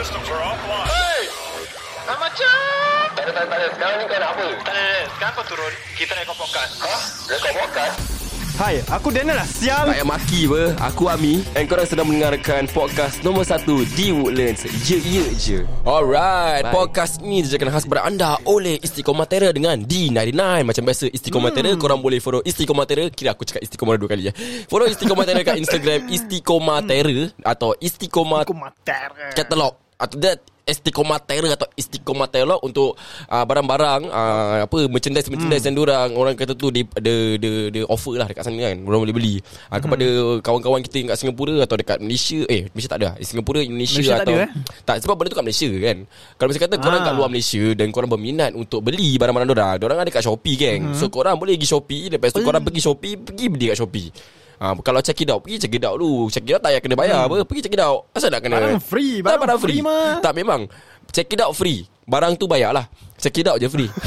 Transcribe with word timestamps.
systems 0.00 0.32
are 0.32 0.40
offline. 0.40 0.88
Hey! 0.88 1.28
Ah, 2.08 2.16
macam 2.16 2.56
Tak 3.12 3.20
ada, 3.20 3.32
tak 3.36 3.44
ada, 3.44 3.48
tak 3.52 3.58
ada. 3.60 3.66
Sekarang 3.76 3.96
ni 4.00 4.04
kau 4.08 4.16
nak 4.16 4.30
apa? 4.32 4.46
Tak 4.64 4.72
ada, 4.72 4.72
tak 4.72 4.72
ada. 4.72 5.00
Sekarang 5.12 5.32
kau 5.36 5.44
turun 5.52 5.72
Kita 5.92 6.12
rekod 6.16 6.36
podcast 6.40 6.72
Hah? 6.80 7.00
Rekod 7.28 7.52
podcast? 7.60 7.96
Hai, 8.56 8.76
aku 8.92 9.08
Daniel 9.08 9.40
lah 9.40 9.48
sial. 9.48 9.88
Tak 9.88 9.96
payah 9.96 10.08
maki 10.08 10.40
apa 10.48 10.62
Aku 10.92 11.08
Ami 11.12 11.44
And 11.52 11.64
korang 11.68 11.84
sedang 11.84 12.08
mendengarkan 12.08 12.68
Podcast 12.72 13.20
nombor 13.24 13.44
1 13.44 13.68
Di 13.92 14.08
Woodlands 14.12 14.64
Ye 14.88 15.00
ye 15.04 15.24
je 15.36 15.58
Alright 15.84 16.64
Bye. 16.64 16.72
Podcast 16.72 17.20
ni 17.20 17.44
Dijakan 17.44 17.68
khas 17.68 17.84
kepada 17.84 18.08
anda 18.08 18.40
Oleh 18.48 18.80
Istiqomah 18.80 19.28
Terror 19.28 19.52
Dengan 19.52 19.84
D99 19.84 20.64
Macam 20.64 20.82
biasa 20.88 21.12
Istiqomah 21.12 21.52
hmm. 21.52 21.56
Terror 21.60 21.74
Korang 21.76 22.00
boleh 22.00 22.24
follow 22.24 22.40
Istiqomah 22.40 22.88
Terror 22.88 23.12
Kira 23.12 23.36
aku 23.36 23.44
cakap 23.44 23.64
Istiqomah 23.68 24.00
dua 24.00 24.08
kali 24.16 24.28
ya 24.28 24.32
Follow 24.64 24.88
Istiqomah 24.88 25.24
Terror 25.28 25.44
kat 25.44 25.56
Instagram 25.60 26.00
Istiqomah 26.16 26.80
Terror 26.88 27.32
Atau 27.44 27.76
Istiqomah 27.80 28.48
Aku 28.48 28.56
mater. 28.56 29.12
Atau 30.00 30.16
that 30.24 30.40
Istiqomah 30.70 31.18
Terror 31.26 31.50
atau 31.50 31.66
Istiqomah 31.74 32.30
Terror 32.30 32.62
untuk 32.62 32.94
uh, 33.26 33.44
barang-barang 33.44 34.06
uh, 34.06 34.56
apa 34.70 34.78
merchandise 34.86 35.26
merchandise 35.26 35.66
hmm. 35.66 35.74
yang 35.74 35.82
orang 35.82 36.10
orang 36.14 36.34
kata 36.38 36.54
tu 36.54 36.70
dia 36.70 36.86
ada 36.94 37.14
ada 37.40 37.50
ada 37.74 37.80
offer 37.90 38.14
lah 38.14 38.30
dekat 38.30 38.46
sana 38.46 38.62
kan 38.62 38.78
orang 38.86 39.00
boleh 39.08 39.14
beli 39.16 39.34
uh, 39.42 39.78
kepada 39.82 40.06
kawan-kawan 40.46 40.80
kita 40.86 41.10
kat 41.10 41.18
Singapura 41.18 41.66
atau 41.66 41.74
dekat 41.74 41.98
Malaysia 41.98 42.46
eh 42.46 42.70
Malaysia 42.70 42.90
tak 42.94 43.00
ada 43.02 43.08
Singapura 43.18 43.60
Indonesia 43.66 43.98
Malaysia 43.98 44.14
atau 44.22 44.22
tak 44.22 44.30
ada, 44.30 44.44
eh? 44.46 44.50
tak 44.86 44.96
sebab 45.02 45.14
benda 45.18 45.28
tu 45.34 45.38
kat 45.42 45.46
Malaysia 45.50 45.70
kan 45.74 45.96
kalau 46.38 46.48
misalnya 46.48 46.66
kata 46.70 46.76
korang 46.78 47.00
Ah. 47.00 47.06
kat 47.10 47.14
luar 47.16 47.28
Malaysia 47.32 47.64
dan 47.74 47.86
korang 47.90 48.10
berminat 48.12 48.50
untuk 48.54 48.80
beli 48.84 49.16
barang-barang 49.18 49.50
orang 49.50 49.78
orang 49.80 49.98
ada 50.06 50.10
kat 50.12 50.22
Shopee 50.22 50.56
kan 50.60 50.78
Hmm. 50.80 50.96
so 50.96 51.10
korang 51.10 51.36
boleh 51.36 51.58
pergi 51.58 51.68
Shopee 51.72 52.04
lepas 52.14 52.30
tu 52.30 52.40
korang 52.46 52.62
pergi 52.62 52.80
Shopee 52.84 53.14
pergi 53.18 53.46
beli 53.50 53.66
kat 53.74 53.78
Shopee 53.80 54.08
Ha, 54.60 54.76
kalau 54.78 55.00
check 55.00 55.16
it 55.16 55.26
out 55.26 55.40
Pergi 55.40 55.56
check 55.58 55.72
it 55.72 55.80
out 55.80 55.96
dulu. 55.96 56.28
Check 56.28 56.44
it 56.44 56.52
out 56.52 56.60
tak 56.60 56.70
payah 56.70 56.80
kena 56.80 56.94
bayar 56.94 57.18
apa. 57.24 57.42
Pergi 57.42 57.64
check 57.64 57.72
it 57.72 57.80
out 57.80 58.12
Asal 58.12 58.28
nak 58.28 58.40
kena 58.40 58.56
Hmm. 58.56 58.64
Barang 58.68 58.82
free, 58.82 59.14
Tak, 59.18 59.36
barang 59.40 59.58
free. 59.58 59.80
mah. 59.80 60.20
Tak 60.20 60.32
memang. 60.34 60.60
Check 61.10 61.28
it 61.28 61.40
out 61.40 61.52
free. 61.52 61.88
Barang 62.04 62.34
tu 62.34 62.44
bayar 62.44 62.70
lah 62.70 62.84
Check 63.16 63.36
it 63.36 63.46
out 63.46 63.56
je 63.56 63.66
free. 63.66 63.88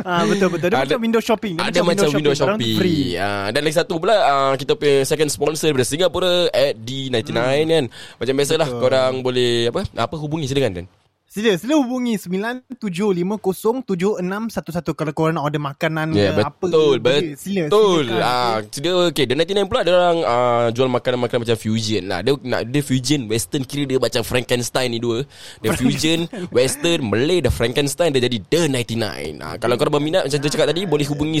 Ah 0.00 0.24
betul 0.24 0.48
betul. 0.48 0.72
Dia 0.72 0.80
Ada- 0.80 0.86
macam 0.88 1.00
window 1.02 1.20
shopping. 1.20 1.54
Dia 1.54 1.66
Ada 1.66 1.80
macam 1.82 2.08
window 2.08 2.32
Barang 2.32 2.56
shopping, 2.56 2.72
tu 2.72 2.80
Free. 2.80 3.04
Ah, 3.14 3.48
Dan 3.48 3.60
lagi 3.60 3.76
satu 3.76 3.94
pula 3.96 4.16
ah, 4.16 4.52
Kita 4.54 4.72
punya 4.72 5.02
second 5.02 5.28
sponsor 5.28 5.68
Daripada 5.68 5.84
Singapura 5.84 6.32
At 6.48 6.72
D99 6.78 7.36
kan? 7.66 7.84
Macam 8.16 8.34
biasalah 8.34 8.68
Betul. 8.70 8.80
Korang 8.80 9.12
boleh 9.20 9.68
Apa 9.68 9.80
Apa 9.92 10.14
hubungi 10.16 10.46
silakan 10.46 10.72
Dan 10.72 10.86
Sila 11.30 11.54
sila 11.54 11.78
hubungi 11.78 12.18
97502611 12.18 14.98
kalau 14.98 15.14
korang 15.14 15.38
nak 15.38 15.46
order 15.46 15.62
makanan 15.62 16.10
Ya 16.10 16.34
ke 16.34 16.42
yeah, 16.42 16.42
apa. 16.42 16.58
betul. 16.66 16.98
boleh. 16.98 17.38
Sila 17.38 17.70
Betul. 17.70 18.10
silakan. 18.10 18.26
ah, 18.26 18.58
Dia 18.66 18.92
okay 19.06 19.24
The 19.30 19.38
99 19.38 19.70
pula 19.70 19.86
Dia 19.86 19.94
orang 19.94 20.26
ah, 20.26 20.74
Jual 20.74 20.90
makanan-makanan 20.90 21.46
macam 21.46 21.54
fusion. 21.54 22.02
Lah 22.10 22.26
Dia 22.26 22.34
nak 22.34 22.66
dia 22.66 22.82
fusion 22.82 23.30
Western 23.30 23.62
Kira 23.62 23.86
dia 23.86 24.02
macam 24.02 24.26
Frankenstein 24.26 24.90
ni 24.90 24.98
dua. 24.98 25.22
Dia 25.62 25.70
fusion 25.78 26.26
Western 26.50 27.06
Malay 27.06 27.46
Dia 27.46 27.54
Frankenstein 27.54 28.10
Dia 28.10 28.26
jadi 28.26 28.38
The 28.50 28.66
99 28.66 28.98
ah, 29.38 29.54
Kalau 29.54 29.78
korang 29.78 30.02
berminat 30.02 30.26
Macam 30.26 30.34
dia 30.34 30.50
cakap 30.50 30.66
tadi 30.66 30.82
Boleh 30.82 31.06
hubungi 31.06 31.38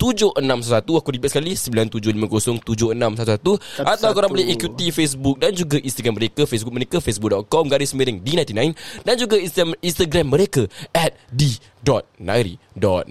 9750-7611 0.00 1.04
Aku 1.04 1.12
repeat 1.12 1.36
sekali 1.36 1.52
9750-7611 1.52 2.96
Atau 3.84 4.08
korang 4.16 4.32
boleh 4.32 4.48
ikuti 4.48 4.88
Facebook 4.88 5.36
Dan 5.36 5.52
juga 5.52 5.76
Instagram 5.76 6.16
mereka 6.16 6.48
Facebook 6.48 6.72
mereka 6.72 6.96
Facebook.com 6.96 7.68
Garis 7.68 7.92
miring 7.92 8.24
D99 8.24 8.53
Dan 9.02 9.14
juga 9.18 9.36
Instagram, 9.36 9.74
Instagram 9.82 10.26
mereka 10.30 10.62
At 10.94 11.18
D.9.9 11.28 13.10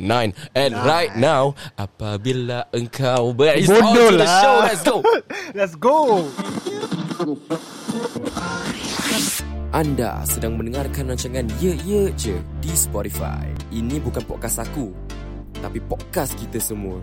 And 0.55 0.71
right 0.87 1.13
now 1.13 1.51
Apabila 1.75 2.71
engkau 2.71 3.35
ber 3.35 3.59
It's 3.59 3.67
on 3.67 3.91
to 3.91 4.15
the 4.15 4.23
lah. 4.23 4.39
show 4.39 4.55
Let's 4.63 4.83
go 4.83 4.95
Let's 5.57 5.75
go. 5.75 6.23
Anda 9.73 10.21
sedang 10.21 10.53
mendengarkan 10.53 11.09
rancangan 11.09 11.49
Ye 11.57 11.73
Ye 11.81 12.13
Je 12.13 12.37
di 12.61 12.73
Spotify. 12.77 13.49
Ini 13.73 13.97
bukan 14.05 14.21
podcast 14.21 14.61
aku, 14.61 14.93
tapi 15.57 15.81
podcast 15.81 16.37
kita 16.37 16.61
semua. 16.61 17.01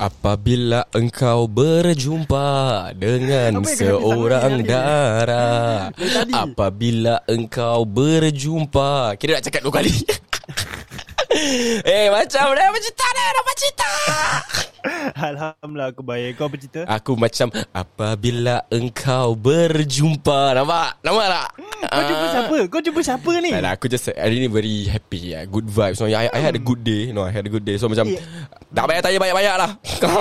Apabila 0.00 0.88
engkau 0.96 1.44
berjumpa 1.44 2.48
dengan 2.96 3.60
seorang 3.68 4.64
tadi. 4.64 6.32
Apabila 6.32 7.20
engkau 7.28 7.84
berjumpa 7.84 9.20
Kira 9.20 9.36
nak 9.36 9.44
cakap 9.44 9.60
dua 9.60 9.76
kali 9.76 9.92
Eh 11.84 12.08
macam 12.08 12.46
dah 12.56 12.64
apa 12.64 12.78
cerita 12.80 13.06
dah 13.12 13.26
Apa 13.28 13.52
cerita 13.60 13.90
Alhamdulillah 15.20 15.88
aku 15.92 16.00
baik. 16.00 16.30
Kau 16.40 16.48
apa 16.48 16.56
cerita? 16.56 16.80
Aku 16.88 17.12
macam 17.20 17.52
Apabila 17.76 18.64
engkau 18.72 19.36
berjumpa 19.36 20.56
Nampak? 20.56 20.96
Nampak 21.04 21.26
tak? 21.28 21.48
Kau 21.90 22.02
jumpa 22.04 22.26
siapa? 22.28 22.56
Kau 22.68 22.80
jumpa 22.80 23.00
siapa 23.00 23.30
ni? 23.40 23.50
Tak 23.50 23.62
lah, 23.64 23.72
aku 23.74 23.86
just 23.88 24.06
Hari 24.12 24.36
ni 24.36 24.48
very 24.48 24.84
happy 24.84 25.32
yeah. 25.32 25.42
Good 25.48 25.66
vibes 25.66 25.96
so, 25.96 26.04
I, 26.04 26.28
I 26.28 26.40
had 26.40 26.54
a 26.54 26.62
good 26.62 26.84
day 26.84 27.10
No 27.10 27.24
I 27.24 27.32
had 27.32 27.44
a 27.46 27.52
good 27.52 27.64
day 27.64 27.80
So 27.80 27.88
macam 27.88 28.06
Eh. 28.10 28.20
Tak 28.70 28.84
payah 28.86 29.02
tanya 29.02 29.18
banyak-banyak 29.18 29.54
lah 29.56 29.70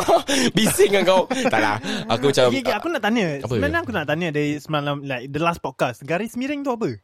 Bising 0.55 0.91
kan 0.95 1.03
kau 1.03 1.21
Tak 1.53 1.59
lah 1.59 1.75
Aku 2.07 2.31
macam 2.31 2.49
Okay, 2.49 2.61
okay, 2.63 2.75
aku 2.75 2.87
nak 2.89 3.01
tanya. 3.03 3.43
Apa? 3.43 3.51
Sebenarnya 3.51 3.79
aku 3.83 3.91
nak 3.91 4.05
tanya 4.07 4.27
dari 4.31 4.57
semalam 4.57 5.03
like 5.03 5.27
the 5.29 5.41
last 5.43 5.59
podcast. 5.59 6.01
Garis 6.07 6.33
miring 6.39 6.63
tu 6.63 6.71
apa? 6.71 6.95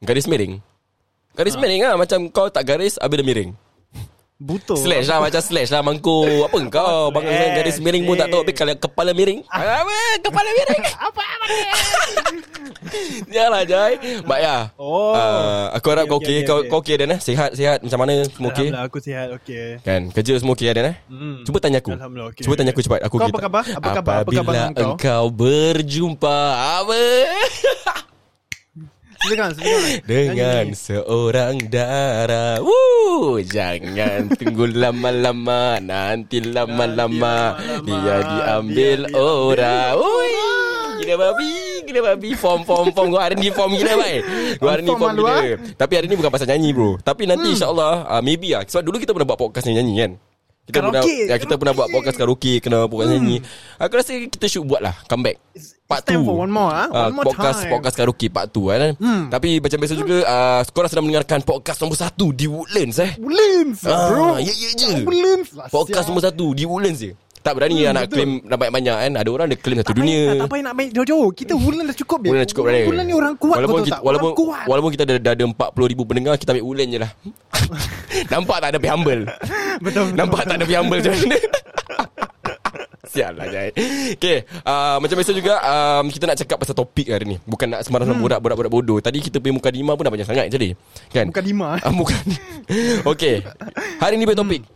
Garis 0.00 0.30
miring 0.30 0.62
Garis 1.36 1.54
Ha. 1.56 1.60
miring 1.60 1.80
lah 1.84 1.96
Macam 1.98 2.30
kau 2.32 2.48
tak 2.48 2.64
garis 2.64 2.96
Habis 2.96 3.18
dia 3.20 3.26
miring 3.26 3.50
Butuh. 4.36 4.76
Slash 4.76 5.08
lah 5.08 5.18
Macam 5.18 5.40
slash 5.40 5.72
lah 5.72 5.80
Mangkuk 5.80 6.44
Apa 6.44 6.56
kau 6.68 7.08
Bangun 7.14 7.32
slash, 7.32 7.52
garis 7.56 7.76
miring 7.80 8.04
pun 8.04 8.14
tak 8.14 8.28
tahu 8.28 8.44
Habis 8.44 8.52
kalau 8.54 8.74
kepala 8.76 9.10
miring 9.10 9.40
Ah. 9.48 9.80
Apa 9.80 9.96
Kepala 10.20 10.48
miring 10.52 10.82
Apa 11.08 11.22
ni? 11.42 11.58
Yalah 13.34 13.64
Jai 13.64 13.96
Baik 14.22 14.42
ya 14.42 14.58
Oh. 14.76 15.10
uh, 15.10 15.72
Aku 15.72 15.88
harap 15.88 16.04
Okay, 16.04 16.12
kau 16.12 16.20
okay, 16.20 16.36
okey 16.36 16.36
okay, 16.36 16.44
Kau 16.44 16.56
okay. 16.58 16.68
kau 16.68 16.78
okey 16.78 16.94
Dan 16.96 17.08
eh 17.10 17.18
Sihat 17.18 17.50
sihat 17.52 17.78
Macam 17.80 17.98
mana 17.98 18.12
Semua 18.22 18.48
okey 18.50 18.68
Alhamdulillah 18.68 18.84
aku 18.84 18.98
sihat. 19.00 19.26
Okay. 19.34 19.66
Kan 19.80 20.00
kerja 20.12 20.32
semua 20.36 20.52
okey 20.52 20.68
Dan 20.70 20.84
eh 20.86 20.96
Hmm. 21.08 21.40
Cuba 21.40 21.56
tanya 21.56 21.80
aku 21.80 21.90
Alhamdulillah, 21.90 22.28
okey. 22.30 22.42
Cuba 22.44 22.54
tanya 22.54 22.70
aku 22.70 22.82
cepat 22.82 23.00
Aku 23.02 23.16
Kau 23.16 23.24
okey 23.24 23.32
apa 23.32 23.40
khabar? 23.40 23.64
Apa 23.64 23.88
khabar? 23.90 24.16
Apa 24.20 24.30
khabar 24.30 24.36
Apabila 24.36 24.42
dengan 24.44 24.68
kau? 24.70 24.84
engkau 24.92 25.24
berjumpa 25.32 26.36
Apa 26.76 26.94
Silakan, 29.26 29.50
silakan. 29.58 29.82
Dengan 30.06 30.64
Nyanyi. 30.70 30.78
seorang 30.78 31.54
darah. 31.66 32.58
Woo, 32.62 33.42
Jangan 33.42 34.30
tunggu 34.38 34.70
lama-lama. 34.70 35.82
Nanti 35.82 36.38
lama-lama. 36.40 37.58
Dia 37.82 37.82
diambil 37.82 37.90
dia 37.90 38.16
diambil 38.22 39.00
orang 39.18 39.92
Ui, 39.98 40.30
Gila 41.02 41.14
babi. 41.18 41.52
Gila 41.86 42.00
babi. 42.14 42.30
Form 42.38 42.62
form 42.62 42.88
form. 42.94 43.08
Gua 43.10 43.26
hari 43.26 43.34
ni 43.36 43.50
form 43.50 43.74
gila 43.74 43.94
baik. 43.98 44.22
Gua 44.62 44.70
hari 44.72 44.82
ni 44.86 44.90
Form 44.94 45.12
gila. 45.16 45.32
ah. 45.34 45.42
Tapi 45.74 45.92
hari 45.98 46.06
ni 46.06 46.14
bukan 46.14 46.30
pasal 46.30 46.46
nyanyi 46.48 46.70
bro. 46.72 46.96
Tapi 47.02 47.26
nanti 47.26 47.52
insyaAllah 47.52 48.06
uh, 48.08 48.22
Maybe 48.22 48.54
lah 48.54 48.62
Sebab 48.64 48.82
dulu 48.86 48.96
kita 49.02 49.12
pernah 49.12 49.28
buat 49.28 49.38
podcast 49.38 49.66
ni 49.68 49.76
nyanyi 49.76 49.94
kan 50.00 50.12
kita 50.66 50.82
pernah, 50.82 50.98
Karaoke, 50.98 51.16
ya, 51.24 51.36
kita 51.38 51.54
pernah 51.54 51.72
buat 51.72 51.88
podcast 51.88 52.16
karaoke 52.16 52.52
Kena 52.58 52.78
podcast 52.84 53.10
nyanyi 53.12 53.38
Aku 53.78 53.92
rasa 53.94 54.10
kita 54.18 54.46
should 54.46 54.66
buat 54.66 54.82
lah 54.82 54.98
Comeback 55.06 55.38
Part 55.86 56.02
it's 56.02 56.10
time 56.10 56.20
2 56.20 56.26
for 56.26 56.36
one 56.42 56.50
more, 56.50 56.66
ah. 56.68 56.90
One 57.06 57.14
more 57.14 57.26
podcast, 57.30 57.62
time. 57.62 57.70
Podcast 57.70 57.94
karaoke 57.94 58.26
part 58.26 58.50
2 58.50 58.74
kan 58.74 58.92
Hmm. 58.98 59.22
Tapi 59.30 59.62
macam 59.62 59.78
biasa 59.78 59.94
juga 59.94 60.16
uh, 60.20 60.60
Korang 60.66 60.90
sedang 60.90 61.04
mendengarkan 61.06 61.38
podcast 61.40 61.78
nombor 61.78 61.94
1 61.96 62.10
Di 62.34 62.46
Woodlands 62.46 62.96
eh 62.98 63.12
Woodlands 63.14 63.78
Ah, 63.86 64.10
bro. 64.10 64.26
ya, 64.36 64.50
ya 64.50 64.70
je. 64.74 64.90
Woodlands 65.00 65.50
lah. 65.54 65.70
Podcast 65.70 66.10
nombor 66.10 66.26
1 66.26 66.34
Di 66.34 66.64
Woodlands 66.66 67.00
je 67.00 67.12
Tak 67.46 67.54
berani 67.54 67.74
Hmm, 67.76 67.84
lah 67.86 67.92
nak 67.94 68.04
betul. 68.10 68.16
claim 68.18 68.30
banyak-banyak 68.42 68.96
kan 68.98 69.12
Ada 69.14 69.28
orang 69.30 69.46
dia 69.46 69.58
claim 69.62 69.76
satu 69.78 69.86
Tak 69.86 69.96
dunia 69.96 70.18
payah, 70.18 70.34
tak 70.34 70.48
payah 70.50 70.64
nak 70.66 70.74
baik 70.74 70.90
jauh-jauh. 70.90 71.28
Kita 71.30 71.52
Woodlands 71.54 71.86
dah 71.86 71.96
cukup. 72.02 72.18
Woodlands 72.26 72.50
cukup 72.50 72.62
berani 72.66 73.06
ni 73.06 73.14
orang 73.14 73.34
kuat 73.38 73.56
walaupun 73.56 73.80
kita, 73.80 73.94
tak? 73.94 74.00
walaupun, 74.02 74.26
Orang 74.26 74.40
kuat. 74.42 74.64
walaupun 74.66 74.90
kita 74.90 75.04
dah, 75.06 75.16
dah 75.22 75.32
ada 75.32 75.44
40 75.46 75.92
ribu 75.94 76.02
pendengar 76.02 76.34
Kita 76.34 76.50
ambil 76.50 76.64
Woodlands 76.66 76.90
je 76.90 76.98
lah 76.98 77.10
Nampak 78.34 78.56
tak 78.58 78.68
ada 78.74 78.78
pay 78.82 78.90
humble 78.90 79.22
Betul, 79.84 80.02
betul, 80.10 80.18
Nampak 80.18 80.40
betul. 80.42 80.50
tak 80.50 80.56
ada 80.58 80.64
pay 80.66 80.76
humble 80.76 80.98
macam 80.98 81.12
mana 81.14 81.36
Sial 83.06 83.32
lah 83.32 83.46
Jai 83.46 83.70
Okay 84.18 84.38
uh, 84.66 84.98
Macam 84.98 85.14
biasa 85.14 85.30
juga 85.30 85.54
um, 85.62 86.04
Kita 86.10 86.24
nak 86.26 86.36
cakap 86.36 86.56
pasal 86.58 86.74
topik 86.74 87.06
hari 87.06 87.24
ni 87.24 87.36
Bukan 87.46 87.70
nak 87.70 87.86
sembarang 87.86 88.10
hmm. 88.10 88.18
borak 88.18 88.42
Borak-borak 88.42 88.72
bodoh 88.74 88.98
Tadi 88.98 89.22
kita 89.22 89.38
punya 89.38 89.54
muka 89.54 89.70
lima 89.70 89.94
pun 89.94 90.02
dah 90.02 90.10
banyak 90.10 90.26
sangat 90.26 90.50
jadi 90.50 90.74
Kan 91.08 91.30
Bukan 91.30 91.44
lima. 91.46 91.78
Ah, 91.80 91.94
Bukan 91.94 92.18
Okay 93.06 93.46
Hari 94.02 94.18
ni 94.18 94.26
punya 94.26 94.42
topik 94.42 94.66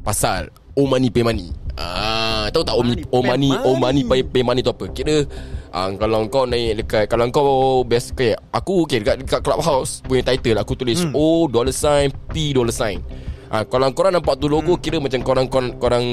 Pasal 0.00 0.46
Omani 0.74 1.08
pay 1.10 1.22
money 1.22 1.48
Ah, 1.74 2.46
tahu 2.54 2.62
tak 2.62 2.78
Omani 2.78 3.02
Omani. 3.10 3.50
Omani 3.66 4.00
pay, 4.06 4.22
pay 4.22 4.46
money 4.46 4.62
tu 4.62 4.70
apa? 4.70 4.86
Kira 4.94 5.26
ah, 5.74 5.90
kalau 5.98 6.22
kau 6.30 6.46
naik 6.46 6.86
dekat 6.86 7.10
kalau 7.10 7.26
kau 7.34 7.82
best 7.82 8.14
okay, 8.14 8.38
aku 8.54 8.86
okay 8.86 9.02
dekat, 9.02 9.26
dekat 9.26 9.42
clubhouse 9.42 9.98
punya 10.06 10.22
title 10.22 10.62
aku 10.62 10.78
tulis 10.78 11.02
hmm. 11.02 11.18
O 11.18 11.50
dollar 11.50 11.74
sign 11.74 12.14
P 12.30 12.54
dollar 12.54 12.70
sign. 12.70 13.02
Ah, 13.50 13.66
kalau 13.66 13.90
korang 13.90 14.14
nampak 14.14 14.38
tu 14.38 14.46
logo 14.46 14.78
hmm. 14.78 14.82
kira 14.82 15.02
macam 15.02 15.18
korang 15.26 15.46
korang, 15.50 15.70
korang 15.82 16.04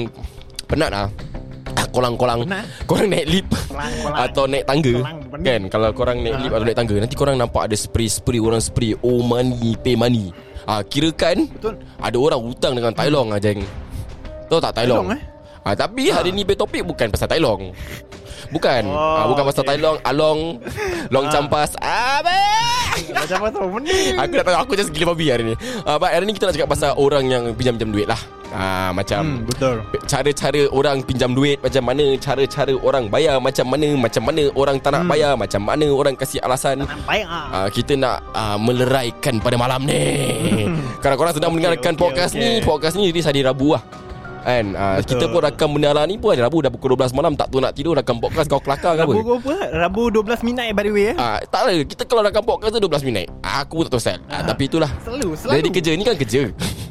penat 0.66 0.90
ah. 0.90 1.08
ah, 1.78 1.86
Kolang-kolang. 1.94 2.42
Korang 2.88 3.06
naik 3.12 3.26
lift 3.28 3.50
Kolang-kolang. 3.68 4.18
Atau 4.24 4.44
naik 4.48 4.64
tangga 4.66 4.94
Kolang. 4.98 5.18
Kan 5.44 5.62
Kalau 5.70 5.88
korang 5.92 6.18
naik 6.24 6.34
Ah. 6.34 6.40
lift 6.42 6.52
Atau 6.56 6.66
naik 6.66 6.78
tangga 6.78 6.94
Nanti 6.98 7.14
korang 7.18 7.36
nampak 7.36 7.62
ada 7.68 7.76
spray-spray 7.76 8.40
Orang 8.40 8.64
spray 8.64 8.96
Oh 9.04 9.20
money 9.20 9.76
Pay 9.76 9.92
money 10.00 10.32
ah, 10.64 10.80
Kira 10.80 11.12
kan 11.12 11.44
Betul. 11.52 11.76
Ada 12.00 12.16
orang 12.16 12.40
hutang 12.40 12.72
dengan 12.72 12.96
Tai 12.96 13.12
Long 13.12 13.28
lah 13.28 13.36
jeng 13.36 13.60
Tahu 14.52 14.60
tak 14.60 14.72
Tai 14.76 14.84
Long? 14.84 15.08
Long, 15.08 15.16
eh? 15.16 15.22
Ah, 15.64 15.72
tapi 15.72 16.12
hari 16.12 16.28
ni 16.28 16.44
topik 16.44 16.84
bukan 16.84 17.08
pasal 17.08 17.24
Tai 17.24 17.40
Long. 17.40 17.72
Bukan. 18.52 18.82
Oh, 18.84 19.00
ah, 19.00 19.24
bukan 19.24 19.44
pasal 19.48 19.64
okay. 19.64 19.70
Tai 19.72 19.78
Long, 19.80 19.96
Along, 20.04 20.40
Long 21.08 21.26
Campas. 21.32 21.72
Abang. 21.80 22.82
Macam 22.92 23.36
apa 23.40 23.48
tu 23.48 23.60
benda 23.64 23.96
Aku 24.20 24.32
dah 24.36 24.44
tahu 24.44 24.56
Aku 24.68 24.72
just 24.76 24.90
gila 24.92 25.16
babi 25.16 25.32
hari 25.32 25.44
ni 25.48 25.54
uh, 25.88 25.96
But 25.96 26.12
hari 26.12 26.28
ni 26.28 26.36
kita 26.36 26.52
nak 26.52 26.54
cakap 26.60 26.68
pasal 26.68 26.90
Orang 27.00 27.24
yang 27.24 27.48
pinjam-pinjam 27.56 27.88
duit 27.88 28.04
lah 28.04 28.20
uh, 28.52 28.90
Macam 28.92 29.20
Hmm, 29.22 29.38
betul. 29.48 29.80
Cara-cara 30.04 30.68
orang 30.74 31.00
pinjam 31.00 31.32
duit 31.32 31.56
Macam 31.62 31.88
mana 31.88 32.04
Cara-cara 32.20 32.74
orang 32.84 33.08
bayar 33.08 33.40
Macam 33.40 33.64
mana 33.70 33.88
Macam 33.96 34.22
mana 34.28 34.42
orang 34.52 34.76
tak 34.82 34.92
nak 34.92 35.04
bayar 35.08 35.32
Macam 35.38 35.62
mana 35.64 35.86
orang 35.88 36.14
kasih 36.18 36.42
alasan 36.44 36.84
Baik 37.08 37.24
ah. 37.24 37.64
uh, 37.64 37.68
Kita 37.72 37.96
nak 37.96 38.16
uh, 38.34 38.58
meleraikan 38.60 39.40
pada 39.40 39.56
malam 39.56 39.88
ni 39.88 40.02
Kalau 41.00 41.16
korang 41.16 41.32
sedang 41.32 41.48
Okay, 41.52 41.56
mendengarkan 41.64 41.92
okay, 41.96 42.02
podcast 42.02 42.32
okay. 42.36 42.42
ni 42.44 42.50
Podcast 42.60 42.94
ni 42.96 43.08
rilis 43.08 43.24
hari 43.24 43.40
Rabu 43.40 43.72
lah 43.72 43.82
Kan? 44.42 44.64
Uh, 44.74 44.98
Betul. 44.98 45.08
Kita 45.14 45.24
pun 45.30 45.40
rakam 45.40 45.68
benda 45.70 45.90
lah 45.94 46.04
ni 46.04 46.18
pun. 46.18 46.34
Hari 46.34 46.42
Rabu 46.42 46.58
Dah 46.62 46.70
pukul 46.74 46.98
12 46.98 47.14
malam 47.14 47.32
Tak 47.38 47.46
tahu 47.48 47.62
nak 47.62 47.72
tidur 47.78 47.94
Rakam 47.94 48.18
podcast 48.18 48.46
kau 48.50 48.58
kelakar 48.58 48.98
ke 48.98 49.02
apa? 49.06 49.12
Rabu 49.14 49.38
apa? 49.38 49.54
Rabu 49.70 50.02
12 50.10 50.42
minit 50.42 50.74
by 50.74 50.82
the 50.82 50.90
way 50.90 51.06
eh. 51.10 51.16
Ah, 51.16 51.38
tak 51.46 51.62
lah 51.66 51.72
Kita 51.86 52.02
kalau 52.04 52.22
rakam 52.26 52.42
podcast 52.42 52.74
tu 52.74 52.82
12 52.82 53.06
minit. 53.06 53.26
Ah, 53.40 53.62
Aku 53.62 53.80
pun 53.80 53.84
tak 53.86 53.94
tahu 53.94 54.02
Sal 54.02 54.18
ah, 54.26 54.42
Tapi 54.42 54.62
itulah. 54.66 54.90
Selalu, 55.06 55.28
selalu. 55.38 55.56
Jadi 55.62 55.68
kerja 55.70 55.90
Ni 55.94 56.04
kan 56.04 56.16
kerja. 56.18 56.42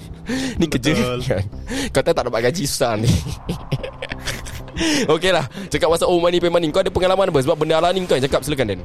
Ni 0.59 0.65
kerja. 0.71 0.91
Betul. 0.95 1.19
Kau 1.93 2.01
tak 2.01 2.23
dapat 2.23 2.41
gaji 2.47 2.63
Susah 2.63 2.95
ni? 2.95 3.11
Okey 5.13 5.29
lah 5.35 5.45
Cakap 5.67 5.91
pasal 5.91 6.07
Oh 6.07 6.17
money 6.23 6.39
pay 6.39 6.47
money. 6.47 6.71
Kau 6.71 6.79
ada 6.79 6.89
pengalaman 6.89 7.27
apa? 7.29 7.39
Sebab 7.43 7.59
benda 7.59 7.83
lah 7.83 7.91
ni 7.91 8.01
kau 8.07 8.15
yang 8.15 8.23
cakap. 8.23 8.41
Silakan 8.47 8.67
Dan 8.77 8.79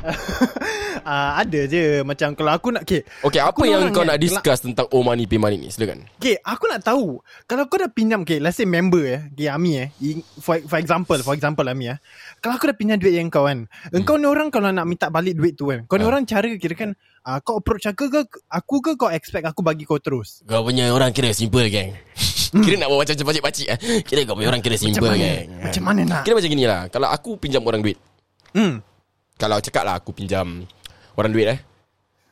Ah, 1.00 1.40
ada 1.40 1.64
je 1.64 2.04
macam 2.04 2.36
kalau 2.36 2.52
aku 2.52 2.68
nak 2.76 2.84
okay, 2.84 3.00
Okey 3.24 3.40
apa 3.40 3.62
yang 3.64 3.88
kau 3.88 4.04
nak 4.04 4.20
discuss 4.20 4.60
Tentang 4.60 4.84
oh 4.92 5.00
money 5.00 5.24
pay 5.24 5.40
money 5.40 5.56
ni 5.56 5.72
Silakan 5.72 6.04
okay, 6.20 6.36
aku 6.44 6.68
nak 6.68 6.84
tahu 6.84 7.24
kalau 7.48 7.64
kau 7.66 7.80
dah 7.80 7.88
pinjam 7.88 8.20
okay, 8.20 8.36
let's 8.36 8.60
say 8.60 8.68
member 8.68 9.00
eh, 9.00 9.20
okay, 9.32 9.48
Ami 9.48 9.80
eh, 9.80 9.88
for 10.38 10.60
for 10.68 10.76
example, 10.76 11.16
for 11.24 11.32
example 11.32 11.64
Ami 11.64 11.88
eh. 11.88 11.98
Kalau 12.44 12.60
aku 12.60 12.68
dah 12.68 12.76
pinjam 12.76 13.00
duit 13.00 13.16
yang 13.16 13.32
kau 13.32 13.48
kan, 13.48 13.64
engkau 13.90 14.20
ni 14.20 14.28
orang 14.28 14.52
kalau 14.52 14.68
nak 14.68 14.84
minta 14.84 15.08
balik 15.08 15.40
duit 15.40 15.56
tu 15.56 15.72
kan, 15.72 15.88
kau 15.88 15.96
ni 15.96 16.04
Ah. 16.04 16.12
orang 16.12 16.28
cara 16.28 16.46
kira 16.56 16.74
kan 16.76 16.90
uh, 17.24 17.38
kau 17.40 17.60
approach 17.64 17.88
aku 17.88 18.12
ke 18.12 18.20
aku 18.52 18.76
ke 18.84 18.92
kau 19.00 19.08
expect 19.08 19.48
aku 19.48 19.64
bagi 19.64 19.88
kau 19.88 19.96
terus? 19.96 20.44
Kau 20.44 20.60
punya 20.60 20.92
orang 20.92 21.16
kira 21.16 21.32
simple 21.32 21.64
geng 21.72 21.96
Kira 22.50 22.82
nak 22.82 22.90
buat 22.90 23.06
macam 23.06 23.14
pacik-pacik 23.14 23.66
eh. 23.70 23.78
Kira 24.04 24.26
kau 24.26 24.34
punya 24.36 24.50
orang 24.50 24.60
kira 24.60 24.74
Macam 24.76 24.84
simple 24.90 25.06
mana? 25.06 25.22
geng 25.22 25.46
Macam 25.64 25.82
mana 25.86 26.00
nak? 26.02 26.22
Kira 26.26 26.34
macam 26.36 26.50
gini 26.50 26.64
lah 26.66 26.80
Kalau 26.90 27.08
aku 27.08 27.30
pinjam 27.40 27.62
orang 27.64 27.80
duit 27.80 27.96
Hmm. 28.50 28.82
Kalau 29.40 29.56
cakap 29.58 29.82
lah 29.82 29.96
aku 29.96 30.12
pinjam 30.12 30.68
Orang 31.14 31.32
duit 31.32 31.48
eh 31.48 31.58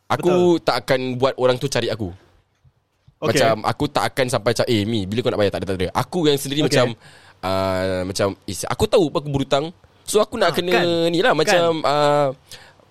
Aku 0.06 0.30
tak 0.58 0.84
akan 0.84 1.16
buat 1.16 1.34
orang 1.34 1.56
tu 1.56 1.66
cari 1.66 1.88
aku 1.88 2.12
Okay. 3.18 3.34
Macam 3.34 3.66
aku 3.66 3.84
tak 3.90 4.04
akan 4.06 4.26
sampai 4.30 4.54
macam 4.54 4.66
Eh 4.68 4.86
Mi 4.86 5.02
bila 5.02 5.18
kau 5.20 5.30
nak 5.34 5.42
bayar 5.42 5.50
tak 5.50 5.60
ada 5.60 5.68
tak 5.68 5.76
ada 5.76 5.88
Aku 5.92 6.22
yang 6.24 6.38
sendiri 6.38 6.62
Okay. 6.62 6.70
macam 6.70 6.86
uh, 7.42 8.06
Macam 8.06 8.28
is, 8.46 8.62
Aku 8.62 8.86
tahu 8.86 9.10
aku 9.10 9.26
berhutang 9.26 9.74
So 10.06 10.22
aku 10.22 10.38
nak 10.38 10.48
Ah, 10.48 10.54
kena 10.54 10.70
kan. 10.72 10.86
ni 11.10 11.18
lah 11.18 11.34
Macam 11.34 11.82
uh, 11.82 12.30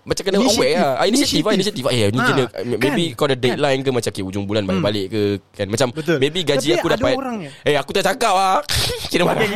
Macam 0.03 0.21
kena 0.21 0.35
Initiative. 0.37 0.59
aware 0.59 0.75
lah 0.75 0.93
ah, 0.93 1.05
Inisiatif 1.07 1.43
lah 1.81 1.93
Eh 1.95 2.11
ni 2.11 2.19
Ah, 2.19 2.27
kena 2.27 2.43
kan. 2.43 2.63
Maybe 2.75 3.15
kau 3.15 3.23
ada 3.23 3.39
deadline 3.39 3.79
ke 3.79 3.89
Macam 3.89 4.11
okay, 4.11 4.19
ujung 4.21 4.43
bulan 4.43 4.67
bayar 4.67 4.75
Hmm. 4.75 4.83
balik 4.83 5.05
ke 5.07 5.21
kan 5.55 5.67
Macam 5.71 5.87
Betul. 5.95 6.17
Maybe 6.19 6.39
gaji 6.43 6.67
Tapi 6.67 6.77
aku 6.77 6.87
dapat 6.91 7.09
yang- 7.09 7.47
Eh 7.63 7.75
aku 7.79 7.91
tak 7.95 8.03
cakap 8.05 8.33
lah 8.35 8.59
Kira 9.07 9.23
Okay, 9.23 9.47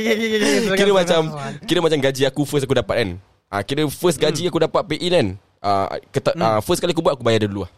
okay, 0.72 0.72
okay, 0.72 0.96
macam. 0.96 1.22
Kira 1.62 1.80
macam 1.84 2.00
gaji 2.00 2.24
aku 2.24 2.48
first 2.48 2.64
aku 2.64 2.74
dapat 2.74 2.96
kan 2.96 3.10
ah, 3.52 3.62
Kira 3.62 3.84
first 3.92 4.18
gaji 4.18 4.48
aku 4.48 4.64
dapat 4.64 4.82
pay 4.88 4.98
kan 5.12 5.28
ah, 5.60 5.92
keta, 6.10 6.32
ah, 6.40 6.60
First 6.64 6.80
kali 6.80 6.96
aku 6.96 7.04
buat 7.04 7.20
Aku 7.20 7.24
bayar 7.28 7.46
dia 7.46 7.52
dulu 7.52 7.68
lah 7.68 7.72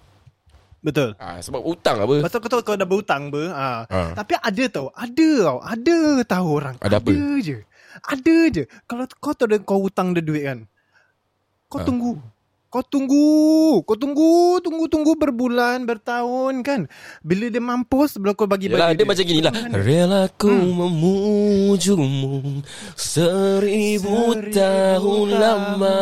Betul. 0.84 1.16
ah, 1.16 1.40
Sebab 1.40 1.64
hutang 1.64 1.98
apa 2.04 2.22
Pasal 2.22 2.40
kau 2.44 2.52
tahu 2.52 2.62
kau 2.62 2.76
dah 2.76 2.84
berhutang 2.84 3.32
ber. 3.32 3.56
Ha. 3.56 3.88
Ah. 3.88 4.12
Tapi 4.20 4.36
ada 4.36 4.64
tau. 4.68 4.92
Ada 4.92 5.30
tau. 5.48 5.60
Ada 5.64 5.98
tahu 6.28 6.48
orang. 6.60 6.76
Ada 6.84 7.00
apa? 7.00 7.08
Ada 7.08 7.30
je. 7.40 7.58
Ada 8.04 8.36
je. 8.52 8.64
Kalau 8.84 9.04
kau 9.24 9.32
tahu 9.32 9.48
kau 9.64 9.80
hutang 9.80 10.12
dia 10.12 10.20
duit 10.20 10.44
kan. 10.44 10.60
Kau 11.72 11.80
Ah. 11.80 11.88
tunggu. 11.88 12.20
Kau 12.74 12.82
tunggu. 12.82 13.86
Kau 13.86 13.94
tunggu. 13.94 14.58
Tunggu, 14.66 14.90
tunggu 14.90 15.14
berbulan, 15.14 15.86
bertahun 15.86 16.66
kan. 16.66 16.90
Bila 17.22 17.54
dia 17.54 17.62
mampus, 17.62 18.18
bila 18.18 18.34
kau 18.34 18.50
bagi 18.50 18.66
Yalah, 18.66 18.98
bagi 18.98 18.98
dia 18.98 19.06
macam 19.06 19.24
gini 19.30 19.42
lah. 19.46 19.54
Rela 19.78 20.26
ku 20.34 20.50
memujumu 20.50 22.66
Seribu 22.98 24.34
Seribu 24.34 24.50
tahun 24.50 25.28
lama 25.38 25.54
lama. 25.54 26.02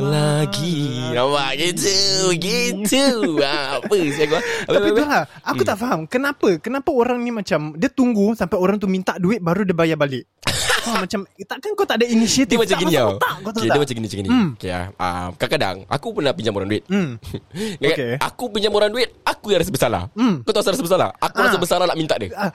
Lagi. 0.00 1.12
Nampak 1.12 1.50
gitu 1.60 2.32
Gitu. 2.38 3.36
Apa 3.76 3.92
sih 3.92 4.24
aku? 4.24 4.38
Tapi 4.70 4.88
tu 4.96 5.02
lah 5.04 5.24
Aku 5.44 5.62
tak 5.66 5.76
faham 5.76 6.06
Kenapa? 6.06 6.56
Kenapa 6.62 6.94
orang 6.94 7.20
ni 7.20 7.34
macam 7.34 7.74
Dia 7.74 7.90
tunggu 7.90 8.38
Sampai 8.38 8.56
orang 8.56 8.78
tu 8.78 8.86
minta 8.86 9.18
duit 9.18 9.42
Baru 9.42 9.66
dia 9.66 9.74
bayar 9.74 9.98
balik 9.98 10.24
ha, 10.82 10.90
Macam 11.00 11.20
Takkan 11.26 11.70
kau 11.72 11.84
tak 11.84 11.96
ada 11.98 12.06
inisiatif 12.06 12.50
Dia 12.50 12.58
macam 12.58 12.72
tak 12.72 12.80
gini 12.80 12.92
tau 12.92 13.10
kau 13.10 13.18
tahu 13.18 13.36
okay, 13.52 13.60
tak? 13.62 13.72
Dia 13.72 13.80
macam 13.80 13.94
gini 13.94 14.06
macam 14.06 14.18
gini 14.18 14.28
Hmm. 14.30 14.48
okay, 14.54 14.70
ah, 14.70 14.86
ah, 14.96 15.26
Kadang-kadang 15.34 15.76
Aku 15.86 16.06
pernah 16.10 16.32
pinjam 16.32 16.52
orang 16.52 16.68
duit 16.68 16.82
Hmm. 16.86 17.10
Kan? 17.82 17.90
Okay. 17.90 18.12
Aku 18.18 18.44
pinjam 18.48 18.72
orang 18.72 18.88
duit 18.88 19.08
Aku 19.22 19.46
yang 19.48 19.58
rasa 19.58 19.70
bersalah 19.70 20.02
Hmm. 20.12 20.40
Kau 20.40 20.50
tahu 20.50 20.60
asal 20.60 20.72
rasa 20.72 20.82
bersalah 20.82 21.10
Aku 21.16 21.36
Ah. 21.36 21.44
rasa 21.44 21.56
bersalah 21.56 21.84
nak 21.84 21.96
minta 21.96 22.14
dia 22.14 22.30
Ah, 22.32 22.50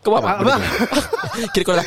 Kau 0.00 0.10
faham 0.10 0.24
tak? 0.24 0.34
Ah, 0.34 0.42
abang. 0.42 0.58
tu? 0.58 1.46
Kira 1.54 1.62
kau 1.62 1.74
dah 1.74 1.86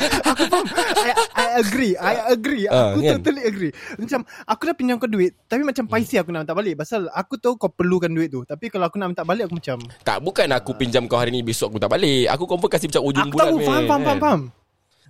I, 0.98 1.10
I 1.36 1.48
agree 1.58 1.92
I 1.94 2.14
agree 2.30 2.64
Ah, 2.66 2.90
Aku 2.90 3.00
kan? 3.00 3.20
totally 3.20 3.42
agree 3.42 3.72
Macam 3.94 4.20
Aku 4.42 4.62
dah 4.64 4.74
pinjam 4.74 4.96
kau 4.96 5.06
duit 5.06 5.36
Tapi 5.44 5.62
macam 5.62 5.84
paisi 5.84 6.16
aku 6.16 6.30
nak 6.30 6.42
minta 6.42 6.54
balik 6.54 6.74
Pasal 6.76 7.06
aku 7.10 7.36
tahu 7.36 7.54
kau 7.56 7.68
perlukan 7.68 8.08
duit 8.08 8.28
tu 8.28 8.42
Tapi 8.42 8.66
kalau 8.66 8.88
aku 8.88 8.96
nak 8.96 9.12
minta 9.12 9.22
balik 9.22 9.46
Aku 9.46 9.54
macam 9.54 9.78
Tak 10.00 10.16
bukan 10.18 10.48
aku 10.50 10.72
pinjam 10.72 11.04
kau 11.04 11.14
hari 11.14 11.28
ni 11.28 11.40
Besok 11.40 11.70
aku 11.70 11.78
tak 11.78 11.90
balik 11.90 12.26
Aku 12.30 12.44
confirm 12.44 12.70
kasih 12.70 12.88
macam 12.88 13.02
ujung 13.04 13.26
Aku 13.26 13.32
bulan 13.32 13.44
tahu 13.44 13.56
meh, 13.56 13.66
Faham 13.66 13.84
faham 13.84 14.00
faham 14.02 14.18
faham 14.18 14.40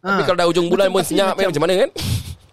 Tapi 0.06 0.14
Ah. 0.16 0.24
kalau 0.24 0.38
dah 0.38 0.46
ujung 0.46 0.66
bulan 0.66 0.86
pun 0.88 1.00
Tapi 1.00 1.10
senyap 1.10 1.34
macam, 1.34 1.50
macam 1.50 1.62
mana 1.62 1.74
kan 1.76 1.90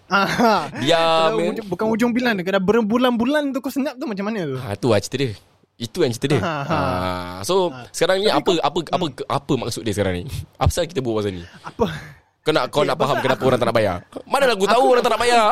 Ah, 0.09 0.69
Diam, 0.75 0.99
Kalau 0.99 1.37
eh. 1.39 1.49
ujung- 1.51 1.69
Bukan 1.69 1.85
ujung 1.87 2.11
bulan 2.11 2.33
Kalau 2.39 2.59
berbulan-bulan 2.59 3.43
tu 3.49 3.59
kau 3.59 3.69
senyap 3.69 3.93
tu 3.95 4.05
macam 4.05 4.25
mana 4.25 4.39
tu 4.43 4.57
Ha 4.57 4.73
tu 4.75 4.87
lah 4.87 4.97
cerita 4.97 5.17
dia. 5.19 5.31
Itu 5.75 6.01
yang 6.01 6.11
cerita 6.11 6.27
dia. 6.31 6.39
Ha, 6.39 6.53
Ha, 6.61 6.77
ha. 6.77 7.41
so 7.41 7.73
sekarang 7.89 8.19
ni 8.19 8.29
apa 8.29 8.45
apa 8.59 8.77
apa 8.87 9.05
Hmm. 9.05 9.25
apa 9.27 9.53
maksud 9.55 9.81
dia 9.81 9.89
sekarang 9.91 10.13
ni? 10.15 10.23
Apa 10.55 10.65
pasal 10.67 10.85
kita 10.85 10.99
buat 10.99 11.17
pasal 11.17 11.33
ni? 11.33 11.43
Apa 11.61 11.85
Kau 12.39 12.51
nak 12.51 12.63
kau 12.67 12.81
Okay, 12.81 12.89
nak 12.89 12.97
faham 12.99 13.17
kenapa 13.19 13.37
aku- 13.37 13.47
orang 13.47 13.57
tak 13.57 13.67
nak 13.67 13.75
bayar? 13.75 13.97
Mana 14.23 14.43
aku 14.49 14.65
tahu 14.65 14.85
orang 14.87 15.01
tak 15.01 15.11
nak 15.11 15.21
bayar? 15.21 15.45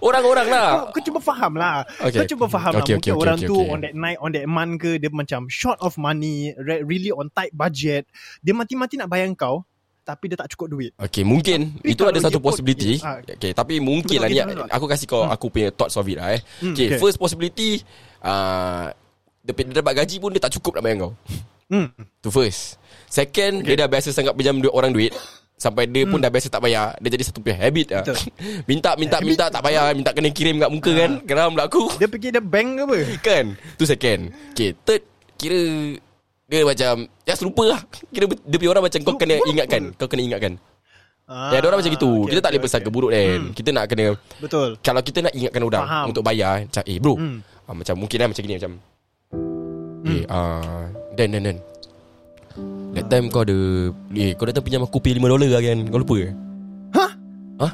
Orang-orang 0.00 0.46
lah. 0.48 0.68
kau, 0.72 0.86
kau 0.90 1.02
cuba 1.04 1.20
faham 1.20 1.52
lah 1.54 1.74
Okay. 2.00 2.18
Kau 2.18 2.28
cuba 2.28 2.46
faham 2.48 2.72
Okay, 2.72 2.74
lah 2.74 2.80
okay, 2.80 2.94
Mungkin 2.96 3.12
okay, 3.12 3.22
orang 3.22 3.38
okay, 3.38 3.46
tu 3.46 3.56
okay. 3.56 3.70
On 3.70 3.78
that 3.78 3.94
night 3.94 4.18
On 4.18 4.30
that 4.32 4.46
month 4.48 4.72
ke 4.78 4.90
Dia 4.96 5.10
macam 5.12 5.40
short 5.46 5.78
of 5.78 5.94
money 5.94 6.36
re- 6.56 6.82
Really 6.82 7.12
on 7.12 7.28
tight 7.28 7.52
budget 7.52 8.08
Dia 8.40 8.50
mati-mati 8.50 8.96
nak 8.96 9.06
bayar 9.06 9.30
kau 9.36 9.62
Tapi 10.00 10.24
dia 10.32 10.36
tak 10.40 10.48
cukup 10.56 10.66
duit. 10.74 10.90
Okay 10.96 11.22
mungkin 11.22 11.76
Tapi 11.78 11.92
Itu 11.92 12.02
ada 12.08 12.18
satu 12.18 12.40
possibility. 12.42 12.98
Ah. 13.04 13.20
okay, 13.20 13.52
Tapi 13.52 13.78
mungkin 13.78 14.18
lah 14.18 14.28
ni. 14.28 14.40
Aku 14.72 14.88
kasih 14.88 15.06
kau 15.06 15.22
Aku 15.28 15.52
punya 15.52 15.70
thoughts 15.70 15.94
of 16.00 16.08
it 16.08 16.18
lah 16.18 16.34
eh. 16.34 16.40
Hmm, 16.64 16.72
okay, 16.72 16.96
okay. 16.96 16.98
First 16.98 17.20
possibility 17.20 17.84
uh, 18.24 18.90
dia, 19.44 19.52
dia 19.54 19.76
dapat 19.84 20.04
gaji 20.04 20.16
pun 20.18 20.32
Dia 20.32 20.42
tak 20.42 20.56
cukup 20.58 20.80
nak 20.80 20.82
bayar 20.88 20.96
kau. 21.08 21.12
Hmm. 21.70 21.88
Tu 22.18 22.28
first. 22.32 22.80
Second 23.06 23.62
okay. 23.62 23.76
Dia 23.76 23.86
dah 23.86 23.88
biasa 23.88 24.08
sangat 24.10 24.34
pinjam 24.34 24.58
duit 24.58 24.74
orang 24.74 24.90
duit 24.90 25.12
Sampai 25.60 25.84
dia 25.92 26.08
pun 26.08 26.16
dah 26.16 26.32
biasa 26.32 26.48
tak 26.48 26.64
bayar. 26.64 26.96
Dia 27.04 27.12
jadi 27.12 27.24
satu 27.28 27.44
punya 27.44 27.60
habit 27.60 27.92
lah. 27.92 28.04
Hmm. 28.08 28.64
Minta 28.70 28.96
minta 28.96 29.20
Habit. 29.20 29.28
minta 29.28 29.44
tak 29.52 29.60
bayar 29.60 29.92
Minta 29.92 30.16
kena 30.16 30.32
kirim 30.32 30.56
kat 30.56 30.70
muka 30.72 30.90
kan. 30.96 31.12
Geram 31.28 31.52
pula 31.52 31.68
aku. 31.68 31.84
Dia 32.00 32.08
pergi 32.08 32.32
dia 32.32 32.40
bank 32.40 32.68
ke 32.72 32.82
apa? 32.88 32.96
Kan? 33.28 33.44
Tu 33.76 33.84
second. 33.84 34.32
Okay 34.56 34.72
third 34.88 35.04
Kira 35.36 35.60
Dia 36.50 36.66
macam 36.66 36.94
Just 37.22 37.42
lupa 37.46 37.62
lah. 37.62 37.80
Kira 38.10 38.26
dia 38.26 38.56
punya 38.58 38.70
orang 38.74 38.84
macam 38.90 39.00
Kau 39.06 39.14
kena 39.14 39.38
ingatkan. 39.46 39.94
Kau 39.94 40.10
kena 40.10 40.22
ingatkan. 40.26 40.52
Ah, 41.30 41.54
Ya 41.54 41.62
ada 41.62 41.70
orang 41.70 41.78
macam 41.78 41.94
gitu. 41.94 42.26
Okay, 42.26 42.34
Kita 42.34 42.40
tak 42.42 42.50
boleh 42.50 42.58
okay, 42.58 42.66
besar 42.66 42.78
okay. 42.82 42.90
ke 42.90 42.90
buruk 42.90 43.10
kan 43.14 43.40
Kita 43.54 43.68
nak 43.70 43.84
kena 43.86 44.06
Betul. 44.42 44.68
Kalau 44.82 45.00
kita 45.06 45.18
nak 45.22 45.32
ingatkan 45.38 45.62
orang 45.62 45.84
Faham. 45.86 46.06
Untuk 46.10 46.22
bayar 46.26 46.66
Macam 46.66 46.82
eh 46.82 46.98
bro. 46.98 47.14
Hmm. 47.14 47.38
ah, 47.70 47.74
Macam 47.78 47.94
mungkin 47.94 48.18
lah 48.18 48.26
macam 48.26 48.42
gini 48.42 48.54
Macam 48.58 48.72
Eh 50.10 50.22
ah, 50.26 50.82
Dan 51.14 51.28
dan 51.38 51.42
dan. 51.46 51.56
That 52.98 53.06
time 53.06 53.30
kau 53.30 53.46
ada 53.46 53.58
Eh 54.18 54.34
kau 54.34 54.42
datang 54.50 54.66
pinjam 54.66 54.82
aku 54.82 54.98
Pay 54.98 55.14
5 55.14 55.22
dolar 55.22 55.46
lah 55.46 55.62
kan? 55.62 55.78
Kau 55.86 56.02
lupa 56.02 56.14
ke? 56.18 56.28
Hah? 56.98 57.10
Hah? 57.62 57.72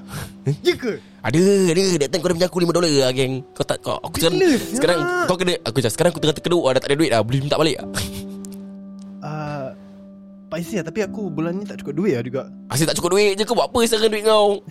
Ya 0.61 0.77
ke? 0.77 1.01
Ada 1.25 1.41
ada. 1.73 1.85
That 2.05 2.09
time 2.13 2.21
kau 2.21 2.29
dah 2.29 2.37
pinjam 2.37 2.51
aku 2.53 2.61
5 2.61 2.77
dolar 2.77 2.93
lah 2.93 3.11
geng. 3.17 3.41
Kau 3.57 3.65
tak 3.65 3.81
kau 3.81 3.97
Aku 4.05 4.21
sekarang 4.21 4.37
Gila, 4.37 4.53
Sekarang 4.77 4.99
kau 5.25 5.37
kena 5.41 5.55
Aku 5.65 5.81
cakap 5.81 5.93
sekarang 5.97 6.11
aku 6.13 6.21
tengah 6.21 6.37
terkeduk 6.37 6.61
ah, 6.69 6.73
Dah 6.77 6.81
tak 6.85 6.93
ada 6.93 6.97
duit 7.01 7.09
lah 7.09 7.25
Boleh 7.25 7.41
minta 7.41 7.57
balik 7.57 7.81
Paisi 10.57 10.81
lah 10.81 10.89
Tapi 10.89 11.05
aku 11.05 11.29
bulan 11.29 11.53
ni 11.53 11.69
tak 11.69 11.85
cukup 11.85 12.01
duit 12.01 12.17
lah 12.17 12.25
juga. 12.25 12.43
Asyik 12.73 12.89
tak 12.89 12.97
cukup 12.97 13.13
duit 13.13 13.37
je 13.37 13.45
Kau 13.45 13.53
buat 13.53 13.69
apa 13.69 13.79
sekarang 13.85 14.09
duit 14.09 14.25
kau? 14.25 14.65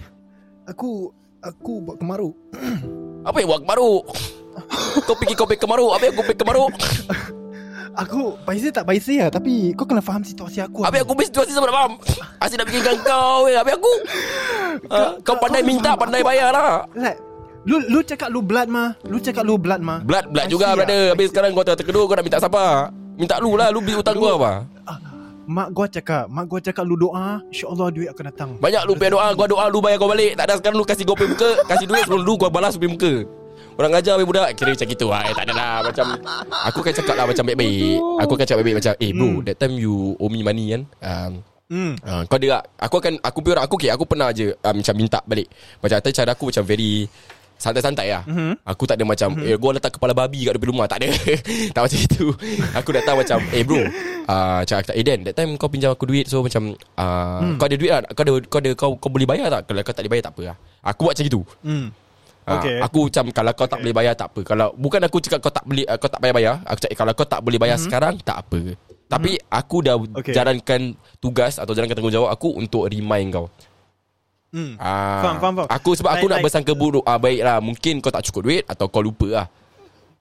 Aku 0.65 1.13
Aku 1.45 1.73
buat 1.85 2.01
kemaru 2.01 2.33
Apa 3.21 3.37
yang 3.37 3.53
buat 3.53 3.61
kemaruk? 3.61 4.01
Kau 5.05 5.13
pergi 5.13 5.37
kau 5.37 5.45
pergi 5.45 5.61
kemaruk. 5.61 5.93
Apa 5.93 6.03
yang 6.09 6.13
kau 6.17 6.25
pergi 6.25 6.41
kemaruk? 6.41 6.71
Aku 7.95 8.33
paisi 8.41 8.73
tak 8.73 8.83
paisi 8.83 9.21
lah 9.21 9.29
Tapi 9.29 9.77
kau 9.77 9.85
kena 9.85 10.01
faham 10.01 10.25
situasi 10.25 10.57
aku 10.59 10.81
Habis 10.81 11.05
aku 11.05 11.13
punya 11.13 11.29
situasi 11.29 11.53
sama 11.53 11.69
nak 11.69 11.75
faham? 11.77 11.93
Asyik 12.41 12.57
nak 12.57 12.67
fikirkan 12.67 12.97
kau 13.05 13.45
weh 13.45 13.53
Habis 13.53 13.73
aku? 13.77 13.91
Ah, 14.89 15.13
Kau 15.21 15.37
pandai 15.37 15.61
kau 15.61 15.69
minta 15.69 15.93
faham 15.93 16.01
Pandai 16.01 16.19
aku. 16.25 16.27
bayar 16.27 16.49
lah. 16.49 16.89
Like 16.97 17.21
Lu 17.69 17.77
lu 17.85 18.01
cakap 18.01 18.33
lu 18.33 18.41
blood 18.41 18.73
mah 18.73 18.97
Lu 19.05 19.21
cakap 19.21 19.45
lu 19.45 19.61
blood 19.61 19.85
mah. 19.85 20.01
Blood 20.01 20.33
blood 20.33 20.49
juga 20.49 20.73
see 20.73 20.77
brother. 20.81 20.97
Lah. 20.97 21.11
Habis 21.13 21.27
sekarang 21.29 21.49
kau 21.53 21.61
tengah 21.61 21.77
terkedut 21.77 22.03
Kau 22.03 22.15
nak 22.17 22.25
minta 22.25 22.41
siapa? 22.41 22.65
Minta 23.15 23.35
lu 23.37 23.53
lah 23.53 23.69
Lu 23.69 23.85
beli 23.85 23.95
hutang 23.95 24.17
gua 24.17 24.33
apa? 24.35 24.51
Ah, 24.89 24.97
Mak 25.45 25.67
gua 25.71 25.85
cakap 25.85 26.25
Mak 26.27 26.45
gua 26.49 26.59
cakap 26.59 26.83
lu 26.83 26.97
doa 26.97 27.39
InsyaAllah 27.49 27.87
duit 27.93 28.09
akan 28.09 28.23
datang. 28.33 28.49
Banyak 28.57 28.83
lu 28.89 28.93
pay 28.97 29.09
doa 29.13 29.29
Gua 29.33 29.45
doa 29.45 29.65
lu 29.69 29.79
bayar 29.79 29.97
kau 29.97 30.09
balik. 30.09 30.33
Tak 30.35 30.45
ada 30.49 30.53
sekarang 30.57 30.77
lu 30.77 30.85
kasih 30.85 31.05
gopay 31.05 31.27
muka 31.29 31.49
Kasih 31.65 31.85
duit 31.85 32.01
sebelum 32.03 32.21
lu 32.25 32.33
Gua 32.35 32.49
balas 32.49 32.73
gopay 32.75 32.89
muka. 32.89 33.13
Orang 33.75 33.91
ajar 33.91 34.15
habis 34.15 34.27
budak 34.27 34.55
Kira 34.55 34.71
macam 34.71 34.87
gitu. 34.87 35.07
Lah 35.11 35.21
eh, 35.27 35.33
Tak 35.35 35.43
ada 35.47 35.53
lah 35.53 35.75
Macam 35.83 36.05
Aku 36.71 36.79
kan 36.79 36.93
cakap 36.95 37.15
lah 37.15 37.25
Macam 37.27 37.43
baik-baik. 37.43 37.97
Aku 38.23 38.33
kan 38.35 38.45
cakap 38.47 38.57
baik-baik 38.63 38.77
Macam 38.83 38.93
eh 38.99 39.11
bro 39.11 39.27
Hmm. 39.27 39.43
That 39.43 39.57
time 39.59 39.73
you 39.75 40.15
owe 40.15 40.31
me 40.31 40.39
money 40.41 40.65
kan? 40.73 40.81
Um, 41.03 41.33
Hmm. 41.65 41.97
uh, 42.05 42.21
Kau 42.29 42.37
dia 42.37 42.61
Aku 42.77 43.01
akan 43.01 43.17
Aku 43.25 43.41
orang 43.41 43.65
Aku 43.65 43.75
okay, 43.81 43.89
Aku 43.89 44.05
pernah 44.05 44.29
je 44.29 44.53
uh, 44.53 44.73
Macam 44.73 44.93
minta 44.93 45.17
balik. 45.25 45.49
Macam 45.81 45.97
tapi 45.97 46.13
cara 46.13 46.37
aku 46.37 46.53
macam 46.53 46.61
very 46.61 47.09
Santai-santai 47.55 48.11
lah. 48.11 48.23
Mhm. 48.23 48.59
Aku 48.61 48.83
tak 48.83 48.99
ada 48.99 49.03
macam 49.03 49.31
Eh 49.39 49.55
gua 49.55 49.71
letak 49.71 49.95
kepala 49.95 50.11
babi 50.11 50.43
kat 50.43 50.53
depan 50.53 50.69
rumah. 50.69 50.85
Tak 50.85 50.99
ada. 50.99 51.07
Tak 51.75 51.81
macam 51.81 51.97
itu. 51.97 52.25
Aku 52.73 52.89
datang 52.91 53.15
macam 53.15 53.37
Eh 53.49 53.63
bro 53.63 53.79
uh, 54.25 54.61
Cakap 54.61 54.91
Eh 54.91 55.01
Dan 55.01 55.23
That 55.23 55.33
time 55.33 55.55
kau 55.55 55.65
pinjam 55.65 55.89
aku 55.89 56.03
duit. 56.03 56.25
So 56.25 56.39
macam 56.39 56.75
uh, 56.95 57.39
Hmm. 57.39 57.55
Kau 57.55 57.65
ada 57.65 57.75
duit 57.75 57.87
lah 57.89 58.03
Kau 58.07 58.21
ada, 58.21 58.31
kau 58.43 58.59
ada 58.59 58.71
kau, 58.73 58.91
kau 58.95 59.07
boleh 59.07 59.23
bayar 59.23 59.47
tak? 59.49 59.61
Kalau 59.65 59.81
kau 59.81 59.91
tak 59.91 60.01
boleh 60.01 60.11
bayar 60.11 60.23
tak 60.23 60.33
apa 60.33 60.41
lah. 60.45 60.55
Aku 60.85 61.01
buat 61.01 61.13
macam 61.13 61.25
itu. 61.25 61.41
Hmm. 61.61 61.87
Ah, 62.45 62.61
Okay. 62.61 62.77
Aku 62.77 62.99
macam 63.09 63.25
Kalau 63.31 63.51
kau 63.55 63.65
tak 63.65 63.79
boleh 63.79 63.95
bayar 63.95 64.13
tak 64.13 64.27
apa. 64.29 64.39
Kalau 64.43 64.67
Bukan 64.75 65.01
aku 65.01 65.17
cakap 65.17 65.39
kau 65.39 65.49
tak 65.49 65.65
boleh 65.65 65.85
uh, 65.87 65.97
Kau 65.97 66.05
tak 66.05 66.19
bayar-bayar 66.19 66.61
Aku 66.61 66.79
cakap 66.79 66.95
kalau 66.95 67.11
kau 67.13 67.25
tak 67.25 67.39
boleh 67.41 67.57
bayar 67.57 67.77
sekarang 67.79 68.19
Tak 68.21 68.37
apa. 68.43 68.59
Tapi 69.05 69.31
aku 69.47 69.77
dah 69.79 69.95
Mhm. 69.95 70.17
Okay. 70.17 70.33
jalankan 70.33 70.81
tugas 71.17 71.57
Atau 71.57 71.71
jalankan 71.71 71.95
tanggungjawab 71.95 72.29
aku 72.29 72.51
Untuk 72.51 72.85
remind 72.85 73.31
kau 73.31 73.47
Hmm. 74.55 74.79
Ah, 74.79 75.19
Faham, 75.19 75.35
faham, 75.37 75.53
faham. 75.57 75.67
Aku 75.69 75.91
sebab 75.93 76.09
aku 76.09 76.17
Like- 76.17 76.31
nak 76.31 76.37
like- 76.37 76.45
bersangka 76.47 76.71
buruk. 76.71 77.03
Ah 77.03 77.19
baiklah, 77.19 77.59
mungkin 77.59 77.99
kau 77.99 78.07
tak 78.07 78.23
cukup 78.23 78.41
duit 78.45 78.63
atau 78.63 78.87
kau 78.87 79.03
lupa 79.03 79.27
lah. 79.27 79.47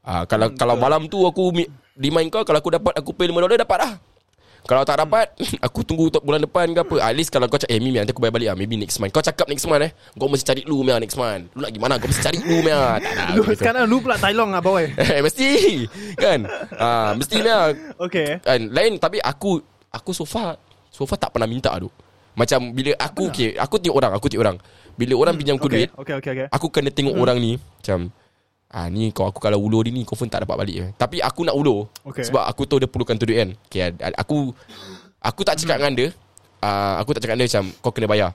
Ah 0.03 0.27
kalau 0.27 0.51
Hmm, 0.51 0.59
kalau 0.59 0.75
malam 0.75 1.07
tu 1.07 1.23
aku 1.23 1.55
mi- 1.55 1.71
remind 1.95 2.29
kau 2.29 2.43
kalau 2.43 2.59
aku 2.59 2.69
dapat 2.69 2.93
aku 2.93 3.15
pay 3.15 3.25
5 3.25 3.39
dolar 3.39 3.55
dapat 3.55 3.79
dah. 3.81 3.95
Kalau 4.65 4.81
tak 4.81 4.97
dapat 4.99 5.29
Aku 5.61 5.85
tunggu 5.85 6.09
untuk 6.09 6.25
bulan 6.25 6.41
depan 6.41 6.73
ke 6.73 6.81
apa. 6.81 6.97
At 6.99 7.13
least 7.13 7.29
kalau 7.29 7.45
kau 7.47 7.61
cakap 7.61 7.69
Eh 7.69 7.79
Mimi 7.79 8.01
nanti 8.01 8.11
aku 8.11 8.19
bayar 8.19 8.33
balik 8.33 8.49
lah. 8.49 8.57
Maybe 8.57 8.75
next 8.75 8.97
month. 8.97 9.13
Kau 9.13 9.21
cakap 9.21 9.45
next 9.45 9.69
month 9.69 9.85
eh. 9.85 9.93
Kau 10.11 10.25
mesti 10.25 10.41
cari 10.43 10.65
lu 10.65 10.81
Mia 10.81 10.97
next 10.97 11.15
month. 11.15 11.53
Lu 11.53 11.61
nak 11.61 11.69
gimana 11.69 12.01
Kau 12.01 12.09
mesti 12.09 12.25
cari 12.25 12.41
lu 12.41 12.65
Mia 12.65 12.97
Tak 12.97 13.13
lah 13.13 13.29
Lu 13.31 13.43
sekarang 13.47 13.85
lu 13.85 14.01
pula 14.01 14.17
Thailand 14.17 14.49
lah 14.51 14.65
boy 14.67 14.89
Eh 14.91 15.21
mesti. 15.21 15.49
Kan? 16.17 16.49
Ah, 16.75 17.13
Mesti 17.13 17.37
Mia 17.39 17.77
Okay. 18.01 18.41
Kan? 18.41 18.73
Lain 18.73 18.97
tapi 18.97 19.21
aku 19.21 19.61
aku 19.87 20.11
so 20.11 20.25
far 20.25 20.57
so 20.89 21.05
far 21.05 21.17
tak 21.17 21.29
pernah 21.29 21.45
minta 21.45 21.69
tu 21.77 21.93
macam 22.35 22.75
bila 22.75 22.93
aku 22.99 23.31
okay, 23.31 23.55
aku 23.55 23.79
tengok 23.79 23.97
orang 23.97 24.13
aku 24.15 24.27
tengok 24.27 24.45
orang 24.45 24.57
bila 24.95 25.15
orang 25.19 25.35
pinjam 25.35 25.55
aku 25.59 25.67
okay. 25.67 25.87
duit 25.87 25.91
Okay 25.95 26.15
okay 26.19 26.31
okay 26.35 26.47
aku 26.51 26.67
kena 26.71 26.91
tengok 26.91 27.15
orang 27.15 27.39
ni 27.39 27.59
macam 27.59 28.11
ah 28.75 28.87
ni 28.91 29.15
kau 29.15 29.31
aku 29.31 29.39
kalau 29.39 29.63
ulur 29.63 29.87
dia 29.87 29.95
ni 29.95 30.03
confirm 30.03 30.27
tak 30.27 30.43
dapat 30.43 30.59
balik 30.59 30.99
tapi 30.99 31.23
aku 31.23 31.47
nak 31.47 31.55
ulur 31.55 31.87
Okay. 32.03 32.27
sebab 32.27 32.43
aku 32.43 32.67
tahu 32.67 32.83
dia 32.83 32.91
perlukan 32.91 33.15
tu 33.15 33.27
duit 33.27 33.39
kan 33.39 33.51
okay, 33.71 33.95
aku 34.19 34.51
aku 35.23 35.41
tak 35.47 35.59
cakap 35.63 35.79
dengan 35.79 35.95
dia 35.95 36.09
ah, 36.59 36.99
aku 36.99 37.15
tak 37.15 37.23
cakap 37.23 37.39
dengan 37.39 37.47
dia 37.47 37.55
macam 37.55 37.65
kau 37.79 37.95
kena 37.95 38.11
bayar 38.11 38.31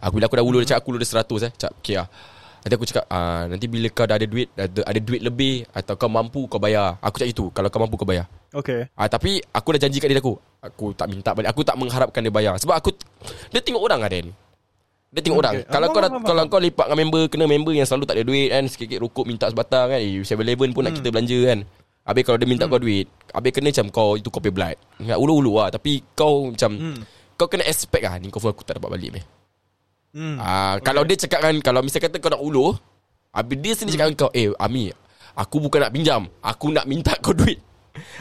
Aku 0.00 0.20
bila 0.20 0.28
aku 0.28 0.36
dah 0.36 0.44
ulur 0.44 0.60
dia 0.60 0.76
cakap 0.76 0.80
aku 0.84 0.88
ulur 0.92 1.00
dia 1.00 1.10
100 1.10 1.48
eh. 1.48 1.52
Cakap 1.56 1.72
okay 1.80 1.96
lah. 1.96 2.08
Nanti 2.62 2.74
aku 2.74 2.86
cakap 2.86 3.04
ah, 3.08 3.42
nanti 3.46 3.66
bila 3.70 3.86
kau 3.90 4.04
dah 4.04 4.16
ada 4.18 4.26
duit 4.26 4.48
ada, 4.58 4.80
ada 4.82 5.00
duit 5.00 5.22
lebih 5.22 5.54
atau 5.72 5.94
kau 5.96 6.10
mampu 6.10 6.44
kau 6.50 6.60
bayar. 6.60 7.00
Aku 7.00 7.16
cakap 7.16 7.30
itu. 7.32 7.44
Kalau 7.50 7.68
kau 7.72 7.80
mampu 7.80 7.96
kau 7.96 8.08
bayar. 8.08 8.28
Okay 8.56 8.88
Ah 8.96 9.04
tapi 9.06 9.44
aku 9.52 9.76
dah 9.76 9.80
janji 9.84 10.00
kat 10.00 10.08
diri 10.08 10.18
aku. 10.18 10.34
Aku 10.64 10.96
tak 10.96 11.06
minta 11.06 11.36
balik. 11.36 11.52
Aku 11.52 11.60
tak 11.60 11.76
mengharapkan 11.76 12.24
dia 12.24 12.32
bayar. 12.32 12.56
Sebab 12.56 12.72
aku 12.72 12.90
dia 13.52 13.60
tengok 13.60 13.82
orang 13.82 14.00
ah 14.00 14.08
Den. 14.08 14.32
Dia 15.12 15.20
tengok 15.22 15.38
Hmm, 15.38 15.44
orang. 15.44 15.54
okay. 15.60 15.70
Kalau 15.70 15.86
Ah, 15.86 15.92
kau 15.92 16.00
dah, 16.00 16.10
faham, 16.10 16.24
kalau 16.24 16.42
kau 16.48 16.60
lepak 16.60 16.86
dengan 16.88 16.98
member 16.98 17.22
kena 17.30 17.44
member 17.46 17.72
yang 17.72 17.86
selalu 17.86 18.04
tak 18.04 18.16
ada 18.18 18.24
duit 18.26 18.48
kan, 18.50 18.64
sikit-sikit 18.66 18.98
rokok 18.98 19.24
minta 19.24 19.46
sebatang 19.46 19.86
kan. 19.92 20.00
Eh 20.02 20.20
7-Eleven 20.20 20.72
pun 20.72 20.82
nak 20.82 20.92
Hmm. 20.92 20.98
kita 20.98 21.08
belanja 21.08 21.38
kan. 21.46 21.58
Habis 22.06 22.22
kalau 22.22 22.38
dia 22.38 22.46
minta 22.46 22.64
kau 22.66 22.78
duit, 22.78 23.06
habis 23.30 23.50
kena 23.50 23.68
macam 23.70 23.86
kau 23.90 24.10
itu 24.14 24.28
copy 24.28 24.50
blood. 24.50 24.76
Ingat 24.98 25.16
ulu-ulu 25.16 25.58
lah 25.58 25.68
tapi 25.70 26.02
kau 26.12 26.50
macam 26.50 26.70
Hmm. 26.74 26.98
kau 27.34 27.46
kena 27.46 27.64
expect 27.64 28.02
lah 28.02 28.14
ni 28.16 28.28
kau 28.28 28.40
aku 28.40 28.62
tak 28.62 28.78
dapat 28.78 28.90
balik 28.94 29.10
meh. 29.14 29.24
Hmm 30.10 30.36
Ah, 30.38 30.80
kalau 30.80 31.02
dia 31.02 31.16
cakap 31.16 31.38
kan 31.40 31.54
kalau 31.60 31.80
misal 31.82 31.98
kata 31.98 32.16
kau 32.16 32.30
nak 32.30 32.40
ulur, 32.40 32.78
habis 33.30 33.56
dia 33.58 33.72
sendiri 33.74 33.96
cakap 33.96 34.06
dengan 34.06 34.20
kau, 34.20 34.30
"Eh, 34.32 34.48
Ami, 34.56 34.88
aku 35.34 35.56
bukan 35.60 35.80
nak 35.82 35.92
pinjam, 35.92 36.22
aku 36.40 36.66
nak 36.70 36.84
minta 36.84 37.12
kau 37.18 37.32
duit." 37.32 37.60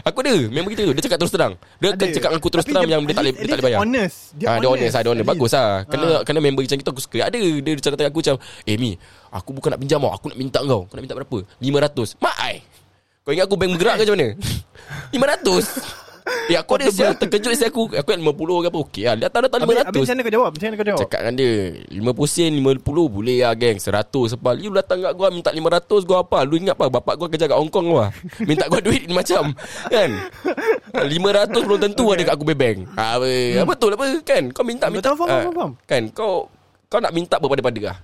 Aku 0.04 0.18
ada. 0.20 0.36
Memang 0.46 0.70
gitu. 0.70 0.86
Dia 0.88 1.02
cakap 1.02 1.18
terus 1.18 1.32
terang. 1.32 1.54
Dia 1.78 1.88
akan 1.92 2.08
cakap 2.10 2.30
dengan 2.30 2.40
aku 2.40 2.50
terus 2.50 2.64
Tapi 2.64 2.72
terang 2.72 2.84
dia- 2.84 2.94
Yang 2.94 3.02
dia 3.02 3.10
tak 3.10 3.22
boleh 3.22 3.34
Dia 3.34 3.42
tak 3.42 3.50
boleh 3.50 3.66
bayar. 3.66 3.80
honest. 3.80 4.16
Dia 4.32 4.46
Ah, 4.46 4.56
Dia 4.56 4.68
honest. 4.68 4.70
honest, 4.70 4.94
lah 4.94 5.02
Dia 5.02 5.12
honest. 5.12 5.28
Bagus 5.28 5.52
lah. 5.52 5.70
Kena, 5.86 6.08
Ah. 6.08 6.22
kena 6.22 6.40
member 6.40 6.62
macam 6.62 6.78
kita 6.78 6.90
Aku 6.90 7.02
suka. 7.02 7.18
Ada 7.22 7.38
Dia 7.38 7.72
cakap 7.78 8.06
aku 8.06 8.20
macam 8.22 8.36
Eh 8.64 8.76
Mi 8.76 8.92
Aku 9.30 9.50
bukan 9.52 9.70
nak 9.70 9.80
pinjam 9.80 10.00
tau 10.00 10.12
Aku 10.12 10.26
nak 10.28 10.38
minta 10.38 10.60
kau. 10.62 10.82
Kau 10.84 10.94
nak 10.94 11.04
minta 11.04 11.16
berapa? 11.16 11.38
500 11.60 12.16
Mak 12.18 12.36
ai 12.40 12.56
Kau 13.22 13.32
ingat 13.32 13.46
aku 13.46 13.56
bank 13.56 13.72
bergerak 13.74 13.96
ke 13.98 14.02
macam 14.04 14.16
mana? 14.16 14.28
500 15.16 16.05
Eh 16.26 16.58
aku 16.58 16.78
ada 16.78 16.90
siap 16.90 17.18
Terkejut 17.18 17.54
siap 17.54 17.70
aku. 17.70 17.94
Aku 17.94 18.10
nak 18.12 18.22
50 18.22 18.66
ke 18.66 18.68
apa 18.70 18.80
Okey 18.82 19.04
lah. 19.06 19.16
Dia 19.16 19.28
tak 19.30 19.46
Habis, 19.46 19.78
habis 19.78 19.78
500 19.78 19.94
macam 19.94 20.10
mana 20.10 20.22
kau 20.22 20.34
jawab? 20.34 20.50
Macam 20.50 20.66
mana 20.66 20.76
kau 20.76 20.88
jawab? 20.88 21.02
Cakap 21.06 21.20
dengan 21.22 21.36
dia 21.38 21.52
50 21.94 22.26
sen 22.28 22.52
50 22.58 23.16
boleh 23.16 23.38
lah 23.42 23.54
geng. 23.54 23.78
100 23.78 24.34
sebab 24.34 24.54
You 24.58 24.72
datang 24.74 25.00
kat 25.02 25.14
gua 25.14 25.28
Minta 25.30 25.50
500 25.50 26.02
Gua 26.02 26.18
apa? 26.22 26.40
Lu 26.42 26.56
ingat 26.58 26.76
apa? 26.76 26.86
Bapak 26.90 27.14
gua 27.16 27.28
kerja 27.28 27.46
kat 27.46 27.58
Hong 27.58 27.70
Kong 27.70 27.86
gua 27.88 28.10
Minta 28.50 28.66
gua 28.66 28.82
duit 28.82 29.06
ni 29.06 29.14
macam 29.14 29.54
Kan? 29.88 30.10
500 30.96 31.52
belum 31.56 31.80
tentu 31.82 32.04
Okay. 32.06 32.22
ada 32.22 32.30
kat 32.30 32.34
aku 32.38 32.46
bank. 32.48 32.78
Ha, 32.94 33.04
apa, 33.18 33.26
hmm. 33.26 33.66
Betul 33.66 33.90
apa? 33.94 34.06
Kan? 34.22 34.44
Kau 34.54 34.62
minta 34.62 34.86
minta 34.88 35.10
Betul, 35.12 35.20
faham, 35.20 35.30
ah, 35.30 35.42
faham, 35.42 35.54
faham. 35.54 35.72
Kan? 35.84 36.04
Kau 36.14 36.48
Kau 36.86 37.00
nak 37.02 37.12
minta 37.12 37.36
berpada-pada 37.36 37.82
lah. 37.84 37.98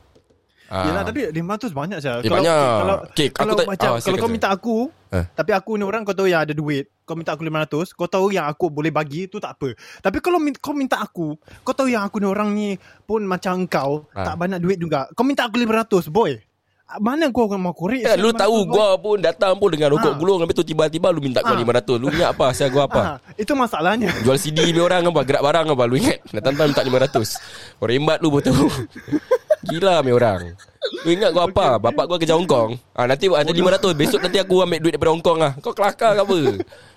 Ah. 0.71 0.87
Yelah 0.87 1.03
tapi 1.03 1.27
500 1.29 1.69
banyak 1.69 1.99
saja. 1.99 2.23
Eh, 2.23 2.31
banyak. 2.31 2.47
Kalau 2.79 2.95
Okay, 3.11 3.27
kalau 3.29 3.53
aku 3.53 3.59
tak- 3.59 3.69
macam 3.69 3.89
ah, 3.91 3.99
kalau 3.99 4.17
kau 4.17 4.31
minta 4.31 4.47
aku 4.49 4.77
Ah. 5.11 5.27
tapi 5.29 5.51
aku 5.51 5.75
ni 5.75 5.83
orang 5.83 6.01
kau 6.01 6.15
tahu 6.15 6.25
yang 6.25 6.47
ada 6.47 6.55
duit, 6.55 6.87
kau 7.11 7.19
minta 7.19 7.35
aku 7.35 7.43
500, 7.43 7.91
kau 7.91 8.07
tahu 8.07 8.31
yang 8.31 8.47
aku 8.47 8.65
boleh 8.67 8.87
bagi 8.87 9.27
tu 9.27 9.35
tak 9.35 9.53
apa. 9.53 9.75
Tapi 9.99 10.17
kalau 10.17 10.39
min- 10.39 10.55
kau 10.55 10.71
minta 10.71 10.95
aku, 10.97 11.35
kau 11.61 11.75
tahu 11.75 11.91
yang 11.91 12.01
aku 12.01 12.17
ni 12.17 12.25
orang 12.25 12.49
ni 12.49 12.79
pun 13.03 13.19
macam 13.21 13.67
kau, 13.67 14.07
Ah. 14.09 14.23
tak 14.23 14.39
banyak 14.39 14.57
duit 14.57 14.79
juga. 14.79 15.11
Kau 15.11 15.21
minta 15.21 15.43
aku 15.43 15.59
500, 15.59 16.07
boy. 16.07 16.39
Ah, 16.85 16.95
Mana 16.97 17.27
kau 17.27 17.43
akan 17.45 17.59
mau 17.61 17.71
korek? 17.71 18.03
Kan, 18.03 18.15
lu 18.15 18.31
500, 18.31 18.39
tahu 18.41 18.57
boy? 18.61 18.67
gua 18.69 18.87
pun 18.95 19.17
datang 19.17 19.55
pun 19.55 19.67
dengan 19.67 19.91
rokok 19.91 20.07
Ah. 20.07 20.17
gulung 20.17 20.39
Habis 20.39 20.51
tu 20.53 20.65
tiba-tiba 20.65 21.07
lu 21.07 21.19
minta 21.19 21.39
gua 21.39 21.51
Ah. 21.51 21.59
500 21.61 21.95
Lu 21.95 22.07
ingat 22.09 22.31
apa 22.31 22.51
Saya 22.51 22.67
gua 22.67 22.83
apa 22.83 23.01
Ah, 23.01 23.17
itu 23.33 23.51
masalahnya. 23.53 24.11
Jual 24.21 24.35
CD 24.35 24.59
ni 24.67 24.79
orang 24.81 24.99
apa 25.01 25.23
Gerak 25.23 25.39
barang 25.39 25.67
apa 25.69 25.83
Lu 25.85 25.95
ingat 25.95 26.19
Datang-datang 26.29 26.67
minta 26.67 26.83
500 26.83 27.39
Kau 27.75 27.87
rembat 27.87 28.19
lu 28.19 28.27
betul 28.29 28.55
Gila 29.61 30.01
ni 30.01 30.11
orang. 30.11 30.57
Lu 31.05 31.09
ingat 31.13 31.29
gua 31.29 31.45
apa? 31.45 31.77
Bapak 31.77 32.09
gua 32.09 32.17
kerja 32.17 32.33
Hong 32.33 32.49
Kong 32.49 32.73
ah, 32.97 33.05
Nanti 33.05 33.29
ada 33.29 33.45
500 33.45 33.93
Besok 33.93 34.17
nanti 34.17 34.41
aku 34.41 34.65
ambil 34.65 34.81
duit 34.81 34.97
daripada 34.97 35.13
Hong 35.13 35.21
Kong 35.21 35.37
lah 35.37 35.53
Kau 35.61 35.77
kelakar 35.77 36.17
ke 36.17 36.21
apa? 36.25 36.39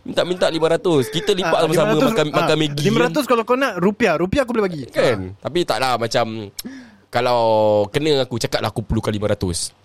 Minta-minta 0.09 0.49
500 0.49 1.13
Kita 1.13 1.37
lipat 1.37 1.53
Ah, 1.53 1.63
sama-sama 1.69 1.93
500, 2.01 2.09
Makan, 2.09 2.25
ah, 2.25 2.33
makan 2.33 2.57
Maggi. 2.65 2.85
500 2.89 3.29
kalau 3.29 3.43
kau 3.45 3.61
nak 3.61 3.77
rupiah, 3.77 4.17
rupiah 4.17 4.49
aku 4.49 4.57
boleh 4.57 4.65
bagi. 4.73 4.83
Kan? 4.89 5.37
Tapi 5.37 5.69
tak 5.69 5.85
lah 5.85 6.01
macam 6.01 6.49
Kalau 7.13 7.41
Kena 7.93 8.25
aku 8.25 8.41
cakap 8.41 8.65
lah 8.65 8.73
Aku 8.73 8.81
perlukan 8.81 9.13
500 9.13 9.77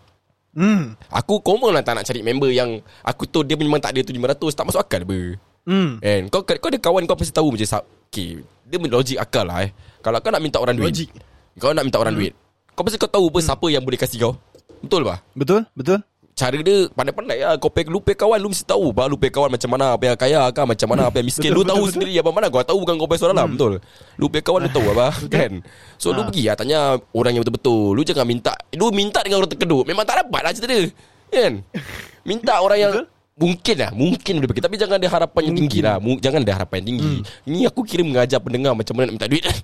Hmm. 0.50 0.98
Aku 1.14 1.46
common 1.46 1.78
lah 1.78 1.86
tak 1.86 1.94
nak 2.00 2.08
cari 2.08 2.26
member 2.26 2.50
yang 2.50 2.82
Aku 3.06 3.30
tahu 3.30 3.46
dia 3.46 3.54
memang 3.54 3.78
tak 3.78 3.94
ada 3.94 4.02
tu 4.02 4.16
500 4.16 4.34
Tak 4.56 4.64
masuk 4.66 4.80
akal 4.82 5.04
ber 5.04 5.36
Hmm. 5.68 6.00
Kan? 6.00 6.32
Kau, 6.32 6.42
kau 6.42 6.72
ada 6.72 6.80
kawan 6.80 7.04
kau 7.06 7.20
pasti 7.20 7.36
tahu 7.36 7.54
macam 7.54 7.84
Okay 8.10 8.42
Dia 8.66 8.80
logik 8.80 9.20
akal 9.20 9.46
lah 9.46 9.68
eh. 9.68 9.76
Kalau 10.02 10.18
kau 10.24 10.32
nak 10.32 10.42
minta 10.42 10.58
orang 10.58 10.74
duit 10.74 10.90
Logik. 10.90 11.10
Kau 11.60 11.76
nak 11.76 11.84
minta 11.84 12.00
orang 12.00 12.16
duit 12.16 12.32
Kau 12.80 12.88
pasti 12.88 12.96
kau 12.96 13.12
tahu 13.12 13.28
apa 13.28 13.44
Siapa 13.44 13.68
yang 13.68 13.84
boleh 13.84 14.00
kasih 14.00 14.24
kau. 14.24 14.34
Betul 14.80 15.04
bah? 15.04 15.20
Betul? 15.36 15.68
Betul? 15.76 16.00
Cara 16.32 16.56
dia 16.56 16.88
pandai-pandai 16.96 17.44
lah. 17.44 17.60
Kau 17.60 17.68
pay, 17.68 17.84
lu 17.84 18.00
pay 18.00 18.16
kawan 18.16 18.40
Lu 18.40 18.48
mesti 18.48 18.64
tahu 18.64 18.96
bah, 18.96 19.12
Lu 19.12 19.20
pay 19.20 19.28
kawan 19.28 19.52
macam 19.52 19.68
mana 19.68 20.00
Apa 20.00 20.08
yang 20.08 20.16
kaya 20.16 20.48
kan 20.56 20.64
Macam 20.64 20.88
mana 20.88 21.12
apa 21.12 21.20
yang 21.20 21.28
miskin. 21.28 21.52
Betul, 21.52 21.60
Lu 21.60 21.68
tahu 21.68 21.82
betul, 21.84 21.92
sendiri 22.00 22.16
apa 22.16 22.32
mana. 22.32 22.48
Kau 22.48 22.64
tahu 22.64 22.80
bukan 22.88 22.96
kau 22.96 23.10
pay 23.12 23.20
suara 23.20 23.36
dalam 23.36 23.52
Betul. 23.52 23.84
Lu 24.16 24.32
pay 24.32 24.40
kawan 24.40 24.64
lu 24.64 24.72
tahu 24.72 24.96
apa 24.96 25.12
Kan? 25.36 25.60
So 26.00 26.16
lu 26.16 26.24
Ah. 26.24 26.32
pergi 26.32 26.44
lah 26.48 26.56
Tanya 26.56 26.80
orang 27.12 27.32
yang 27.36 27.44
betul-betul. 27.44 27.92
Lu 27.92 28.02
jangan 28.08 28.24
minta 28.24 28.56
Lu 28.72 28.88
minta 28.96 29.20
dengan 29.28 29.44
orang 29.44 29.52
terkedut. 29.52 29.84
Memang 29.84 30.08
tak 30.08 30.24
dapat 30.24 30.40
lah 30.40 30.52
cerita 30.56 30.72
dia 30.72 30.88
Kan? 31.28 31.60
Minta 32.24 32.64
orang 32.64 32.80
yang 32.80 32.92
Mungkin 33.36 33.76
lah 33.76 33.92
Mungkin 33.92 34.34
boleh 34.40 34.48
pergi 34.56 34.64
Tapi 34.64 34.76
jangan 34.80 34.96
ada 34.96 35.10
harapan 35.12 35.42
yang 35.52 35.56
tinggi 35.60 35.80
lah. 35.84 36.00
Jangan 36.00 36.40
ada 36.48 36.54
harapan 36.64 36.76
yang 36.80 36.88
tinggi. 36.96 37.12
Ni 37.44 37.68
aku 37.68 37.84
kira 37.84 38.08
mengajar 38.08 38.40
pendengar 38.40 38.72
Macam 38.72 38.96
mana 38.96 39.12
nak 39.12 39.20
minta 39.20 39.28
duit 39.28 39.44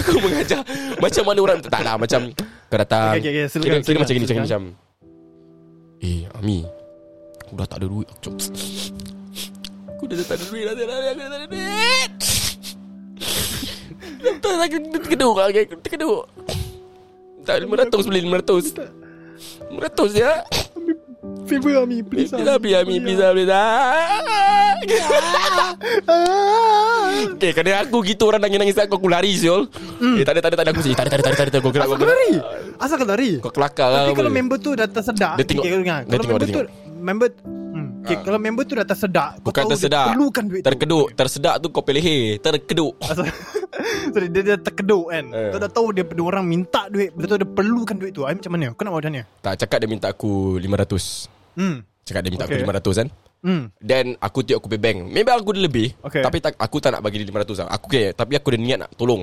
Aku 0.00 0.18
mengajar. 0.18 0.60
Macam 0.98 1.22
mana 1.26 1.40
orang 1.40 1.58
Tak 1.62 1.80
lah 1.82 1.94
macam 1.96 2.20
Kau 2.70 2.78
datang. 2.78 3.14
Okay, 3.16 3.20
okay, 3.22 3.30
okay. 3.30 3.44
Silakan, 3.50 3.66
Kira, 3.66 3.74
kira 3.74 3.84
silakan, 3.86 4.00
macam 4.02 4.14
gini 4.14 4.26
silakan. 4.26 4.44
macam 4.46 4.62
Eh 6.00 6.20
Ami 6.38 6.58
Aku 7.46 7.52
dah 7.58 7.66
tak 7.66 7.78
ada 7.82 7.86
duit. 7.90 8.06
Aku, 8.06 8.18
cakap, 8.22 8.38
aku 9.90 10.02
dah 10.06 10.16
tak 10.22 10.36
ada 10.38 10.44
duit 10.46 10.62
dah, 10.62 10.74
dah, 10.74 10.86
dah, 10.86 10.96
Aku 11.10 11.20
dah 11.20 11.28
tak 11.30 11.38
ada 11.40 11.46
duit. 11.50 12.10
Tak 14.40 14.54
lagi 14.56 14.76
Terkeduk 14.90 15.36
lagi 15.36 15.60
Terkeduk. 15.82 16.22
Tak 17.44 17.56
500 17.64 18.08
beli 18.08 18.20
500 18.28 19.00
500 19.70 20.12
ya 20.12 20.44
Favor 21.46 21.72
Ami 21.80 22.02
Please 22.02 22.30
Please 22.30 22.42
lah 22.42 22.56
Please 22.58 22.76
Ami 22.76 22.96
Please 22.98 23.16
lah 23.16 23.30
Please 23.32 23.48
lah 23.48 23.66
Okay 27.30 27.50
kadang 27.52 27.76
aku 27.80 28.00
gitu 28.02 28.24
Orang 28.26 28.40
nangis-nangis 28.40 28.76
Aku 28.78 28.96
aku 28.96 29.08
lari 29.08 29.32
Syul 29.32 29.68
Eh 30.16 30.24
tak 30.24 30.34
ada 30.34 30.40
tak 30.40 30.50
ada 30.50 30.56
tak 30.56 30.64
ada 30.64 30.70
Aku 30.72 30.82
sini. 30.82 30.94
Tak 30.94 31.04
ada 31.04 31.10
tak 31.12 31.18
ada 31.20 31.36
tak 31.36 31.44
ada, 31.52 31.58
Asal 31.78 31.96
kau 31.96 32.06
lari? 32.06 32.32
Asal 32.76 32.94
kau 32.96 33.08
lari? 33.08 33.30
Kau 33.38 33.52
kelakar 33.52 33.88
lah 33.88 33.98
Tapi 34.02 34.10
apa. 34.10 34.18
kalau 34.18 34.32
member 34.32 34.56
tu 34.56 34.70
dah 34.72 34.86
tersedak 34.86 35.34
Dia 35.36 35.44
tengok- 35.44 35.64
okay, 35.64 35.72
dengar. 35.76 35.98
dia 36.00 36.08
Kalau 36.08 36.22
tengok, 36.22 36.32
member 36.32 36.46
dia 36.46 36.56
tu 36.56 36.62
Member 37.00 37.28
okay, 38.02 38.16
Kalau 38.24 38.38
member 38.40 38.64
tu 38.64 38.74
dah 38.76 38.86
tersedak 38.86 39.40
kau 39.40 39.50
Bukan 39.50 39.62
tahu 39.62 39.70
dia 39.70 39.74
tersedak. 39.76 40.06
Perlukan 40.12 40.44
duit 40.48 40.60
tu. 40.60 40.66
Terkeduk. 40.66 41.06
Tersedak 41.14 41.54
tu 41.60 41.66
kau 41.70 41.82
pilih 41.84 42.04
Terkeduk. 42.40 42.94
Asal 43.10 43.26
Sorry, 44.10 44.28
dia, 44.28 44.42
dia 44.42 44.56
terkeduk 44.58 45.06
kan? 45.08 45.24
Eh. 45.30 45.50
Kau 45.54 45.58
dah 45.62 45.70
tahu 45.70 45.86
dia, 45.94 46.04
dia 46.04 46.24
orang 46.24 46.44
minta 46.44 46.90
duit. 46.90 47.14
Betul-betul 47.14 47.38
dia 47.40 47.48
perlukan 47.48 47.96
duit 47.96 48.12
tu. 48.12 48.22
Ai, 48.26 48.34
Macam 48.36 48.50
mana? 48.52 48.66
Kau 48.74 48.82
nak 48.82 48.92
buat 48.92 49.00
macam 49.06 49.12
mana? 49.14 49.22
Tak 49.40 49.54
cakap 49.64 49.78
dia 49.80 49.88
minta 49.88 50.06
aku 50.10 50.58
500 50.58 51.30
Hmm. 51.58 51.76
Cakap 52.06 52.20
dia 52.24 52.30
minta 52.30 52.44
Okay. 52.46 52.62
aku 52.62 52.66
500 52.66 53.00
kan? 53.00 53.08
Hmm. 53.40 53.62
Then 53.80 54.06
aku 54.20 54.38
tengok 54.44 54.58
aku 54.60 54.68
pay 54.68 54.80
bank. 54.80 54.98
Memang 55.08 55.40
aku 55.40 55.50
ada 55.56 55.62
lebih 55.64 55.88
Okay. 56.04 56.20
Tapi 56.20 56.36
tak, 56.44 56.52
aku 56.60 56.76
tak 56.82 56.90
nak 56.98 57.00
bagi 57.00 57.22
dia 57.22 57.28
500 57.32 57.64
lah. 57.64 57.68
Aku 57.72 57.86
okay 57.88 58.06
Tapi 58.12 58.32
aku 58.36 58.46
ada 58.52 58.58
niat 58.60 58.78
nak 58.84 58.90
tolong. 58.96 59.22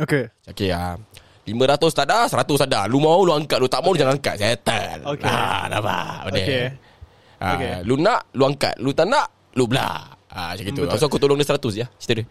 Okay. 0.00 0.24
Okay 0.48 0.70
ah. 0.72 0.96
500 1.44 1.98
tak 1.98 2.06
ada 2.06 2.18
100 2.30 2.66
ada. 2.70 2.80
Lu 2.86 3.02
mau 3.02 3.18
lu 3.26 3.34
angkat 3.34 3.58
Lu 3.58 3.68
tak 3.68 3.82
mau 3.82 3.92
lu 3.92 3.98
jangan 4.00 4.16
angkat. 4.16 4.34
Settle. 4.40 5.00
Okay. 5.18 5.26
ah, 5.28 5.62
Nampak? 5.68 6.14
Benda. 6.30 6.40
Okay. 6.40 6.64
Ah, 7.42 7.54
Okay. 7.54 7.70
Lu 7.82 7.94
nak 7.96 8.30
Lu 8.30 8.42
angkat. 8.44 8.74
Lu 8.78 8.90
tak 8.90 9.06
nak 9.06 9.26
Lu 9.52 9.66
belah. 9.66 10.14
Ah, 10.26 10.54
Macam 10.54 10.64
gitu. 10.64 10.80
Betul. 10.82 10.96
So 10.96 11.06
aku 11.06 11.18
tolong 11.18 11.36
dia 11.36 11.44
100 11.44 11.58
ya 11.74 11.86
Cerita 11.96 12.14
dia. 12.14 12.26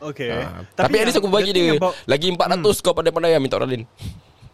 Okay 0.00 0.28
ah. 0.30 0.64
Tapi, 0.72 0.96
at 0.96 1.04
least 1.04 1.18
aku 1.18 1.28
bagi 1.28 1.50
dia 1.50 1.74
about- 1.74 1.96
Lagi 2.04 2.28
400 2.28 2.78
kau 2.78 2.92
pandai-pandai 2.92 3.36
Minta 3.36 3.56
orang 3.56 3.70
lain. 3.70 3.84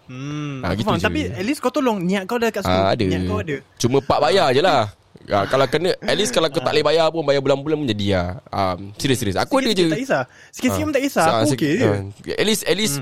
Hmm. 0.06 0.62
Aku 0.62 0.74
gitu 0.76 0.86
faham. 0.86 0.96
je. 0.96 1.04
Tapi 1.04 1.20
at 1.28 1.44
least 1.44 1.58
kau 1.58 1.68
tolong. 1.68 1.98
Niat 1.98 2.24
kau 2.24 2.38
dah 2.38 2.48
kat 2.48 2.62
situ. 2.62 2.70
Ah, 2.72 2.94
Ada. 2.94 3.04
Niat 3.04 3.22
kau 3.26 3.38
ada. 3.38 3.56
Cuma 3.76 3.98
pak 4.00 4.18
bayar 4.20 4.50
je 4.50 4.60
lah. 4.60 4.86
Ah, 5.26 5.42
kalau 5.42 5.66
kena 5.66 5.90
At 5.98 6.14
least 6.14 6.30
kalau 6.30 6.46
kau 6.46 6.62
tak 6.62 6.70
boleh 6.70 6.86
bayar 6.86 7.10
pun 7.10 7.26
Bayar 7.26 7.42
bulan-bulan 7.42 7.82
pun 7.82 7.88
jadi 7.88 8.06
lah 8.14 8.28
um, 8.46 8.94
Serius 8.94 9.18
serius 9.18 9.34
Aku 9.34 9.58
ada 9.58 9.66
je. 9.68 9.90
tak 9.90 9.98
kisah. 9.98 10.22
Sikit-sikit 10.54 10.84
pun 10.86 10.94
tak 10.94 11.02
kisah. 11.02 11.24
Ah, 11.24 11.42
Aku 11.42 11.50
okay 11.50 11.72
je. 11.74 11.82
ah, 11.82 11.98
At 12.32 12.46
least 12.46 12.62
At 12.62 12.76
least 12.78 12.96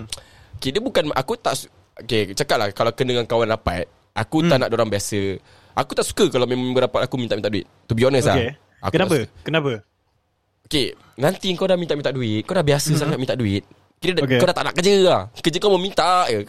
Okay 0.56 0.73
dia 0.73 0.80
bukan 0.80 1.12
Aku 1.12 1.37
tak 1.37 1.68
Okay 2.00 2.32
cakap 2.32 2.56
lah. 2.56 2.73
Kalau 2.73 2.96
kena 2.96 3.12
dengan 3.12 3.28
kawan 3.28 3.44
rapat 3.46 3.84
Aku 4.16 4.40
tak 4.42 4.56
nak 4.56 4.73
orang 4.73 4.88
biasa 4.88 5.37
Aku 5.75 5.93
tak 5.93 6.02
suka 6.02 6.25
Kalau 6.28 6.45
member 6.45 6.83
rapat 6.83 7.02
aku 7.02 7.14
Minta-minta 7.16 7.47
duit. 7.47 7.66
To 7.85 7.93
be 7.93 8.02
honest 8.02 8.26
Okay. 8.26 8.54
lah. 8.54 8.83
Aku 8.83 8.93
Kenapa? 8.93 9.16
Kenapa? 9.40 9.73
Okay 10.64 10.87
Nanti 11.14 11.50
kau 11.52 11.64
dah 11.64 11.75
minta-minta 11.75 12.11
duit 12.11 12.43
Kau 12.43 12.52
dah 12.52 12.62
biasa 12.62 12.95
sangat 12.95 13.16
minta 13.16 13.35
duit. 13.35 13.66
Kira 13.99 14.14
Okay. 14.16 14.37
kau 14.37 14.47
dah 14.47 14.52
tak 14.52 14.64
nak 14.64 14.75
kerja 14.75 14.95
lah. 15.00 15.21
Kerja 15.37 15.59
kau 15.59 15.69
mau 15.69 15.78
minta 15.78 16.26
je. 16.26 16.45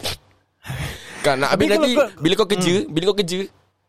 Kan 1.21 1.35
nak 1.37 1.49
Habis 1.51 1.67
nanti 1.71 1.91
kau- 1.93 2.09
Bila 2.17 2.33
kau 2.35 2.47
kerja 2.47 2.73
Bila 2.85 3.03
kau 3.07 3.17
kerja 3.17 3.39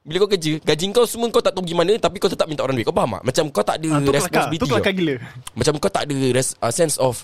Bila 0.03 0.17
kau 0.19 0.31
kerja 0.31 0.53
Gaji 0.59 0.85
kau 0.91 1.05
semua 1.05 1.27
kau 1.29 1.41
tak 1.41 1.53
tahu 1.53 1.63
pergi 1.63 1.75
mana 1.75 1.93
Tapi 1.97 2.17
kau 2.17 2.29
tetap 2.29 2.47
minta 2.47 2.63
orang 2.63 2.75
duit. 2.75 2.85
Kau 2.85 2.95
faham 2.95 3.13
tak? 3.13 3.23
Macam 3.25 3.45
kau 3.51 3.63
tak 3.63 3.77
ada 3.77 3.89
Tu 3.89 3.97
kelakar 4.03 4.15
responsibility 4.15 4.59
Tu 4.59 4.67
kelakar 4.67 4.85
tau. 4.87 4.99
gila. 4.99 5.15
Macam 5.53 5.73
kau 5.77 5.91
tak 5.91 6.03
ada 6.05 6.17
res, 6.31 6.49
uh, 6.55 6.71
sense 6.71 6.97
of 6.97 7.15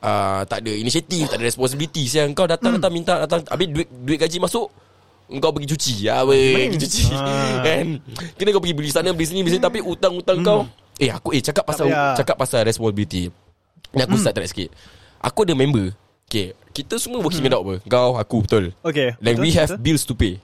uh, 0.00 0.42
Tak 0.44 0.58
ada 0.58 0.72
initiative 0.74 1.24
Tak 1.26 1.36
ada 1.36 1.44
responsibility 1.44 2.02
Siang 2.04 2.32
kau 2.32 2.44
datang-datang 2.44 2.90
Hmm. 2.90 2.98
minta 2.98 3.14
datang, 3.20 3.40
Habis 3.46 3.66
duit, 3.70 3.88
duit 3.88 4.18
gaji 4.18 4.36
masuk 4.38 4.68
kau 5.38 5.50
pergi 5.50 5.68
cuci. 5.72 5.94
Ya, 6.04 6.22
weh, 6.22 6.70
pergi 6.70 6.78
cuci. 6.84 7.02
Ah. 7.10 7.62
kan? 7.62 7.86
Kena 8.34 8.48
kau 8.50 8.62
pergi 8.62 8.74
beli 8.74 8.90
sana 8.90 9.10
beli 9.10 9.26
sini 9.26 9.40
beli 9.40 9.56
sini. 9.56 9.62
Tapi 9.62 9.78
utang-utang 9.80 10.38
kau. 10.40 10.60
Eh 10.96 11.10
aku 11.10 11.34
eh 11.34 11.42
cakap 11.42 11.64
pasal 11.64 11.86
Hmm. 11.86 11.94
payah. 11.94 12.14
cakap 12.14 12.36
pasal 12.38 12.60
responsibility. 12.62 13.30
Ni 13.90 14.00
aku 14.00 14.14
start 14.14 14.34
track 14.34 14.50
sikit. 14.50 14.70
Aku 15.18 15.42
ada 15.42 15.54
member. 15.54 15.94
Okay 16.26 16.54
kita 16.74 16.98
semua 16.98 17.22
working 17.22 17.46
adult 17.46 17.62
apa? 17.62 17.74
Kau 17.86 18.18
aku 18.18 18.42
betul. 18.42 18.64
Okay 18.82 19.14
Like 19.22 19.38
betul, 19.38 19.46
we 19.46 19.50
have 19.54 19.70
betul. 19.70 19.82
bills 19.82 20.02
to 20.02 20.14
pay. 20.14 20.42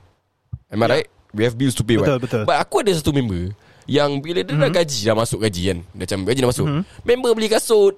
Am 0.71 0.79
I 0.79 0.87
right? 0.87 1.09
We 1.35 1.43
have 1.43 1.55
bills 1.55 1.75
to 1.75 1.83
pay 1.83 1.99
Betul, 1.99 2.19
right? 2.19 2.23
betul. 2.23 2.43
But 2.43 2.59
aku 2.59 2.83
ada 2.83 2.91
satu 2.91 3.11
member 3.11 3.51
Yang 3.87 4.11
bila 4.19 4.43
dia 4.43 4.55
dah 4.55 4.71
gaji 4.73 4.99
Dah 5.03 5.15
masuk 5.15 5.43
gaji 5.43 5.63
kan? 5.67 5.79
Dah 5.83 6.07
Macam 6.07 6.19
gaji 6.23 6.39
dah 6.39 6.51
masuk. 6.51 6.67
Member 7.03 7.31
beli 7.35 7.47
kasut 7.47 7.95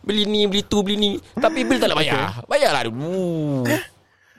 Beli 0.00 0.24
ni 0.24 0.44
Beli 0.44 0.64
tu 0.64 0.80
Beli 0.80 0.96
ni. 0.96 1.10
Tapi 1.36 1.64
bil 1.64 1.76
tak 1.76 1.92
nak 1.92 2.00
bayar. 2.00 2.40
Bayarlah 2.44 2.88
dulu 2.88 3.64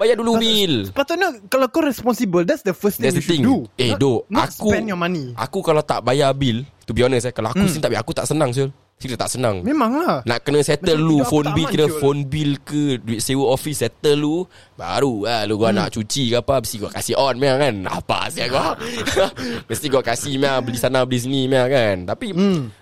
Bayar 0.01 0.17
dulu 0.17 0.33
bil 0.35 0.89
Sepatutnya 0.89 1.29
Kalau 1.45 1.69
kau 1.69 1.79
responsible 1.79 2.41
That's 2.41 2.65
the 2.65 2.73
first 2.73 2.97
thing 2.97 3.05
That's 3.05 3.15
you 3.15 3.21
the 3.21 3.27
should 3.27 3.37
thing. 3.37 3.45
do. 3.45 3.69
Eh 3.77 3.93
Not- 3.93 4.01
do 4.01 4.11
Not 4.27 4.49
Aku 4.49 4.67
spend 4.67 4.89
your 4.89 4.97
money. 4.97 5.37
Aku 5.37 5.61
kalau 5.61 5.79
tak 5.79 6.01
bayar 6.01 6.33
bil 6.33 6.65
To 6.83 6.91
be 6.91 7.05
honest 7.05 7.29
eh 7.29 7.31
Kalau 7.31 7.53
aku 7.53 7.69
sini 7.69 7.79
tak 7.79 7.93
bayar 7.93 8.01
Aku 8.01 8.11
tak 8.11 8.25
senang 8.25 8.49
Syul. 8.49 8.73
Serius 8.97 9.17
tak 9.17 9.33
senang. 9.33 9.65
Memang 9.65 9.97
lah. 9.97 10.21
Nak 10.21 10.45
kena 10.45 10.61
settle 10.61 10.93
Macam 10.93 11.09
lu 11.09 11.17
Phone 11.21 11.49
bill 11.51 11.65
Kira 11.67 11.85
Syul. 11.85 11.97
phone 11.97 12.21
bill 12.23 12.51
ke 12.59 12.81
Duit 12.97 13.17
sewa 13.17 13.49
office 13.49 13.81
Settle 13.81 14.13
lu 14.15 14.45
Baru 14.73 15.21
lah 15.23 15.45
Lu 15.45 15.53
gua 15.55 15.69
nak 15.69 15.89
cuci 15.89 16.29
ke 16.29 16.37
apa 16.37 16.61
Mesti 16.61 16.77
gua 16.77 16.89
kasih 16.91 17.17
on 17.17 17.33
meh 17.35 17.49
kan? 17.51 17.75
Apa 17.83 18.29
sih 18.29 18.45
gua? 18.45 18.77
Mesti 19.69 19.85
gua 19.85 20.01
kasih 20.01 20.37
meh 20.37 20.53
Beli 20.61 20.77
sana 20.77 21.01
beli 21.01 21.17
sini 21.17 21.45
meh 21.45 21.65
kan? 21.65 22.05
Tapi 22.05 22.29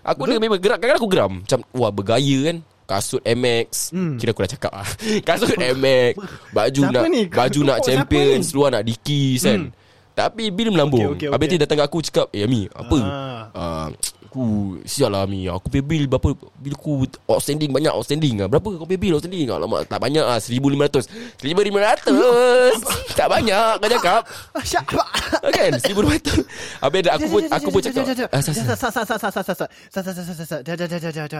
Aku 0.01 0.19
ada 0.23 0.35
memang 0.37 0.55
gerak 0.57 0.79
Kadang-kadang 0.79 0.99
aku 0.99 1.07
geram. 1.07 1.33
Macam 1.39 1.59
Wah 1.71 1.91
bergaya 1.91 2.37
kan 2.47 2.57
Kasut 2.89 3.21
MX 3.21 3.93
Kira 4.17 4.33
aku 4.33 4.41
dah 4.41 4.51
cakap 4.57 4.71
lah. 4.73 4.87
Kasut 5.29 5.53
MX 5.53 6.13
Baju 6.49 6.81
Siapa 6.89 6.97
nak 6.97 7.03
ni? 7.13 7.21
Baju 7.29 7.59
nak 7.61 7.77
champion? 7.85 8.41
Seluar 8.41 8.69
nak 8.73 8.81
dikis 8.81 9.45
kan? 9.45 9.69
Tapi 10.17 10.49
bil 10.49 10.73
melambung? 10.73 11.13
Okay, 11.13 11.29
okay, 11.29 11.29
Habis 11.29 11.45
okay. 11.45 11.53
dia 11.55 11.63
datang 11.69 11.77
kat 11.79 11.85
aku 11.85 11.99
cakap 12.01 12.27
Eh 12.33 12.41
Ami 12.41 12.65
Apa? 12.73 12.97
Ah. 12.97 13.43
Ah, 13.53 13.87
aku 14.29 14.77
siap 14.85 15.09
lah 15.09 15.25
Ami 15.25 15.49
Aku 15.49 15.67
pay 15.73 15.81
bill 15.81 16.05
berapa? 16.05 16.37
Bill 16.61 16.77
aku 16.77 17.09
outstanding 17.25 17.73
banyak 17.73 17.89
outstanding 17.89 18.37
lah 18.37 18.47
Berapa 18.47 18.77
kau 18.77 18.85
pay 18.85 19.01
bill 19.01 19.17
outstanding? 19.17 19.49
Alamak, 19.49 19.89
tak 19.89 19.97
banyak 19.97 20.21
ah 20.21 20.37
1500. 20.37 21.09
1500. 21.41 23.17
Tak 23.17 23.27
banyak 23.27 23.69
kau 23.81 23.89
cakap. 23.89 24.21
Ah, 24.53 24.63
Siapa? 24.63 25.03
Kan 25.49 25.71
1500. 25.81 26.45
Habis 26.85 27.09
aku 27.09 27.25
pun 27.27 27.41
aku 27.49 27.67
pun 27.73 27.81
cakap. 27.81 28.05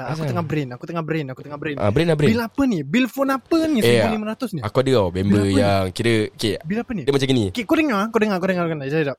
Aku 0.09 0.23
tengah 0.25 0.45
brain, 0.45 0.67
aku 0.73 0.83
tengah 0.89 1.03
brain, 1.05 1.25
aku 1.29 1.41
tengah 1.45 1.59
brain. 1.61 1.75
Ah, 1.77 1.93
brain 1.93 2.07
lah, 2.09 2.17
brain. 2.17 2.33
Bill 2.33 2.43
apa 2.43 2.61
ni? 2.65 2.79
Bill 2.81 3.05
phone 3.05 3.31
apa 3.37 3.57
ni? 3.69 3.79
Eh, 3.85 4.01
ya. 4.01 4.09
1500 4.09 4.57
ni. 4.57 4.61
Aku 4.65 4.77
ada 4.81 4.91
member 5.13 5.45
yang 5.47 5.93
kira 5.93 6.27
okey. 6.33 6.57
Bill 6.65 6.79
apa 6.81 6.91
ni? 6.97 7.03
Dia 7.05 7.13
macam 7.13 7.27
gini. 7.29 7.45
Okey, 7.53 7.63
ah? 7.63 7.67
kau 7.69 7.77
dengar, 7.77 8.01
kau 8.09 8.19
dengar, 8.49 8.65
kau 8.65 8.75
dengar. 8.75 8.87
Jap. 8.89 9.17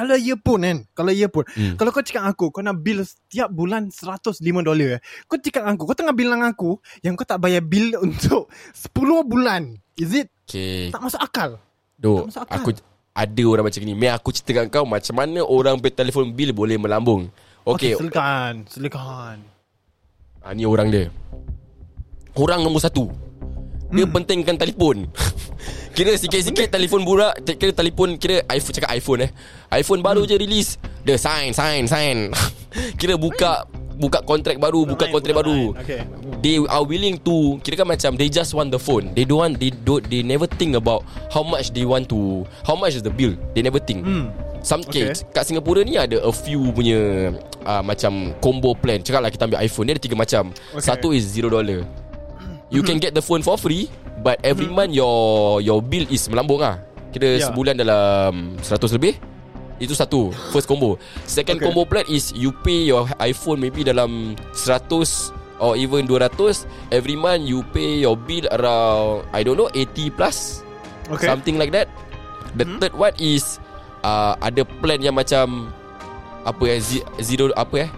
Kalau 0.00 0.16
earphone 0.16 0.62
kan? 0.64 0.78
Kalau 0.96 1.12
earphone 1.12 1.46
Hmm. 1.52 1.74
Kalau 1.76 1.90
kau 1.92 2.00
cakap 2.00 2.24
aku 2.24 2.48
Kau 2.48 2.64
nak 2.64 2.80
bill 2.80 3.04
setiap 3.04 3.52
bulan 3.52 3.92
105 3.92 4.40
dolar 4.64 4.96
eh. 4.96 5.00
Kau 5.28 5.36
cakap 5.36 5.68
aku 5.68 5.82
Kau 5.84 5.96
tengah 5.96 6.16
bilang 6.16 6.40
aku 6.40 6.80
Yang 7.04 7.20
kau 7.20 7.26
tak 7.28 7.40
bayar 7.44 7.60
bill 7.60 7.92
untuk 8.06 8.48
10 8.72 8.96
bulan. 9.28 9.76
Is 10.00 10.16
it? 10.16 10.32
Okay. 10.48 10.88
Tak 10.88 11.04
masuk 11.04 11.20
akal. 11.20 11.50
Duk 12.00 12.24
Tak 12.24 12.28
masuk 12.32 12.42
akal. 12.48 12.56
Aku 12.56 12.68
Ada 13.12 13.42
orang 13.44 13.64
macam 13.68 13.80
gini 13.84 13.94
Meh 13.94 14.08
aku 14.08 14.28
ceritakan 14.32 14.66
kau 14.72 14.88
Macam 14.88 15.14
mana 15.14 15.44
orang 15.44 15.76
pay 15.76 15.92
telefon 15.92 16.32
bill 16.32 16.56
Boleh 16.56 16.80
melambung. 16.80 17.28
Okay, 17.68 17.92
Silakan. 17.92 18.64
Silakan. 18.72 19.36
Ah, 20.40 20.56
ni 20.56 20.64
orang 20.64 20.88
dia. 20.88 21.12
Orang 22.32 22.64
nombor 22.64 22.80
satu 22.80 23.29
Dia 23.90 24.06
Hmm. 24.06 24.12
pentingkan 24.12 24.56
telefon 24.56 25.10
Kira 25.96 26.14
sikit-sikit 26.14 26.70
telefon 26.70 27.02
burak 27.02 27.42
Kira 27.58 27.74
telefon 27.74 28.14
Kira 28.14 28.46
iPhone 28.48 28.72
Cakap 28.72 28.90
iPhone 28.92 29.20
eh 29.26 29.30
iPhone 29.74 30.00
baru 30.00 30.22
Hmm. 30.22 30.30
je 30.30 30.36
release 30.36 30.70
Dia 31.02 31.16
sign 31.16 31.50
sign 31.50 31.84
sign 31.84 32.30
Kira 33.00 33.14
buka 33.14 33.66
Buka 34.00 34.24
kontrak 34.24 34.56
baru 34.56 34.88
Buka 34.88 35.12
kontrak 35.12 35.36
baru. 35.36 35.76
Okay 35.76 36.00
They 36.40 36.56
are 36.62 36.80
willing 36.80 37.20
to 37.20 37.60
Kira 37.60 37.76
kan 37.76 37.88
macam 37.90 38.16
They 38.16 38.30
just 38.30 38.56
want 38.56 38.70
the 38.70 38.80
phone 38.80 39.12
They 39.12 39.28
don't 39.28 39.36
want 39.38 39.54
They 39.58 39.68
don't 39.68 40.00
They 40.00 40.24
never 40.24 40.48
think 40.48 40.72
about 40.72 41.04
How 41.28 41.42
much 41.42 41.68
they 41.70 41.84
want 41.84 42.08
to 42.08 42.48
How 42.64 42.72
much 42.74 42.96
is 42.96 43.02
the 43.02 43.12
bill 43.12 43.36
They 43.52 43.60
never 43.60 43.76
think 43.76 44.00
Hmm. 44.00 44.32
Some 44.60 44.84
okay. 44.84 45.12
Okay. 45.12 45.24
Kat 45.32 45.44
Singapura 45.44 45.80
ni 45.82 45.96
ada 45.96 46.16
a 46.16 46.32
few 46.32 46.68
punya 46.70 47.32
uh, 47.60 47.82
Macam 47.82 48.32
combo 48.40 48.72
plan 48.72 49.00
Cakap 49.00 49.20
lah 49.20 49.28
kita 49.28 49.44
ambil 49.44 49.60
iPhone 49.60 49.84
Dia 49.84 49.96
ada 49.96 50.00
tiga 50.00 50.16
macam 50.16 50.48
Okay. 50.72 50.80
Satu 50.80 51.12
is 51.12 51.26
zero 51.26 51.52
dollar 51.52 51.84
You 52.70 52.86
can 52.86 53.02
get 53.02 53.12
the 53.12 53.22
phone 53.22 53.42
for 53.42 53.58
free 53.58 53.90
But 54.20 54.38
every 54.44 54.68
month 54.68 54.92
your 54.92 55.58
your 55.64 55.80
bill 55.80 56.04
is 56.06 56.28
melambung 56.28 56.60
lah. 56.60 56.78
Kira 57.10 57.40
Yeah. 57.40 57.50
sebulan 57.50 57.74
dalam 57.80 58.54
100 58.62 58.94
lebih 58.94 59.18
Itu 59.80 59.96
satu 59.96 60.30
First 60.54 60.70
combo. 60.70 61.00
Second 61.26 61.58
Okay. 61.58 61.66
combo 61.66 61.82
plan 61.82 62.06
is 62.06 62.30
You 62.30 62.54
pay 62.62 62.86
your 62.86 63.10
iPhone 63.18 63.58
maybe 63.58 63.82
dalam 63.82 64.36
100 64.54 65.34
Or 65.58 65.74
even 65.74 66.06
200 66.06 66.64
Every 66.94 67.18
month 67.18 67.44
you 67.44 67.66
pay 67.74 68.06
your 68.06 68.14
bill 68.14 68.46
around 68.54 69.26
I 69.34 69.42
don't 69.42 69.58
know 69.58 69.68
80 69.74 70.14
plus 70.14 70.62
Okay. 71.10 71.26
Something 71.26 71.58
like 71.58 71.74
that. 71.74 71.90
The 72.54 72.62
Hmm? 72.62 72.78
third 72.78 72.94
one 72.94 73.14
is 73.18 73.58
uh, 74.06 74.38
Ada 74.38 74.62
plan 74.62 75.02
yang 75.02 75.18
macam 75.18 75.74
Apa 76.46 76.62
eh 76.70 76.78
Zero 77.18 77.50
apa 77.52 77.88
eh 77.88 77.90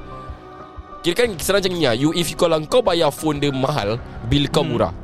Kira 1.03 1.15
kan 1.19 1.29
senang 1.43 1.59
macam 1.59 1.73
ni 1.75 1.83
lah. 1.83 1.95
You, 1.99 2.15
If 2.15 2.31
you, 2.31 2.38
kalau 2.38 2.62
kau 2.71 2.79
bayar 2.79 3.11
phone 3.11 3.43
dia 3.43 3.51
mahal 3.51 3.99
Bill 4.31 4.47
kau 4.47 4.62
murah. 4.62 4.95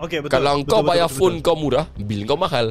Okay 0.00 0.20
Hmm. 0.20 0.24
betul 0.28 0.32
Kalau 0.40 0.52
betul, 0.60 0.68
kau 0.72 0.80
betul, 0.80 0.88
bayar 0.88 1.08
betul, 1.08 1.18
phone 1.20 1.34
betul. 1.36 1.44
kau 1.44 1.56
murah 1.56 1.84
Bill 2.00 2.22
kau 2.24 2.38
mahal. 2.40 2.66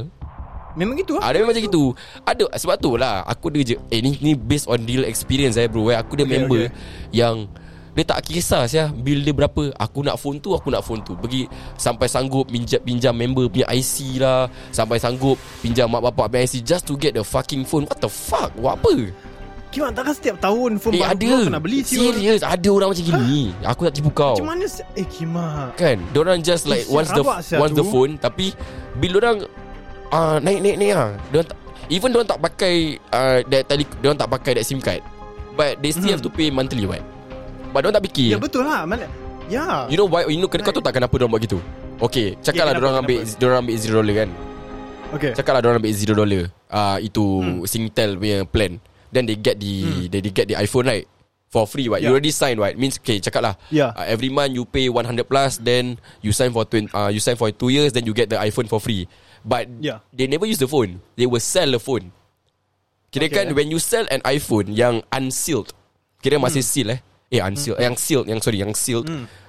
Memang 0.76 1.00
gitu 1.00 1.16
lah 1.16 1.32
Ada 1.32 1.40
memang 1.40 1.56
macam 1.56 1.64
gitu. 1.72 1.84
Ada 2.28 2.44
Sebab 2.60 2.76
tu 2.84 3.00
lah 3.00 3.24
Aku 3.32 3.48
dia 3.48 3.64
je 3.64 3.76
Eh 3.88 4.04
ni, 4.04 4.20
ni 4.20 4.36
based 4.36 4.68
on 4.68 4.76
real 4.84 5.08
experience 5.08 5.56
eh 5.56 5.72
bro 5.72 5.88
eh. 5.88 5.96
Aku 5.96 6.20
dia 6.20 6.28
Okay, 6.28 6.36
member 6.36 6.68
okay. 6.68 7.16
Yang 7.16 7.48
Dia 7.96 8.04
tak 8.04 8.20
kisah 8.28 8.68
sia 8.68 8.92
Bil 8.92 9.24
dia 9.24 9.32
berapa. 9.32 9.72
Aku 9.72 10.04
nak 10.04 10.20
phone 10.20 10.44
tu 10.44 10.52
Aku 10.52 10.68
nak 10.68 10.84
phone 10.84 11.00
tu. 11.00 11.16
Pergi 11.16 11.48
Sampai 11.80 12.12
sanggup 12.12 12.52
Pinjam, 12.52 12.84
pinjam 12.84 13.16
member 13.16 13.48
punya 13.48 13.72
IC 13.72 14.20
lah. 14.20 14.52
Sampai 14.76 15.00
sanggup 15.00 15.40
Pinjam 15.64 15.88
mak 15.88 16.12
bapak 16.12 16.28
punya 16.28 16.44
IC 16.44 16.68
Just 16.68 16.84
to 16.92 17.00
get 17.00 17.16
the 17.16 17.24
fucking 17.24 17.64
phone. 17.64 17.88
What 17.88 18.04
the 18.04 18.12
fuck? 18.12 18.52
Buat 18.60 18.84
apa 18.84 18.94
Kimak 19.76 19.92
takkan 19.92 20.16
setiap 20.16 20.38
tahun 20.40 20.80
phone 20.80 20.96
Eh 20.96 21.04
baru 21.04 21.12
ada. 21.12 21.32
kena 21.44 21.60
beli 21.60 21.84
siul. 21.84 22.16
Serius 22.16 22.40
Ada 22.40 22.70
orang 22.72 22.96
macam 22.96 23.04
gini. 23.04 23.52
Aku 23.62 23.82
tak 23.84 23.94
tipu 23.94 24.08
kau 24.10 24.40
Macam 24.40 24.48
mana 24.48 24.66
Eh 24.96 25.04
Kimak. 25.04 25.76
Kan? 25.76 25.98
Diorang 26.10 26.40
just 26.40 26.64
like 26.64 26.88
Eh, 26.88 26.96
Once 26.96 27.12
the 27.12 27.24
Once 27.54 27.76
the 27.76 27.84
phone 27.84 28.16
Tapi 28.16 28.56
Bil 28.96 29.14
orang 29.14 29.44
uh, 30.10 30.40
Naik 30.40 30.64
naik 30.64 30.76
naik 30.80 30.92
lah. 30.96 31.12
Diorang 31.28 31.48
tak 31.52 31.58
Even 31.86 32.10
diorang 32.10 32.26
tak 32.26 32.40
pakai 32.40 32.74
uh, 33.12 33.44
that 33.46 33.68
tele, 33.68 33.84
Diorang 34.00 34.16
tak 34.16 34.32
pakai 34.32 34.56
that 34.56 34.64
SIM 34.64 34.80
card. 34.80 35.04
But 35.54 35.78
they 35.78 35.92
still 35.92 36.08
Mhm. 36.08 36.14
have 36.14 36.24
to 36.24 36.32
pay 36.32 36.48
monthly 36.48 36.88
what 36.88 37.04
But 37.70 37.84
diorang 37.84 38.00
tak 38.00 38.06
fikir. 38.08 38.32
Ya 38.32 38.40
betul 38.40 38.64
lah. 38.64 38.88
Mana 38.88 39.12
Ya. 39.46 39.86
You 39.86 40.00
know 40.00 40.08
why 40.08 40.24
You 40.24 40.40
know 40.40 40.48
kau 40.48 40.58
tahu 40.58 40.80
tak 40.80 40.96
kenapa 40.96 41.12
diorang 41.12 41.30
buat 41.30 41.44
gitu? 41.44 41.60
Okay 42.00 42.40
Cakap 42.40 42.64
lah 42.64 42.72
kenapa, 42.72 42.80
diorang 42.80 42.96
ambil? 42.98 43.20
Diorang 43.36 43.60
ambil 43.62 43.76
zero 43.76 43.96
dollar 44.00 44.16
kan? 44.18 44.30
Okay. 45.14 45.32
Cakap 45.36 45.52
lah 45.52 45.62
diorang 45.62 45.78
ambil 45.78 45.94
zero 45.94 46.14
dollar 46.16 46.42
uh, 46.68 46.98
Itu 46.98 47.24
Hmm. 47.38 47.60
Singtel 47.68 48.16
punya 48.16 48.48
plan 48.48 48.80
Then 49.16 49.26
they 49.26 49.40
get 49.40 49.56
the 49.58 50.12
they, 50.12 50.20
they 50.20 50.30
get 50.30 50.52
the 50.52 50.60
iPhone 50.60 50.92
right? 50.92 51.08
For 51.48 51.64
free 51.64 51.88
right? 51.88 52.04
You 52.04 52.12
Yeah. 52.12 52.20
already 52.20 52.36
sign 52.36 52.60
right? 52.60 52.76
Means 52.76 53.00
okay 53.00 53.24
cakap 53.24 53.40
lah. 53.40 53.56
Yeah. 53.72 53.96
uh, 53.96 54.04
Every 54.04 54.28
month 54.28 54.52
you 54.52 54.68
pay 54.68 54.92
100 54.92 55.24
plus 55.24 55.56
Then 55.58 55.96
you 56.20 56.36
sign 56.36 56.52
for 56.52 56.68
20, 56.68 56.92
uh, 56.92 57.08
You 57.08 57.24
sign 57.24 57.40
for 57.40 57.48
2 57.48 57.72
years 57.72 57.96
Then 57.96 58.04
you 58.04 58.12
get 58.12 58.28
the 58.28 58.36
iPhone 58.36 58.68
for 58.68 58.84
free. 58.84 59.08
But 59.40 59.72
Yeah. 59.80 60.04
They 60.12 60.28
never 60.28 60.44
use 60.44 60.60
the 60.60 60.68
phone. 60.68 61.00
They 61.16 61.24
will 61.24 61.40
sell 61.40 61.72
the 61.72 61.80
phone. 61.80 62.12
Kira 63.08 63.32
kan 63.32 63.48
Okay. 63.48 63.56
When 63.56 63.72
you 63.72 63.80
sell 63.80 64.04
an 64.12 64.20
iPhone 64.28 64.76
Yang 64.76 65.08
unsealed 65.10 65.72
Kira 66.20 66.36
masih 66.36 66.60
Hmm. 66.60 66.68
seal 66.68 66.88
eh? 66.92 67.00
Eh 67.32 67.40
unsealed 67.40 67.80
Yang 67.80 67.96
sealed 68.04 68.26
Yang 68.28 68.40
sorry 68.44 68.60
Yang 68.60 68.74
sealed 68.76 69.06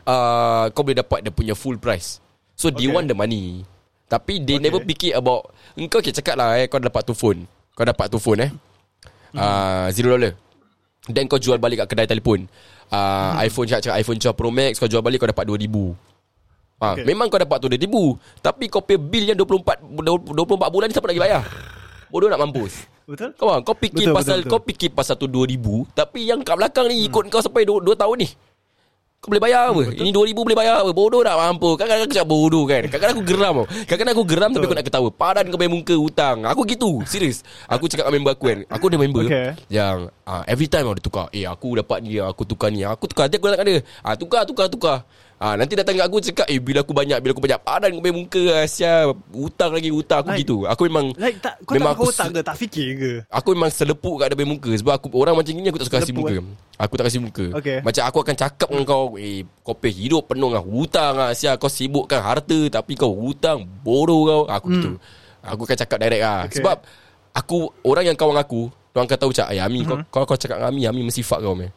uh, 0.06 0.70
Kau 0.70 0.86
boleh 0.86 0.94
dapat 0.96 1.26
Dia 1.26 1.34
punya 1.34 1.58
full 1.58 1.74
price. 1.74 2.22
So 2.54 2.70
they 2.70 2.86
Okay. 2.86 2.94
want 2.94 3.10
the 3.10 3.16
money. 3.18 3.66
Tapi 4.06 4.38
they 4.38 4.56
Okay. 4.56 4.62
never 4.62 4.78
fikir 4.80 5.12
about 5.12 5.50
Engkau 5.74 5.98
okay, 5.98 6.14
cakap 6.14 6.38
lah 6.38 6.54
eh 6.54 6.70
Kau 6.70 6.78
dapat 6.78 7.02
tu 7.02 7.12
phone. 7.12 7.50
Kau 7.74 7.82
dapat 7.82 8.06
tu 8.06 8.22
phone 8.22 8.46
eh 8.46 8.50
uh, 9.34 9.86
Zero 9.90 10.14
dollar. 10.14 10.32
Then 11.06 11.26
kau 11.26 11.38
jual 11.38 11.58
balik 11.58 11.86
kat 11.86 11.88
kedai 11.94 12.06
telefon. 12.06 12.46
Uh, 12.86 13.34
iPhone 13.42 13.66
cakap, 13.66 13.90
cakap 13.90 13.96
iPhone 13.98 14.18
12 14.22 14.38
Pro 14.38 14.50
Max 14.54 14.78
Kau 14.78 14.86
jual 14.86 15.02
balik 15.02 15.18
kau 15.18 15.26
dapat 15.26 15.42
2000 15.42 15.66
Ha, 16.76 16.94
Okay. 16.94 17.02
Memang 17.02 17.26
kau 17.26 17.40
dapat 17.40 17.58
tu 17.58 17.66
2000 17.66 17.82
Tapi 18.38 18.70
kau 18.70 18.78
pay 18.78 18.94
bill 18.94 19.26
yang 19.26 19.38
24 19.42 19.82
24 19.82 20.70
bulan 20.70 20.86
ni 20.86 20.94
siapa 20.94 21.10
nak 21.10 21.14
pergi 21.18 21.24
bayar? 21.26 21.42
Bodoh 22.06 22.30
nak 22.30 22.46
mampus. 22.46 22.86
Betul. 23.10 23.34
Kau 23.34 23.50
faham? 23.50 23.62
Kau 23.66 23.74
fikir 23.74 24.06
Betul, 24.06 24.14
pasal 24.14 24.36
betul, 24.38 24.46
betul. 24.46 24.50
Kau 24.54 24.60
fikir 24.70 24.90
pasal 24.94 25.14
tu 25.18 25.26
2000 25.26 25.98
Tapi 25.98 26.20
yang 26.30 26.40
kat 26.46 26.54
belakang 26.54 26.86
ni 26.86 27.10
Ikut 27.10 27.22
kau 27.26 27.42
sampai 27.42 27.66
2, 27.66 27.82
2 27.82 27.90
tahun 27.98 28.16
ni 28.22 28.28
Kau 29.26 29.34
boleh 29.34 29.42
bayar 29.42 29.74
apa? 29.74 29.82
Ini 29.90 30.14
2000 30.14 30.38
boleh 30.38 30.54
bayar 30.54 30.86
apa? 30.86 30.94
Bodoh 30.94 31.26
tak? 31.26 31.34
Mampu. 31.34 31.74
Kadang-kadang 31.74 32.06
aku 32.06 32.14
cakap 32.14 32.30
bodoh 32.30 32.62
kan. 32.62 32.82
Kadang-kadang 32.86 33.14
aku 33.18 33.24
geram 33.26 33.54
tau. 33.58 33.66
Kadang-kadang 33.66 34.14
aku 34.14 34.24
geram 34.30 34.50
Tapi 34.54 34.64
aku 34.70 34.74
nak 34.78 34.86
ketawa. 34.86 35.08
Padan 35.10 35.44
kau 35.50 35.58
punya 35.58 35.72
muka 35.74 35.94
hutang. 35.98 36.36
Aku 36.46 36.62
gitu. 36.62 36.90
Serius. 37.10 37.42
Aku 37.66 37.90
cakap 37.90 38.06
dengan 38.06 38.22
member 38.22 38.32
aku 38.38 38.44
kan. 38.54 38.58
Aku 38.70 38.84
ada 38.86 38.98
member 39.02 39.22
Okay. 39.26 39.58
Yang 39.66 40.14
uh, 40.30 40.42
Every 40.46 40.70
time 40.70 40.94
dia 40.94 41.02
tukar. 41.02 41.26
Eh 41.34 41.42
aku 41.42 41.74
dapat 41.74 42.06
ni 42.06 42.22
Aku 42.22 42.46
tukar 42.46 42.70
ni. 42.70 42.86
Aku 42.86 43.10
tukar. 43.10 43.26
Nanti 43.26 43.42
aku 43.42 43.50
kat 43.50 43.66
dia 43.66 43.82
ah, 44.06 44.14
Tukar 44.14 44.46
tukar 44.46 44.70
tukar 44.70 45.02
Ah 45.36 45.52
nanti 45.52 45.76
datang 45.76 46.00
kat 46.00 46.08
aku 46.08 46.16
cakap 46.18 46.48
eh 46.48 46.56
bila 46.56 46.80
aku 46.80 46.96
banyak 46.96 47.20
bila 47.20 47.36
aku 47.36 47.44
banyak. 47.44 47.60
Padan 47.60 47.92
kau 47.92 48.00
punya 48.00 48.16
muka 48.16 48.42
Asia 48.56 49.04
hutang 49.30 49.68
lagi 49.68 49.92
hutang. 49.92 50.24
Aku 50.24 50.32
Like- 50.32 50.40
gitu. 50.40 50.56
Aku 50.64 50.82
memang 50.88 51.06
Like 51.12 51.38
tak 51.38 51.60
Kau 51.60 51.76
memang 51.76 51.92
tak 51.92 52.00
aku 52.00 52.04
tak 52.08 52.26
se- 52.26 52.32
ke? 52.32 52.40
Tak 52.40 52.56
fikir 52.56 52.88
ke? 52.96 53.12
Aku 53.28 53.48
memang 53.52 53.68
selepuk 53.68 54.16
kat 54.16 54.32
punya 54.32 54.48
muka 54.48 54.70
Sebab 54.72 54.92
aku 54.96 55.06
orang 55.12 55.36
macam 55.36 55.52
ni 55.52 55.68
aku 55.68 55.76
tak 55.76 55.86
suka 55.86 55.98
kasih 56.00 56.16
muka. 56.16 56.34
Aku 56.78 56.92
tak 56.94 57.04
kasih 57.04 57.20
muka. 57.20 57.46
Okay. 57.52 57.84
Macam 57.84 58.02
aku 58.02 58.18
akan 58.18 58.34
cakap 58.34 58.68
dengan 58.72 58.84
kau 58.86 59.02
Eh 59.14 59.44
kau 59.60 59.76
pay 59.76 59.92
hidup 59.92 60.24
penuh 60.24 60.48
dengan 60.48 60.64
hutang 60.64 61.14
Sia 61.32 61.52
kau 61.54 61.68
sibukkan 61.68 62.16
harta 62.16 62.58
Tapi 62.72 62.92
kau 62.96 63.12
hutang 63.12 63.68
Bodoh 63.84 64.24
kau. 64.24 64.42
Aku 64.48 64.66
gitu. 64.72 64.90
Aku 65.44 65.60
akan 65.62 65.76
cakap 65.76 65.98
direct 66.00 66.24
Hmm. 66.24 66.44
Okay. 66.48 66.56
Sebab 66.58 66.76
Aku 67.34 67.56
Orang 67.84 68.04
yang 68.04 68.16
kawan 68.16 68.34
aku 68.34 68.72
Diorang 68.88 69.04
akan 69.04 69.18
tahu 69.20 69.30
cakap 69.30 69.52
Eh 69.52 69.60
Ami 69.60 69.84
Hmm. 69.84 70.00
kau, 70.08 70.24
kau, 70.24 70.32
kau 70.32 70.38
cakap 70.38 70.56
dengan 70.56 70.72
Ami 70.72 70.88
Ami 70.88 71.04
mesti 71.04 71.20
fuck 71.20 71.44
kau 71.44 71.52
man 71.52 71.68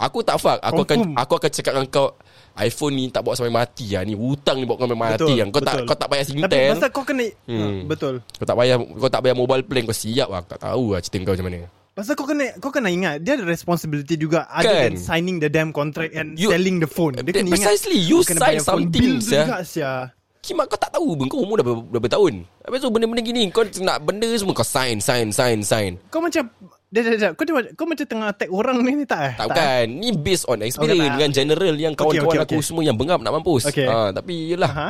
Aku 0.00 0.18
tak 0.18 0.40
fuck. 0.40 0.56
Aku 0.58 0.82
akan 0.82 0.98
Confirm. 0.98 1.14
Aku 1.14 1.32
akan 1.36 1.50
cakap 1.52 1.72
dengan 1.76 1.86
kau 1.86 2.08
iPhone 2.54 2.92
ni 2.92 3.04
tak 3.06 3.20
bawa 3.20 3.32
sampai 3.32 3.50
mati 3.50 3.86
lah 3.90 4.02
Ni 4.02 4.12
hutang 4.12 4.56
ni 4.56 4.64
bawa 4.64 4.78
sampai 4.78 4.98
mati 4.98 5.16
Betul, 5.18 5.34
lah. 5.34 5.46
Kau 5.46 5.60
tak 5.60 5.74
betul. 5.74 5.86
kau 5.86 5.96
tak 5.96 6.08
bayar 6.08 6.22
Tapi 6.22 6.32
Singtel 6.34 6.68
pasal 6.70 6.90
kau 6.90 7.04
kena 7.04 7.26
Hmm. 7.44 7.76
Betul 7.84 8.14
Kau 8.20 8.44
tak 8.44 8.56
bayar 8.56 8.76
Kau 8.78 9.08
tak 9.08 9.20
bayar 9.20 9.34
mobile 9.34 9.62
plan 9.62 9.82
Kau 9.82 9.94
siap 9.94 10.28
lah 10.28 10.40
tak 10.42 10.58
tahu 10.58 10.84
lah 10.92 11.00
cerita 11.00 11.22
kau 11.22 11.32
macam 11.32 11.46
mana 11.46 11.58
Pasal 11.92 12.12
kau 12.12 12.24
kena 12.24 12.46
Kau 12.56 12.68
kena 12.68 12.88
ingat 12.88 13.14
Dia 13.20 13.32
ada 13.34 13.44
responsibility 13.44 14.14
juga 14.14 14.44
Kan. 14.46 14.58
Other 14.58 14.76
than 14.82 14.94
signing 14.96 15.36
the 15.38 15.48
damn 15.48 15.70
contract 15.70 16.12
And 16.12 16.34
You- 16.34 16.48
selling 16.48 16.78
the 16.78 16.86
phone 16.86 17.14
Dia 17.14 17.24
kena 17.26 17.48
ingat 17.48 17.56
Precisely 17.58 17.98
You 18.00 18.20
kena 18.22 18.40
sign 18.42 18.58
phone 18.58 18.64
something 18.84 19.08
tu 19.14 19.26
sia. 19.26 19.44
sia 19.62 19.92
Kimak 20.40 20.66
kau 20.66 20.76
tak 20.76 20.90
tahu 20.90 21.14
pun 21.14 21.26
Kau 21.28 21.40
umur 21.40 21.56
dah 21.56 21.64
berapa, 21.64 21.82
berapa 21.88 22.08
tahun 22.10 22.42
Habis 22.62 22.78
tu 22.78 22.88
benda-benda 22.88 23.22
gini 23.22 23.42
Kau 23.48 23.62
nak 23.78 24.02
benda 24.02 24.26
semua 24.34 24.52
Kau 24.52 24.64
sign 24.64 24.98
Sign 24.98 25.30
Sign 25.30 25.62
Sign 25.62 25.92
Kau 26.08 26.18
macam 26.18 26.48
Dah, 26.92 27.00
dah, 27.00 27.12
dah. 27.16 27.30
Kau, 27.32 27.42
dah- 27.42 27.72
kau 27.72 27.88
macam 27.88 28.04
tengah 28.04 28.28
attack 28.28 28.52
orang 28.52 28.76
ni, 28.78 28.92
ni 28.92 29.04
tak 29.04 29.20
eh? 29.24 29.32
Tak 29.34 29.46
bukan 29.48 29.84
Ni 29.88 30.08
based 30.12 30.44
on 30.44 30.60
experience 30.60 31.00
Okay. 31.00 31.08
Dengan 31.10 31.30
general 31.32 31.74
Yang 31.74 31.94
kawan-kawan 31.96 32.36
okay, 32.36 32.44
aku 32.44 32.54
okay. 32.54 32.66
semua 32.68 32.82
Yang 32.84 32.96
bengap 33.00 33.18
nak 33.18 33.32
mampus 33.32 33.62
Okay. 33.64 33.88
ha, 33.88 34.12
Tapi 34.12 34.52
yelah 34.52 34.68
Ha? 34.68 34.88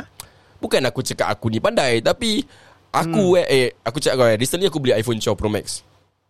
Bukan 0.59 0.83
aku 0.83 0.99
cakap 1.01 1.31
aku 1.31 1.47
ni 1.47 1.57
pandai 1.57 1.99
Tapi 1.99 2.43
Aku 2.91 3.33
Hmm. 3.33 3.39
eh, 3.39 3.47
eh 3.47 3.67
Aku 3.81 3.97
cakap 3.97 4.19
kau 4.19 4.27
eh 4.27 4.35
Recently 4.35 4.67
aku 4.67 4.77
beli 4.77 4.93
iPhone 4.93 5.15
12 5.15 5.31
Pro 5.31 5.47
Max 5.47 5.79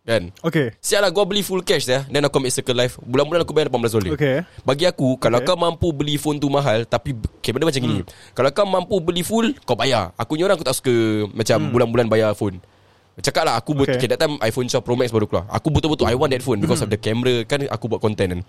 Kan 0.00 0.30
Okay 0.38 0.78
Sial 0.78 1.00
lah 1.00 1.10
gua 1.10 1.26
beli 1.26 1.42
full 1.42 1.60
cash 1.60 1.84
ya 1.84 2.06
Then 2.06 2.22
aku 2.22 2.38
ambil 2.38 2.52
Circle 2.52 2.76
Life 2.76 2.94
Bulan-bulan 3.00 3.42
aku 3.42 3.50
bayar 3.50 3.66
18 3.66 3.90
dolar 3.90 4.10
Okay 4.14 4.36
Bagi 4.62 4.84
aku 4.84 5.18
Kalau 5.18 5.38
Okay. 5.38 5.48
kau 5.48 5.58
mampu 5.58 5.90
beli 5.90 6.14
phone 6.14 6.38
tu 6.38 6.46
mahal 6.46 6.84
Tapi 6.84 7.18
okay, 7.34 7.50
benda 7.50 7.66
macam 7.66 7.80
gini 7.80 8.06
Kalau 8.30 8.48
kau 8.48 8.62
mampu 8.62 8.94
beli 9.00 9.20
full 9.20 9.50
Kau 9.60 9.74
bayar 9.74 10.14
Aku 10.14 10.38
ni 10.38 10.46
orang 10.46 10.54
aku 10.54 10.62
tak 10.62 10.76
suka 10.76 10.94
Macam 11.30 11.58
bulan-bulan 11.68 12.06
bayar 12.06 12.30
phone 12.32 12.62
Cakap 13.14 13.46
lah 13.46 13.54
aku 13.54 13.78
okay. 13.78 13.94
Okay. 13.94 13.94
okay, 14.00 14.08
That 14.10 14.18
time 14.18 14.34
iPhone 14.42 14.66
12 14.66 14.82
Pro 14.82 14.98
Max 14.98 15.14
baru 15.14 15.30
keluar 15.30 15.46
Aku 15.52 15.70
betul-betul 15.70 16.10
I 16.10 16.18
want 16.18 16.34
that 16.34 16.42
phone 16.42 16.58
Because 16.58 16.82
of 16.82 16.90
the 16.90 16.98
camera 16.98 17.46
Kan 17.46 17.62
aku 17.70 17.86
buat 17.86 18.02
content 18.02 18.34
kan 18.34 18.40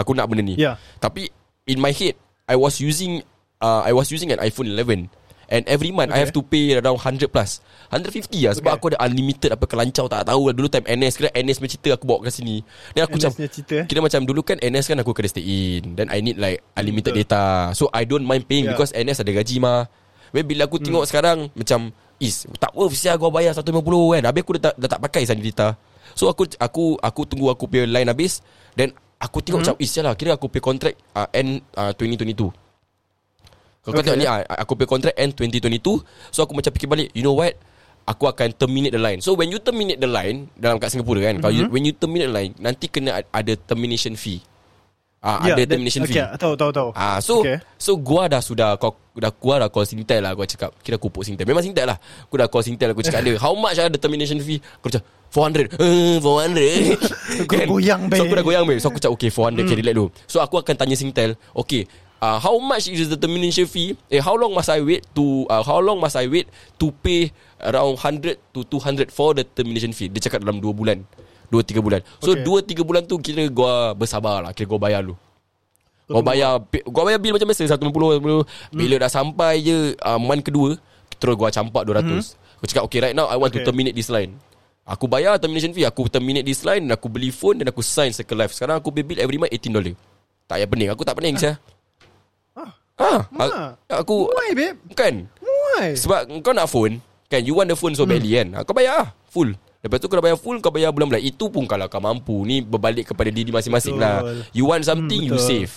Aku 0.00 0.16
nak 0.16 0.32
benda 0.32 0.40
ni 0.40 0.56
Yeah. 0.56 0.80
Tapi 0.96 1.28
In 1.68 1.76
my 1.76 1.92
head 1.92 2.16
I 2.48 2.56
was 2.56 2.80
using 2.80 3.20
uh, 3.60 3.84
I 3.84 3.92
was 3.92 4.08
using 4.08 4.32
an 4.32 4.40
iPhone 4.40 4.72
11 4.72 5.12
And 5.48 5.64
every 5.64 5.92
month 5.92 6.12
I 6.12 6.20
Okay. 6.20 6.28
have 6.28 6.32
to 6.36 6.44
pay 6.44 6.76
around 6.76 7.00
100 7.00 7.28
plus 7.28 7.60
150 7.92 8.32
lah 8.48 8.52
Sebab 8.56 8.68
Okay. 8.68 8.76
aku 8.80 8.84
ada 8.92 8.98
unlimited 9.04 9.50
Apa 9.52 9.64
kelancau 9.64 10.04
tak 10.04 10.24
tahu 10.24 10.48
lah 10.48 10.54
Dulu 10.56 10.68
time 10.68 10.88
NS 10.88 11.14
Kira 11.16 11.28
NS 11.32 11.56
punya 11.60 11.70
cerita 11.76 11.88
Aku 11.96 12.04
bawa 12.04 12.24
ke 12.24 12.32
sini 12.32 12.64
Dan 12.92 13.04
aku 13.04 13.16
NS 13.16 13.24
macam 13.28 13.32
cerita, 13.48 13.74
eh? 13.76 13.84
Kira 13.84 14.00
macam 14.00 14.20
dulu 14.24 14.40
kan 14.40 14.56
NS 14.56 14.84
kan 14.88 14.96
aku 15.00 15.12
kena 15.12 15.28
stay 15.28 15.44
in 15.44 15.96
Then 15.96 16.08
I 16.08 16.20
need 16.20 16.36
like 16.36 16.64
Unlimited 16.72 17.12
Betul. 17.12 17.24
data 17.28 17.44
So 17.72 17.92
I 17.92 18.04
don't 18.04 18.24
mind 18.24 18.44
paying 18.44 18.68
Yeah. 18.68 18.76
Because 18.76 18.92
NS 18.92 19.20
ada 19.20 19.32
gaji 19.36 19.56
mah 19.60 19.88
bila 20.28 20.68
aku 20.68 20.76
tengok 20.80 21.04
sekarang 21.08 21.48
Macam 21.52 21.92
Is 22.18 22.46
tak 22.58 22.74
worth 22.74 22.98
sia 22.98 23.14
gua 23.14 23.30
bayar 23.30 23.54
150 23.54 23.70
kan. 24.18 24.22
Habis 24.26 24.42
aku 24.42 24.52
dah, 24.58 24.62
tak- 24.70 24.76
dah 24.78 24.88
tak 24.90 25.00
pakai 25.02 25.22
sani 25.22 25.42
data. 25.42 25.78
So 26.18 26.26
aku 26.26 26.50
aku 26.58 26.98
aku 26.98 27.20
tunggu 27.30 27.46
aku 27.52 27.70
punya 27.70 27.86
line 27.86 28.10
habis 28.10 28.42
Then 28.74 28.90
aku 29.22 29.38
tengok 29.38 29.62
macam 29.62 29.76
Is 29.78 29.94
lah 30.02 30.18
Kira 30.18 30.34
aku 30.34 30.50
punya 30.50 30.64
contract 30.66 30.96
uh, 31.14 31.30
End 31.30 31.62
uh, 31.78 31.94
2022 31.94 32.34
Kau 32.34 32.50
okay. 33.94 34.02
Tengok 34.02 34.18
ni 34.18 34.26
ah, 34.26 34.42
Aku 34.66 34.74
punya 34.74 34.90
contract 34.90 35.14
end 35.14 35.38
2022 35.38 35.78
So 36.34 36.42
aku 36.42 36.58
macam 36.58 36.74
fikir 36.74 36.90
balik 36.90 37.14
You 37.14 37.22
know 37.22 37.38
what? 37.38 37.54
Aku 38.08 38.24
akan 38.24 38.56
terminate 38.56 38.96
the 38.96 39.02
line. 39.02 39.20
So 39.20 39.36
when 39.36 39.52
you 39.52 39.60
terminate 39.60 40.00
the 40.00 40.08
line 40.08 40.48
Dalam 40.56 40.80
kat 40.80 40.90
Singapura 40.90 41.22
kan 41.22 41.38
mm-hmm. 41.38 41.54
you, 41.54 41.64
When 41.70 41.84
you 41.84 41.94
terminate 41.94 42.32
the 42.32 42.36
line 42.36 42.52
Nanti 42.58 42.90
kena 42.90 43.22
ad- 43.22 43.30
ada 43.30 43.52
termination 43.54 44.18
fee 44.18 44.42
Ah, 45.18 45.42
Yeah, 45.42 45.58
ada 45.58 45.66
that- 45.66 45.68
termination 45.74 46.06
okay, 46.06 46.22
fee. 46.22 46.38
tahu, 46.38 46.54
tahu, 46.54 46.70
tahu. 46.70 46.88
Ah, 46.94 47.18
so 47.18 47.42
okay. 47.42 47.58
Okay. 47.58 47.74
so 47.74 47.98
gua 47.98 48.30
dah 48.30 48.38
sudah 48.38 48.78
kau 48.78 48.94
dah 49.18 49.34
gua 49.34 49.58
dah 49.58 49.68
call 49.68 49.82
Singtel 49.82 50.22
lah 50.22 50.30
gua 50.30 50.46
cakap 50.46 50.70
kira 50.78 50.94
aku 50.94 51.10
put 51.10 51.26
Singtel. 51.26 51.42
Memang 51.42 51.66
Singtel 51.66 51.90
lah. 51.90 51.98
Aku 51.98 52.38
dah 52.38 52.46
call 52.46 52.62
Singtel 52.62 52.94
aku 52.94 53.02
cakap 53.02 53.26
dia 53.26 53.34
how 53.34 53.50
much 53.52 53.74
ada 53.74 53.98
termination 53.98 54.38
fee? 54.38 54.62
Aku 54.78 54.86
cakap 54.88 55.02
400. 55.34 55.74
Eh, 55.74 56.16
400. 56.22 57.50
Kau 57.50 57.76
goyang, 57.76 58.06
So 58.08 58.22
aku 58.22 58.30
babe. 58.30 58.38
dah 58.38 58.44
goyang 58.46 58.64
babe. 58.64 58.78
So 58.78 58.88
aku 58.88 58.98
cakap 58.98 59.12
okay 59.12 59.30
400 59.30 59.66
okay, 59.66 59.76
relax 59.76 59.94
dulu. 59.98 60.08
So 60.30 60.38
aku 60.38 60.54
akan 60.62 60.74
tanya 60.78 60.94
Singtel, 60.94 61.34
okay 61.54 61.84
Uh, 62.18 62.34
how 62.34 62.58
much 62.58 62.90
is 62.90 63.06
the 63.06 63.14
termination 63.14 63.62
fee? 63.62 63.94
Eh, 64.10 64.18
how 64.18 64.34
long 64.34 64.50
must 64.50 64.66
I 64.66 64.82
wait 64.82 65.06
to? 65.14 65.46
Uh, 65.46 65.62
how 65.62 65.78
long 65.78 66.02
must 66.02 66.18
I 66.18 66.26
wait 66.26 66.50
to 66.82 66.90
pay 66.90 67.30
around 67.62 67.94
100 67.94 68.42
to 68.58 68.66
200 68.66 69.14
for 69.14 69.38
the 69.38 69.46
termination 69.46 69.94
fee? 69.94 70.10
Dia 70.10 70.26
cakap 70.26 70.42
dalam 70.42 70.58
2 70.58 70.66
bulan, 70.74 71.06
2 71.48 71.64
3 71.64 71.80
bulan. 71.80 72.00
So 72.18 72.32
Okay. 72.32 72.44
2 72.44 72.76
3 72.76 72.84
bulan 72.84 73.02
tu 73.02 73.16
kira 73.16 73.44
gua 73.48 73.92
bersabar 73.92 74.40
lah. 74.40 74.52
Kira 74.52 74.66
gua 74.66 74.78
bayar 74.78 75.00
dulu. 75.00 75.16
Kau 76.04 76.20
bayar 76.20 76.56
Kau 76.88 77.04
bayar 77.04 77.20
bil 77.20 77.32
macam 77.32 77.44
biasa. 77.44 77.68
150 77.68 77.92
150 78.24 78.48
Bila 78.72 78.94
dah 78.96 79.10
sampai 79.10 79.60
je 79.60 79.76
uh, 79.94 80.16
Month 80.16 80.40
kedua 80.42 80.80
Terus 81.16 81.36
gua 81.36 81.48
campak 81.48 81.84
200 81.84 82.32
Aku 82.56 82.64
cakap 82.64 82.82
okay 82.82 82.98
right 82.98 83.12
now 83.12 83.28
I 83.28 83.36
want 83.36 83.52
to 83.52 83.60
Okay. 83.60 83.68
terminate 83.68 83.92
this 83.92 84.08
line. 84.08 84.32
Aku 84.82 85.04
bayar 85.04 85.36
termination 85.36 85.68
fee. 85.70 85.84
Aku 85.84 86.08
terminate 86.08 86.42
this 86.42 86.64
line 86.64 86.80
Dan 86.80 86.96
aku 86.96 87.06
beli 87.06 87.28
phone 87.28 87.60
Dan 87.60 87.68
aku 87.68 87.84
sign 87.84 88.08
Circle 88.10 88.40
Life. 88.40 88.56
Sekarang 88.56 88.80
aku 88.80 88.88
pay 88.88 89.04
bill 89.04 89.20
every 89.20 89.36
month 89.36 89.52
18 89.52 89.68
dollar. 89.68 89.92
Tak 90.48 90.56
payah 90.56 90.68
pening. 90.68 90.88
Aku 90.88 91.02
tak 91.04 91.16
pening 91.16 91.36
saya 91.36 91.60
Ah, 92.98 93.22
Ma. 93.30 93.46
Aku 93.86 94.26
Why 94.26 94.56
babe? 94.56 94.74
Kan? 94.92 95.30
Why? 95.38 95.94
Sebab 95.94 96.42
kau 96.42 96.50
nak 96.50 96.66
phone 96.66 96.98
Kan? 97.28 97.44
You 97.44 97.54
want 97.54 97.68
the 97.68 97.76
phone 97.76 97.94
so 97.94 98.02
badly 98.02 98.34
kan? 98.34 98.56
Ah, 98.56 98.66
Kau 98.66 98.74
bayar 98.74 98.92
lah 98.96 99.08
Full 99.30 99.54
Lepas 99.78 99.98
tu 99.98 100.06
kau 100.06 100.18
dah 100.18 100.24
bayar 100.24 100.38
full 100.38 100.58
Kau 100.58 100.74
bayar 100.74 100.90
bulan-bulan 100.90 101.22
Itu 101.22 101.48
pun 101.48 101.62
kalau 101.64 101.86
kau 101.86 102.02
mampu 102.02 102.34
Ni 102.42 102.58
berbalik 102.58 103.14
kepada 103.14 103.30
diri 103.30 103.48
masing-masing 103.48 103.94
Betul. 103.94 104.02
lah 104.02 104.18
You 104.50 104.66
want 104.66 104.82
something 104.82 105.22
Hmm, 105.22 105.30
You 105.30 105.38
betul. 105.38 105.46
save 105.46 105.74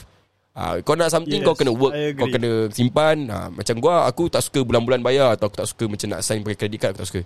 Ah, 0.52 0.76
kau 0.84 1.00
nak 1.00 1.08
something 1.08 1.40
Yes, 1.40 1.48
kau 1.48 1.56
kena 1.56 1.72
work, 1.72 1.96
kau 2.20 2.28
kena 2.28 2.68
simpan. 2.76 3.24
Ah, 3.32 3.48
macam 3.48 3.72
gua 3.80 4.04
aku 4.04 4.28
tak 4.28 4.44
suka 4.44 4.60
bulan-bulan 4.68 5.00
bayar 5.00 5.40
atau 5.40 5.48
aku 5.48 5.56
tak 5.56 5.68
suka 5.72 5.88
macam 5.88 6.12
nak 6.12 6.28
sign 6.28 6.44
pakai 6.44 6.60
credit 6.60 6.76
card 6.76 6.92
aku 6.92 7.00
tak 7.00 7.08
suka. 7.08 7.22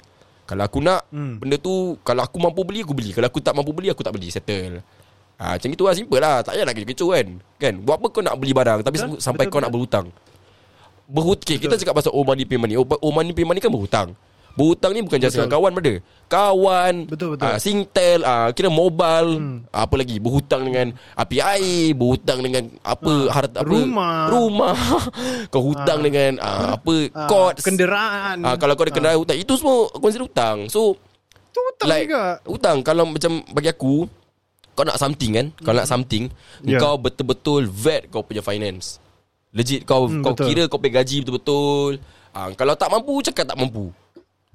Kalau 0.46 0.62
aku 0.62 0.78
nak 0.78 1.10
Hmm. 1.10 1.42
benda 1.42 1.58
tu 1.58 1.98
kalau 2.06 2.22
aku 2.22 2.38
mampu 2.38 2.62
beli 2.62 2.86
aku 2.86 2.94
beli. 2.94 3.18
Kalau 3.18 3.26
aku 3.26 3.42
tak 3.42 3.58
mampu 3.58 3.74
beli 3.74 3.90
aku 3.90 4.06
tak 4.06 4.14
beli. 4.14 4.30
Settle. 4.30 4.86
Ah, 5.42 5.58
macam 5.58 5.70
itu 5.74 5.84
lah 5.90 5.94
simple 5.98 6.22
lah. 6.22 6.46
Tak 6.46 6.54
payah 6.54 6.66
nak 6.70 6.76
kecoh 6.78 7.10
kan. 7.12 7.28
Kan? 7.58 7.74
Buat 7.82 7.98
apa 7.98 8.08
kau 8.14 8.22
nak 8.22 8.36
beli 8.38 8.54
barang 8.54 8.80
tapi 8.86 8.98
Betul, 9.02 9.18
sampai 9.18 9.50
betul, 9.50 9.54
kau 9.58 9.62
nak 9.66 9.72
berhutang. 9.74 10.08
Berhut 11.10 11.40
okay, 11.42 11.58
kita 11.58 11.82
cakap 11.82 11.98
pasal 11.98 12.14
oh 12.14 12.22
money 12.22 12.46
pay 12.46 12.62
money. 12.62 12.78
Oh, 12.78 12.86
oh 12.86 13.10
money 13.10 13.34
pay 13.34 13.42
money 13.42 13.58
kan 13.58 13.74
berhutang. 13.74 14.14
Berhutang 14.56 14.92
ni 14.92 15.04
bukan 15.04 15.20
Betul. 15.20 15.36
dengan 15.36 15.52
kawan 15.52 15.72
pada. 15.74 15.94
Kawan, 16.26 16.94
Betul, 17.06 17.28
betul. 17.36 17.44
ah, 17.44 17.58
Singtel, 17.60 18.20
ah, 18.24 18.48
kira 18.50 18.68
mobile, 18.68 19.32
hmm. 19.36 19.58
apa 19.70 19.94
lagi 19.94 20.16
berhutang 20.18 20.64
dengan 20.64 20.88
api 21.14 21.38
air, 21.38 21.92
berhutang 21.92 22.40
dengan 22.40 22.64
apa 22.80 23.14
harta 23.30 23.60
apa 23.60 23.68
rumah. 23.68 24.32
rumah. 24.32 24.76
kau 25.54 25.62
hutang 25.62 26.00
dengan 26.02 26.40
ah, 26.40 26.76
apa 26.76 26.96
Ah, 27.12 27.28
courts. 27.28 27.62
Kenderaan 27.62 28.42
Ah, 28.42 28.56
kalau 28.56 28.74
kau 28.74 28.84
ada 28.84 28.92
kenderaan 28.92 29.20
hutang 29.20 29.36
itu 29.36 29.54
semua 29.54 29.92
consider 29.94 30.24
hutang. 30.24 30.66
So 30.68 30.96
Tu 31.52 31.60
hutang 31.62 31.88
like 31.88 32.08
juga 32.08 32.24
hutang 32.44 32.78
kalau 32.80 33.04
macam 33.06 33.44
bagi 33.52 33.70
aku 33.70 34.08
kau 34.72 34.84
nak 34.84 34.96
something 34.96 35.32
kan? 35.32 35.48
Kau 35.58 35.72
nak 35.72 35.84
something, 35.86 36.28
Yeah. 36.62 36.80
kau 36.80 36.96
betul-betul 36.96 37.64
vet 37.66 38.08
kau 38.08 38.24
punya 38.24 38.40
finance. 38.40 39.00
Legit 39.52 39.84
kau 39.84 40.08
Hmm, 40.08 40.20
kau 40.20 40.32
betul. 40.32 40.48
kira 40.48 40.64
kau 40.68 40.80
pay 40.80 40.92
gaji 40.92 41.22
betul-betul. 41.22 42.00
Ah, 42.32 42.52
kalau 42.52 42.72
tak 42.74 42.88
mampu 42.88 43.20
cakap 43.22 43.46
tak 43.46 43.56
mampu. 43.56 43.92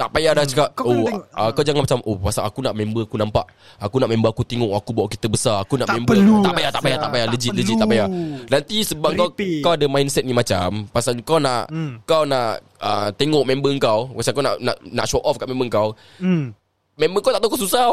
Tak 0.00 0.08
payah 0.10 0.32
dah 0.32 0.44
cakap 0.44 0.68
Hmm. 0.70 0.74
Kau 0.74 0.84
kena 0.86 0.96
oh 0.96 1.04
tengok- 1.04 1.26
ah, 1.34 1.50
kau 1.50 1.60
jangan 1.60 1.82
macam 1.84 1.98
oh 2.02 2.16
pasal 2.18 2.42
aku 2.42 2.60
nak 2.60 2.72
member 2.72 3.02
aku 3.04 3.16
nampak. 3.16 3.44
Aku 3.76 3.96
nak 3.96 4.08
member 4.08 4.28
aku 4.28 4.42
tengok 4.42 4.72
aku 4.72 4.90
bawa 4.90 5.06
kita 5.06 5.26
besar. 5.26 5.60
Aku 5.60 5.76
nak 5.76 5.86
Tak 5.86 5.96
member 5.98 6.16
perlu 6.16 6.34
tak 6.40 6.52
payah 6.52 6.64
lah, 6.64 6.72
tak 6.72 6.82
payah 6.82 6.96
tak 6.96 7.02
Sia. 7.02 7.12
payah 7.12 7.26
Tak 7.26 7.32
legit 7.34 7.50
legit 7.52 7.66
perlu. 7.68 7.78
tak 7.78 7.88
payah. 7.90 8.08
Nanti 8.48 8.76
sebab 8.82 9.10
kau 9.12 9.28
kau 9.60 9.72
ada 9.72 9.86
mindset 9.86 10.24
ni 10.24 10.32
macam 10.32 10.68
pasal 10.88 11.12
kau 11.20 11.36
nak 11.36 11.68
Hmm. 11.68 12.00
kau 12.02 12.24
nak 12.24 12.50
ah, 12.78 13.08
tengok 13.12 13.44
member 13.44 13.70
kau, 13.76 14.08
pasal 14.10 14.32
kau 14.32 14.40
nak 14.40 14.56
nak 14.58 14.80
nak 14.82 15.04
show 15.04 15.20
off 15.20 15.36
kat 15.36 15.44
member 15.44 15.68
kau. 15.68 15.92
hmm. 16.16 16.56
Member 16.96 17.20
kau 17.20 17.30
tak 17.30 17.40
tahu 17.40 17.50
kau 17.50 17.60
susah. 17.60 17.88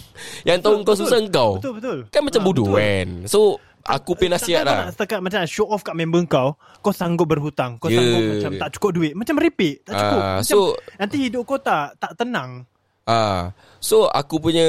Yang 0.48 0.58
tahu 0.60 0.74
kau 0.78 0.92
betul. 0.92 1.00
susah 1.02 1.18
kau. 1.28 1.50
Betul 1.56 1.72
betul 1.74 1.98
Kan 2.08 2.20
macam 2.22 2.40
Ah, 2.40 2.46
bodoh 2.46 2.66
betul. 2.66 2.76
kan 2.78 3.08
So 3.24 3.40
Aku 3.92 4.14
pay 4.14 4.28
nasihat 4.28 4.62
lah. 4.62 4.86
nak 4.86 4.94
Setakat 4.94 5.18
macam 5.18 5.40
show 5.44 5.66
off 5.66 5.80
kat 5.80 5.92
member 5.92 6.22
kau 6.24 6.54
Kau 6.78 6.90
sanggup 6.90 7.26
berhutang. 7.26 7.76
Kau 7.76 7.86
Yeah. 7.86 7.98
sanggup 7.98 8.22
macam 8.30 8.50
tak 8.56 8.68
cukup 8.74 8.90
duit. 8.92 9.12
Macam 9.12 9.34
merepek 9.34 9.82
Tak 9.82 9.94
cukup. 9.94 10.20
Ah, 10.20 10.36
macam, 10.36 10.46
so- 10.46 10.76
Nanti 10.94 11.16
hidup 11.20 11.42
kau 11.44 11.56
tak 11.56 11.96
Tak 11.96 12.12
tenang. 12.14 12.64
Ah, 13.02 13.50
So 13.78 14.06
aku 14.06 14.38
punya 14.38 14.66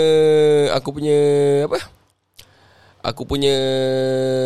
Aku 0.74 0.90
punya 0.92 1.18
Apa? 1.64 1.78
Aku 3.04 3.22
punya 3.24 3.56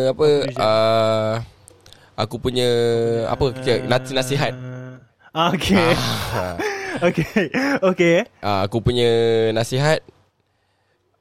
Apa? 0.08 0.26
Ah, 0.56 1.34
Aku 2.14 2.36
punya 2.36 2.68
Apa? 3.26 3.52
Kira, 3.56 3.84
nasi- 3.84 4.12
Nasihat. 4.12 4.52
Ah, 5.30 5.52
Okay. 5.52 5.92
Ah, 6.32 6.56
Okay. 7.08 7.52
Okay. 7.82 8.16
Ah, 8.40 8.64
Aku 8.64 8.80
punya 8.80 9.08
Nasihat 9.52 10.00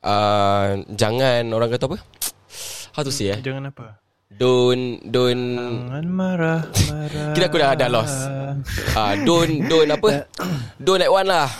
ah, 0.01 0.71
Jangan 0.89 1.43
Orang 1.49 1.67
kata 1.67 1.85
apa 1.85 1.97
How 2.95 3.03
to 3.03 3.11
say 3.11 3.35
eh 3.35 3.39
Jangan 3.43 3.69
apa 3.69 3.99
Don't 4.31 5.03
Don't 5.05 5.43
Jangan 5.59 6.05
marah 6.09 6.61
Marah 6.89 7.35
Kira 7.35 7.45
aku 7.51 7.59
dah 7.59 7.75
ada 7.75 7.85
lost 7.91 8.15
Ah, 8.95 9.13
don't 9.19 9.67
don't 9.67 9.91
apa? 9.91 10.31
Don't 10.79 10.97
like 10.97 11.11
one 11.11 11.27
lah. 11.27 11.51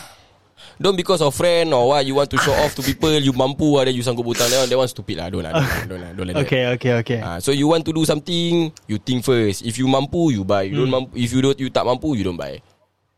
Don't 0.76 0.96
because 0.96 1.20
of 1.24 1.32
friend 1.36 1.72
or 1.72 1.92
what 1.92 2.04
you 2.04 2.16
want 2.16 2.28
to 2.32 2.40
show 2.40 2.52
off 2.52 2.76
to 2.76 2.84
people 2.84 3.12
you 3.16 3.32
mampu 3.32 3.76
lah 3.80 3.88
then 3.88 3.96
you 3.96 4.04
sanggup 4.04 4.24
hutang 4.28 4.48
that 4.52 4.60
one 4.64 4.70
that 4.72 4.80
one 4.80 4.90
stupid 4.90 5.20
lah. 5.20 5.28
Don't 5.32 5.44
lah. 5.44 5.52
Don't, 5.56 5.64
lah, 5.64 5.82
don't 5.88 6.02
lah. 6.02 6.12
Don't 6.16 6.28
like 6.28 6.36
that. 6.36 6.48
Okay 6.48 6.62
okay 6.76 6.92
okay 7.00 7.20
Ah, 7.20 7.38
so 7.40 7.52
you 7.52 7.68
want 7.68 7.84
to 7.88 7.92
do 7.92 8.04
something, 8.04 8.72
you 8.88 8.98
think 9.00 9.24
first. 9.24 9.64
If 9.64 9.76
you 9.80 9.88
mampu, 9.88 10.36
you 10.36 10.44
buy. 10.44 10.68
You 10.68 10.84
don't 10.84 10.92
mampu, 10.92 11.16
if 11.16 11.32
you 11.32 11.40
don't 11.44 11.60
you 11.60 11.68
tak 11.72 11.84
mampu, 11.88 12.16
you 12.16 12.24
don't 12.28 12.40
buy. 12.40 12.60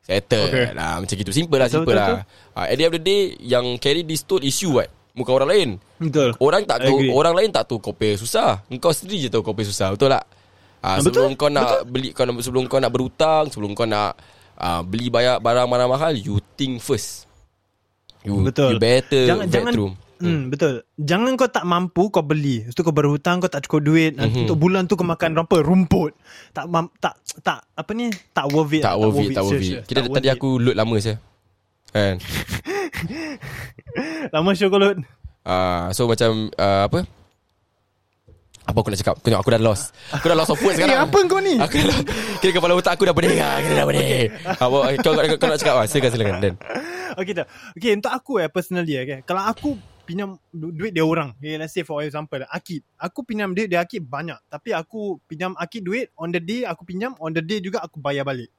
Settle 0.07 0.47
Okay. 0.47 0.71
lah 0.71 1.03
Macam 1.03 1.15
gitu 1.19 1.35
Simple 1.35 1.59
lah 1.59 1.67
Betul, 1.67 1.83
Simple 1.83 1.95
betul, 1.99 2.15
lah 2.15 2.55
Ah, 2.55 2.71
At 2.71 2.79
the 2.79 2.87
end 2.87 2.95
of 2.95 2.95
the 2.95 3.03
day 3.03 3.21
Yang 3.43 3.65
carry 3.83 4.01
this 4.07 4.23
toll 4.23 4.39
is 4.39 4.55
you 4.63 4.79
what 4.79 4.87
Bukan 5.17 5.33
orang 5.33 5.49
lain 5.49 5.69
Betul 5.97 6.29
Orang 6.37 6.61
tak 6.69 6.85
tahu 6.85 7.01
agree. 7.01 7.09
Orang 7.09 7.33
lain 7.33 7.49
tak 7.49 7.65
tahu 7.65 7.81
pay 7.97 8.13
susah 8.13 8.61
Engkau 8.69 8.93
sendiri 8.93 9.25
je 9.25 9.29
tahu 9.33 9.41
pay 9.51 9.65
susah 9.65 9.97
Betul 9.97 10.13
tak? 10.13 10.29
Ah, 10.77 11.01
sebelum 11.01 11.33
betul, 11.33 11.41
kau 11.41 11.49
nak 11.49 11.89
beli 11.89 12.13
kau 12.13 12.23
nak, 12.23 12.37
sebelum 12.45 12.63
kau 12.69 12.77
nak 12.77 12.93
berhutang, 12.93 13.49
sebelum 13.49 13.73
kau 13.73 13.89
nak 13.89 14.13
ah, 14.61 14.85
beli 14.85 15.09
bayar 15.09 15.41
barang-barang 15.41 15.89
mahal, 15.89 16.13
you 16.13 16.37
think 16.53 16.77
first. 16.79 17.25
You 18.21 18.43
you 18.43 18.47
Betul. 18.49 18.77
better 18.77 19.23
jangan 19.25 19.45
vet 19.47 19.53
jangan 19.53 19.73
through. 19.73 19.93
Hmm, 20.17 20.49
betul. 20.49 20.81
Jangan 20.97 21.37
kau 21.37 21.45
tak 21.45 21.61
mampu 21.61 22.09
kau 22.09 22.25
beli. 22.25 22.65
Lepas 22.65 22.73
tu 22.73 22.81
kau 22.81 22.89
berhutang 22.89 23.37
kau 23.37 23.45
tak 23.53 23.69
cukup 23.69 23.85
duit. 23.85 24.17
Mhm. 24.17 24.25
Mm-hmm. 24.25 24.41
Untuk 24.49 24.57
bulan 24.57 24.89
tu 24.89 24.97
kau 24.97 25.05
makan 25.05 25.37
apa? 25.37 25.61
Rumput. 25.61 26.17
Tak 26.57 26.65
mam, 26.65 26.89
tak 26.97 27.21
tak 27.45 27.61
apa 27.77 27.91
ni? 27.93 28.09
Tak 28.33 28.49
worth 28.49 28.73
it. 28.73 28.81
Tak 28.81 28.97
worth 28.97 29.21
it, 29.21 29.29
tak 29.37 29.45
worth 29.45 29.61
it. 29.61 29.85
Kita 29.85 29.99
Tak 30.09 30.17
tadi 30.17 30.29
aku 30.33 30.57
load 30.57 30.73
lama 30.73 30.97
saya. 30.97 31.21
Kan? 31.93 32.17
lama 34.33 34.51
show 34.53 34.67
kau. 34.67 34.79
Ah, 35.41 35.89
so 35.95 36.05
macam 36.05 36.51
ah, 36.55 36.85
apa? 36.85 37.07
Apa 38.67 38.83
aku 38.83 38.91
nak 38.91 38.99
cakap? 38.99 39.15
Tengok 39.23 39.39
aku 39.39 39.51
dah 39.55 39.61
lost. 39.63 39.95
Aku 40.11 40.27
dah 40.27 40.35
lost 40.35 40.51
of 40.51 40.59
words 40.59 40.75
Eh, 40.75 40.83
sekarang. 40.83 41.07
apa 41.07 41.17
kau 41.23 41.39
ni? 41.39 41.55
Aku 41.63 41.79
dah. 41.79 41.99
Kira 42.43 42.51
kepala 42.51 42.75
otak 42.75 42.99
aku 42.99 43.07
dah 43.07 43.15
pening. 43.15 43.39
Ah, 43.39 43.63
kira 43.63 43.73
dah 43.79 43.87
pening. 43.87 44.27
Apa 44.43 44.75
kau, 44.99 45.11
kau, 45.39 45.47
nak 45.47 45.57
cakap 45.63 45.73
apa? 45.79 45.83
Silakan 45.87 46.11
silakan 46.11 46.35
Dan. 46.43 46.53
Okay 47.15 47.33
tak. 47.33 47.47
Okay 47.79 47.91
untuk 47.95 48.11
aku 48.11 48.43
eh 48.43 48.51
personally 48.51 48.99
okay. 48.99 49.23
Kalau 49.23 49.47
aku 49.47 49.79
pinjam 50.03 50.35
du- 50.51 50.75
duit 50.75 50.91
dia 50.91 51.07
orang. 51.07 51.31
Okay, 51.39 51.55
let's 51.55 51.71
say 51.71 51.87
for 51.87 52.03
example 52.03 52.43
Akid. 52.51 52.83
Aku 52.99 53.23
pinjam 53.23 53.55
duit 53.55 53.71
dia 53.71 53.79
Akid 53.79 54.03
banyak. 54.03 54.35
Tapi 54.51 54.75
aku 54.75 55.15
pinjam 55.25 55.55
Akid 55.55 55.87
duit 55.87 56.11
on 56.19 56.35
the 56.35 56.43
day 56.43 56.67
aku 56.67 56.83
pinjam 56.83 57.15
on 57.23 57.31
the 57.31 57.41
day 57.41 57.63
juga 57.63 57.79
aku 57.79 58.03
bayar 58.03 58.27
balik. 58.27 58.51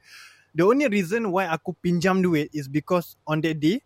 The 0.56 0.64
only 0.64 0.88
reason 0.88 1.28
why 1.28 1.46
aku 1.46 1.76
pinjam 1.76 2.24
duit 2.24 2.48
is 2.50 2.64
because 2.64 3.20
on 3.28 3.44
that 3.44 3.60
day 3.60 3.84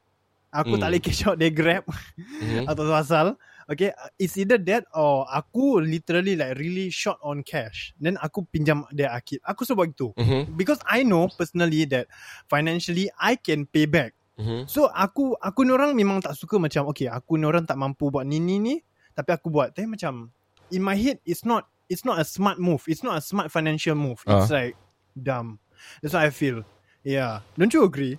aku 0.53 0.77
Hmm. 0.77 0.81
tak 0.81 0.89
boleh 0.93 1.03
cash 1.03 1.23
out 1.25 1.37
dia 1.41 1.49
Grab 1.49 1.83
Mhm. 2.45 2.69
atau 2.69 2.85
asal. 2.93 3.35
Okay, 3.65 3.95
it's 4.19 4.35
either 4.37 4.59
that 4.59 4.85
or 4.91 5.23
aku 5.27 5.79
literally 5.81 6.35
like 6.35 6.59
really 6.59 6.91
short 6.91 7.17
on 7.23 7.41
cash. 7.41 7.95
Then 7.97 8.19
aku 8.19 8.43
pinjam 8.45 8.85
dia 8.91 9.09
Akid. 9.09 9.39
Aku 9.43 9.63
sebab 9.65 9.87
itu. 9.89 10.11
Mhm. 10.19 10.53
Because 10.53 10.83
I 10.85 11.07
know 11.07 11.31
personally 11.31 11.87
that 11.89 12.11
financially 12.47 13.09
I 13.17 13.39
can 13.39 13.65
pay 13.65 13.87
back. 13.87 14.13
Mhm. 14.37 14.67
So 14.67 14.91
aku 14.91 15.39
aku 15.39 15.63
ni 15.63 15.73
orang 15.73 15.95
memang 15.95 16.21
tak 16.21 16.35
suka 16.35 16.59
macam 16.59 16.91
okay 16.91 17.07
aku 17.07 17.39
ni 17.39 17.47
orang 17.47 17.63
tak 17.65 17.79
mampu 17.79 18.11
buat 18.11 18.27
ni 18.27 18.43
ni 18.43 18.59
ni 18.59 18.75
tapi 19.13 19.31
aku 19.31 19.53
buat 19.53 19.71
tapi 19.71 19.87
macam 19.87 20.33
in 20.73 20.81
my 20.81 20.97
head 20.97 21.21
it's 21.23 21.45
not 21.45 21.69
it's 21.87 22.01
not 22.03 22.17
a 22.17 22.25
smart 22.25 22.57
move 22.57 22.81
it's 22.89 23.05
not 23.05 23.21
a 23.21 23.23
smart 23.23 23.53
financial 23.53 23.93
move 23.93 24.25
it's 24.25 24.49
Ah. 24.49 24.57
like 24.65 24.73
dumb 25.13 25.61
that's 26.01 26.17
what 26.17 26.25
I 26.25 26.33
feel 26.33 26.65
yeah 27.05 27.45
don't 27.61 27.71
you 27.71 27.85
agree 27.85 28.17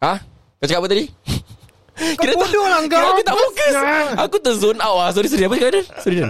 Ah, 0.00 0.24
kau 0.56 0.64
cakap 0.64 0.80
apa 0.84 0.88
tadi? 0.88 1.04
Kau 1.96 2.28
bodoh 2.30 2.64
lah 2.64 2.80
kau 2.82 2.92
Kira 2.92 3.08
aku 3.08 3.22
tak 3.22 3.34
fokus. 3.34 3.74
Aku 4.18 4.36
terzone 4.38 4.78
out 4.78 4.96
ah. 4.98 5.10
Sorry 5.10 5.26
sorry 5.26 5.44
apa 5.44 5.54
cakap 5.56 5.72
Dan? 5.72 5.84
Sorry 5.98 6.16
Dan. 6.18 6.28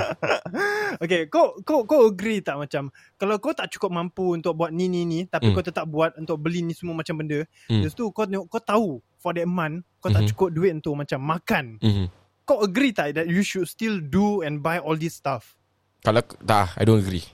Okay 1.05 1.27
kau 1.27 1.59
kau 1.61 1.83
kau 1.83 2.07
agree 2.07 2.41
tak 2.41 2.57
macam 2.57 2.89
kalau 3.15 3.37
kau 3.37 3.51
tak 3.51 3.69
cukup 3.69 3.93
mampu 3.93 4.33
untuk 4.33 4.55
buat 4.55 4.71
ni 4.71 4.87
ni 4.87 5.03
ni 5.03 5.21
tapi 5.25 5.51
Hmm. 5.51 5.55
kau 5.55 5.61
tetap 5.61 5.85
buat 5.85 6.15
untuk 6.15 6.39
beli 6.39 6.63
ni 6.63 6.73
semua 6.73 6.95
macam 6.95 7.17
benda 7.17 7.45
Hmm. 7.67 7.85
lepas 7.85 7.93
tu 7.93 8.09
kau 8.09 8.25
tengok 8.25 8.47
kau 8.47 8.59
tahu 8.59 8.89
for 9.17 9.31
that 9.31 9.45
month 9.45 9.85
kau 9.99 10.09
tak 10.09 10.23
Mhm. 10.23 10.29
cukup 10.33 10.49
duit 10.51 10.73
untuk 10.73 10.95
macam 10.95 11.21
makan 11.21 11.77
Mhm. 11.79 12.07
kau 12.43 12.61
agree 12.61 12.91
tak 12.91 13.13
that 13.13 13.27
you 13.27 13.43
should 13.43 13.67
still 13.67 13.99
do 13.99 14.41
and 14.41 14.59
buy 14.59 14.79
all 14.79 14.95
this 14.95 15.13
stuff 15.15 15.53
Kalau 15.99 16.23
tak, 16.23 16.73
I 16.73 16.85
don't 16.85 16.97
agree. 16.99 17.27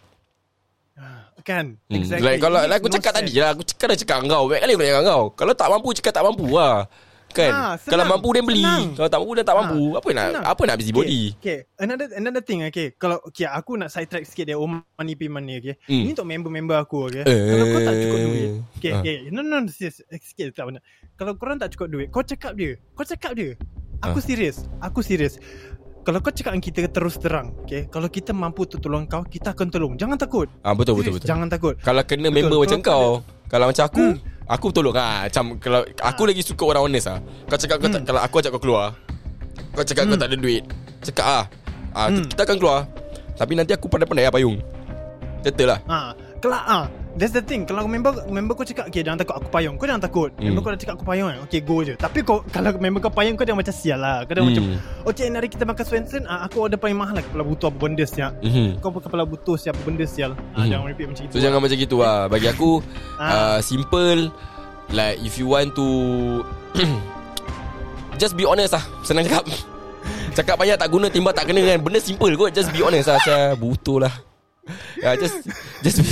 Kan 1.43 1.77
Hmm. 1.85 1.99
Exactly 1.99 2.25
Like, 2.25 2.41
kalau 2.41 2.63
like 2.63 2.79
aku 2.79 2.89
no 2.89 2.95
cakap 2.95 3.13
sense. 3.13 3.19
tadi 3.21 3.33
lah, 3.37 3.51
aku 3.51 3.63
cakap 3.65 3.87
dah 3.89 3.99
cakap 3.99 4.17
kau. 4.25 4.43
Banyak 4.47 4.61
kali 4.61 4.73
aku 4.73 4.81
cakap 4.81 4.95
dengan 4.95 5.05
kau. 5.05 5.25
Kalau 5.35 5.53
tak 5.53 5.69
mampu 5.69 5.89
cakap 5.93 6.13
tak 6.13 6.25
mampu 6.25 6.47
lah. 6.49 6.77
Kan? 7.33 7.51
Senang. 7.77 7.89
kalau 7.89 8.05
mampu 8.07 8.29
dia 8.31 8.43
beli. 8.43 8.61
Senang. 8.61 8.85
Kalau 8.93 9.09
tak 9.09 9.19
mampu 9.19 9.33
dia 9.33 9.43
tak 9.43 9.53
Ah, 9.53 9.59
mampu. 9.59 9.83
Apa 9.93 10.09
nak 10.11 10.27
senang. 10.29 10.45
apa 10.47 10.63
nak 10.63 10.77
busy 10.77 10.93
body? 10.93 11.21
Okay, 11.33 11.33
okay. 11.35 11.59
Another 11.79 12.07
another 12.13 12.43
thing 12.43 12.61
okay. 12.63 12.93
Kalau 12.95 13.17
okay, 13.23 13.45
aku 13.45 13.73
nak 13.75 13.89
side 13.89 14.07
track 14.07 14.25
sikit 14.25 14.45
dia 14.45 14.55
oh 14.55 14.69
money 14.69 15.15
payment 15.15 15.43
ni 15.43 15.55
okay. 15.57 15.75
Hmm. 15.85 16.03
Ni 16.03 16.11
untuk 16.11 16.25
member-member 16.25 16.77
aku 16.77 17.09
okay. 17.09 17.23
Eh. 17.23 17.27
Kalau 17.27 17.65
kau 17.67 17.81
tak 17.81 17.95
cukup 17.97 18.19
duit. 18.23 18.51
Okay, 18.77 18.91
Ah. 18.91 19.01
okay. 19.01 19.17
No 19.29 19.41
no 19.41 19.57
no 19.57 19.69
serious. 19.69 19.99
Sikit 20.07 20.53
tak 20.53 20.65
benar. 20.67 20.83
Kalau 21.15 21.33
korang 21.35 21.57
tak 21.57 21.71
cukup 21.71 21.89
duit, 21.89 22.09
kau 22.09 22.21
cakap 22.21 22.53
dia. 22.53 22.77
Kau 22.93 23.03
cakap 23.03 23.33
dia. 23.33 23.57
Aku 24.01 24.19
Ah. 24.19 24.25
serius. 24.25 24.57
Aku 24.79 24.99
serius. 25.01 25.39
Kalau 26.03 26.19
kau 26.19 26.35
cakap 26.35 26.51
dengan 26.59 26.67
kita 26.67 26.91
terus 26.91 27.15
terang, 27.15 27.55
okay. 27.63 27.87
Kalau 27.87 28.11
kita 28.11 28.35
mampu 28.35 28.67
tu 28.67 28.83
tolong 28.83 29.07
kau, 29.07 29.23
kita 29.23 29.55
akan 29.55 29.71
tolong. 29.71 29.95
Jangan 29.95 30.19
takut. 30.19 30.51
Ah 30.67 30.75
betul 30.75 30.99
betul 30.99 31.15
Serius, 31.15 31.23
betul. 31.23 31.29
Jangan 31.31 31.47
takut. 31.47 31.75
Kalau 31.79 32.03
kena 32.03 32.27
Betul. 32.27 32.37
member 32.43 32.59
macam 32.59 32.81
kau 32.83 32.91
kau, 32.93 33.11
kalau 33.47 33.67
macam 33.71 33.85
aku, 33.87 34.05
Hmm. 34.11 34.19
aku 34.51 34.67
tolong 34.75 34.97
ah. 34.99 35.23
Macam 35.31 35.45
kalau 35.63 35.81
aku 36.03 36.23
lagi 36.27 36.43
suka 36.43 36.63
orang 36.67 36.83
honest 36.91 37.07
ah. 37.07 37.19
Kau 37.47 37.55
cakap 37.55 37.79
kau 37.79 37.87
tak, 37.87 38.03
Hmm. 38.03 38.09
kalau 38.11 38.21
aku 38.27 38.35
ajak 38.43 38.51
kau 38.59 38.63
keluar, 38.67 38.87
kau 39.79 39.85
cakap 39.87 40.03
kau 40.11 40.19
Hmm. 40.19 40.23
tak 40.27 40.29
ada 40.35 40.37
duit. 40.43 40.63
Cakap 41.07 41.27
ah. 41.27 41.45
Ah 41.95 42.11
Hmm. 42.11 42.27
kita 42.27 42.43
akan 42.43 42.57
keluar. 42.59 42.81
Tapi 43.39 43.53
nanti 43.55 43.71
aku 43.71 43.87
pandai-pandai 43.87 44.27
lah 44.27 44.35
payung. 44.35 44.59
Betul 45.47 45.71
lah. 45.71 45.79
Ah, 45.87 46.11
kelak 46.43 46.65
ah. 46.67 46.85
That's 47.13 47.37
the 47.37 47.45
thing. 47.45 47.69
Kalau 47.69 47.85
member 47.85 48.25
member 48.25 48.57
kau 48.57 48.65
cakap 48.65 48.89
Okay 48.89 49.05
jangan 49.05 49.21
takut 49.21 49.37
aku 49.37 49.49
payung. 49.53 49.77
Kau 49.77 49.85
jangan 49.85 50.01
takut. 50.01 50.33
Hmm. 50.33 50.49
Member 50.49 50.61
kau 50.65 50.71
dah 50.73 50.81
cakap 50.81 50.95
aku 50.97 51.05
payung 51.05 51.29
kan 51.29 51.45
Okay 51.45 51.61
go 51.61 51.85
je. 51.85 51.93
Tapi 51.93 52.25
kau 52.25 52.41
Kalau 52.49 52.73
member 52.81 53.05
kau 53.05 53.13
payung 53.13 53.37
Kau 53.37 53.45
jangan 53.45 53.61
macam 53.61 53.75
sial 53.77 54.01
lah. 54.01 54.25
Kau 54.25 54.33
dah 54.33 54.41
Hmm. 54.41 54.49
macam 54.49 54.65
Okay 55.13 55.29
hari 55.29 55.49
kita 55.53 55.65
makan 55.69 55.85
Swenson 55.85 56.23
ah, 56.25 56.49
Aku 56.49 56.65
order 56.65 56.81
paling 56.81 56.97
mahal 56.97 57.13
lah. 57.13 57.25
Kepala 57.25 57.45
butuh 57.45 57.69
apa 57.69 57.77
benda 57.77 58.05
siap 58.09 58.33
Mhm. 58.41 58.81
Kau 58.81 58.97
kepala 58.97 59.29
butuh 59.29 59.61
siapa 59.61 59.77
benda 59.85 60.09
sial. 60.09 60.33
Ah, 60.57 60.65
Hmm. 60.65 60.73
Jangan 60.73 60.85
repeat 60.89 61.07
macam 61.13 61.23
itu 61.29 61.33
So 61.37 61.39
jangan 61.45 61.59
macam 61.61 61.77
gitu 61.77 61.97
lah. 62.01 62.19
Bagi 62.33 62.49
aku 62.49 62.71
uh, 63.21 63.59
Simple. 63.61 64.33
Like 64.89 65.21
if 65.21 65.37
you 65.37 65.53
want 65.53 65.77
to 65.77 65.87
Just 68.21 68.41
be 68.41 68.49
honest 68.49 68.73
lah. 68.73 68.85
Senang 69.05 69.29
cakap. 69.29 69.45
Cakap 70.37 70.57
banyak 70.57 70.81
tak 70.81 70.89
guna 70.89 71.13
Timbal 71.13 71.37
tak 71.37 71.45
kena 71.45 71.61
kan. 71.61 71.77
Benda 71.85 72.01
simple 72.01 72.33
kot. 72.41 72.57
Just 72.57 72.73
be 72.73 72.81
honest 72.81 73.13
lah. 73.13 73.21
Saya 73.21 73.53
butuh 73.53 74.01
lah 74.01 74.32
Ya, 74.95 75.19
just 75.19 75.43
just 75.83 75.99
be, 75.99 76.11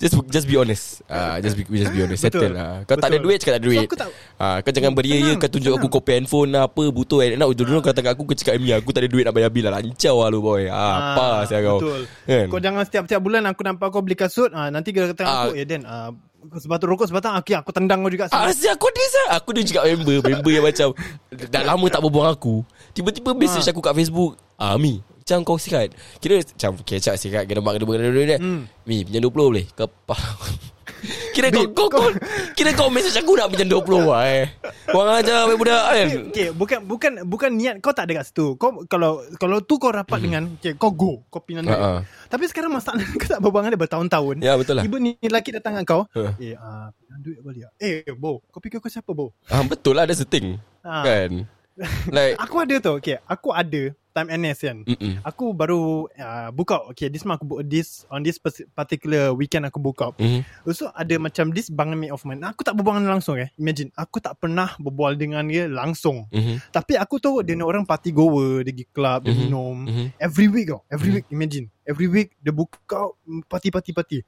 just 0.00 0.14
just 0.32 0.46
be 0.48 0.56
honest. 0.56 1.04
Ah, 1.04 1.36
just 1.38 1.52
be 1.52 1.68
just 1.68 1.92
be 1.92 2.00
honest. 2.00 2.24
Settle 2.24 2.48
Betul. 2.48 2.52
lah. 2.56 2.72
Kau 2.88 2.96
tak 2.96 3.12
ada 3.12 3.20
Betul. 3.20 3.24
duit, 3.28 3.36
cakap 3.36 3.52
tak 3.52 3.60
ada 3.60 3.66
duit. 3.68 3.80
aku 3.84 3.96
tak- 4.00 4.12
Ah, 4.36 4.56
kau 4.58 4.72
jangan 4.72 4.92
beria 4.96 5.16
Senang, 5.18 5.36
kau 5.36 5.50
tunjuk 5.52 5.72
aku 5.72 5.80
senang. 5.84 5.96
kopi 6.00 6.10
handphone 6.16 6.50
lah, 6.56 6.62
apa 6.64 6.82
butuh 6.88 7.18
kan. 7.20 7.36
Nak 7.36 7.48
dulu 7.52 7.78
kau 7.78 7.92
kat 7.92 8.00
aku 8.02 8.22
kau 8.24 8.32
cakap 8.32 8.54
ni 8.56 8.72
aku 8.72 8.90
tak 8.90 9.04
ada 9.04 9.08
duit 9.12 9.24
nak 9.28 9.34
bayar 9.36 9.50
bil 9.52 9.68
lah. 9.68 9.76
Lancau 9.76 10.16
lah 10.24 10.28
lu 10.32 10.40
boy. 10.40 10.64
Ah, 10.66 10.96
apa 11.12 11.26
saya 11.44 11.60
kau. 11.62 11.78
Betul 11.78 12.00
Kan? 12.24 12.46
Kau 12.48 12.60
jangan 12.60 12.82
setiap-setiap 12.82 13.20
bulan 13.20 13.42
Aku 13.46 13.60
nampak 13.62 13.92
kau 13.92 14.00
beli 14.00 14.16
kasut 14.16 14.50
ah, 14.50 14.66
Nanti 14.66 14.90
kau 14.90 15.04
kata 15.06 15.22
Ah. 15.22 15.34
aku 15.46 15.54
Eh 15.54 15.62
Dan 15.62 15.84
ah, 15.84 16.10
Sebatang 16.56 16.88
rokok 16.88 17.06
sebatang 17.06 17.34
okay, 17.34 17.54
Aku 17.54 17.70
tendang 17.70 18.02
kau 18.02 18.10
juga 18.10 18.26
Ah, 18.30 18.50
si 18.50 18.66
aku 18.66 18.86
dia. 18.90 19.36
Aku 19.36 19.50
dia 19.50 19.62
juga 19.62 19.84
member, 19.84 20.22
member 20.22 20.52
yang 20.52 20.64
macam 20.64 20.94
dah 21.28 21.62
lama 21.62 21.86
tak 21.86 22.00
berbual 22.00 22.30
aku. 22.30 22.62
Tiba-tiba 22.92 23.34
message 23.34 23.66
aku 23.66 23.82
kat 23.82 23.92
Facebook. 23.92 24.38
Ah, 24.54 24.78
Mi, 24.78 25.02
macam 25.26 25.42
kau 25.42 25.58
sikat. 25.58 25.90
Kira 26.22 26.38
macam 26.38 26.78
kecap 26.86 27.18
sikat 27.18 27.50
kena 27.50 27.58
mak 27.58 27.82
kena 27.82 27.98
kena 27.98 28.14
kena. 28.14 28.36
Hmm. 28.38 28.70
Mi, 28.86 29.02
pinjam 29.02 29.26
20 29.26 29.34
boleh? 29.34 29.66
Kepala. 29.74 30.22
Kira 31.34 31.50
kau, 31.50 31.66
kau, 31.74 31.86
kau, 31.90 32.08
kira 32.54 32.70
kau 32.72 32.88
message 32.88 33.18
aku 33.18 33.34
nak 33.34 33.50
pinjam 33.50 33.68
20 33.68 34.06
lah 34.06 34.22
eh. 34.22 34.46
Kurang 34.86 35.18
ajar 35.18 35.50
main 35.50 35.58
budak 35.58 35.82
kan. 35.82 36.08
Okay, 36.30 36.48
bukan 36.54 36.78
bukan 36.86 37.12
bukan 37.26 37.50
niat 37.58 37.82
kau 37.82 37.90
tak 37.90 38.06
ada 38.06 38.22
kat 38.22 38.30
situ. 38.30 38.54
Kau 38.54 38.86
kalau 38.86 39.18
kalau 39.36 39.58
tu 39.66 39.82
kau 39.82 39.90
rapat 39.90 40.22
dengan 40.22 40.46
okay, 40.56 40.78
kau 40.78 40.94
go, 40.94 41.26
kau 41.26 41.42
pinjam 41.42 41.66
ha. 41.74 42.06
Tapi 42.30 42.46
sekarang 42.46 42.70
masalah 42.70 43.02
kau 43.20 43.26
tak 43.26 43.42
berbual 43.42 43.66
dia 43.66 43.76
bertahun-tahun. 43.76 44.40
Ya, 44.40 44.54
betul 44.54 44.78
lah. 44.78 44.86
Tiba 44.86 44.96
ni 45.02 45.18
lelaki 45.18 45.50
datang 45.58 45.74
dengan 45.74 45.86
kau. 45.90 46.02
Ha. 46.14 46.38
Eh, 46.38 46.54
ah, 46.54 46.94
pinjam 46.94 47.18
duit 47.18 47.38
boleh 47.42 47.60
tak? 47.66 47.72
Eh, 47.82 48.14
Bo, 48.14 48.46
kau 48.54 48.62
fikir 48.62 48.78
kau 48.78 48.88
siapa, 48.88 49.10
Bo? 49.10 49.34
Ah, 49.50 49.66
betul 49.66 49.98
lah, 49.98 50.06
that's 50.06 50.22
the 50.22 50.26
thing. 50.26 50.62
Ah. 50.86 51.02
Kan? 51.02 51.50
Like, 52.14 52.38
Aku 52.40 52.62
ada 52.62 52.78
tu. 52.78 52.94
Okay, 53.02 53.18
aku 53.26 53.50
ada 53.52 53.92
time 54.16 54.32
NS 54.32 54.64
kan. 54.64 54.78
Mm-mm. 54.88 55.20
Aku 55.20 55.52
baru 55.52 56.08
uh, 56.08 56.48
book 56.48 56.72
out. 56.72 56.88
Okay, 56.90 57.12
this 57.12 57.20
month 57.22 57.36
aku 57.36 57.46
book 57.46 57.60
this 57.68 58.08
on 58.08 58.24
this 58.24 58.40
particular 58.72 59.36
weekend 59.36 59.68
aku 59.68 59.76
book 59.76 60.00
out. 60.00 60.16
Mhm. 60.16 60.40
So 60.72 60.88
ada 60.96 61.20
macam 61.20 61.52
this 61.52 61.68
bangan 61.68 62.00
mate 62.00 62.16
of 62.16 62.24
mine. 62.24 62.40
Aku 62.40 62.64
tak 62.64 62.72
berbual 62.72 62.96
dengan 62.96 63.04
dia 63.04 63.12
langsung 63.12 63.36
eh. 63.36 63.52
Imagine, 63.60 63.92
aku 63.92 64.16
tak 64.16 64.40
pernah 64.40 64.72
berbual 64.80 65.12
dengan 65.20 65.44
dia 65.44 65.68
langsung. 65.68 66.24
Mhm. 66.32 66.72
Tapi 66.72 66.96
aku 66.96 67.20
tahu 67.20 67.44
dia 67.44 67.52
ni 67.52 67.60
orang 67.60 67.84
party 67.84 68.08
goer, 68.08 68.64
dia 68.64 68.72
pergi 68.72 68.86
club, 68.88 69.20
dia 69.28 69.36
Mhm. 69.36 69.40
minum. 69.44 69.76
Mhm. 69.84 70.06
Every 70.16 70.48
week 70.48 70.72
tau. 70.72 70.80
Every 70.88 71.10
week, 71.12 71.28
imagine. 71.28 71.68
Every 71.84 72.08
week 72.08 72.32
dia 72.40 72.56
book 72.56 72.72
out 72.88 73.20
mm, 73.22 73.44
party 73.44 73.68
party 73.68 73.92
party. 73.92 74.18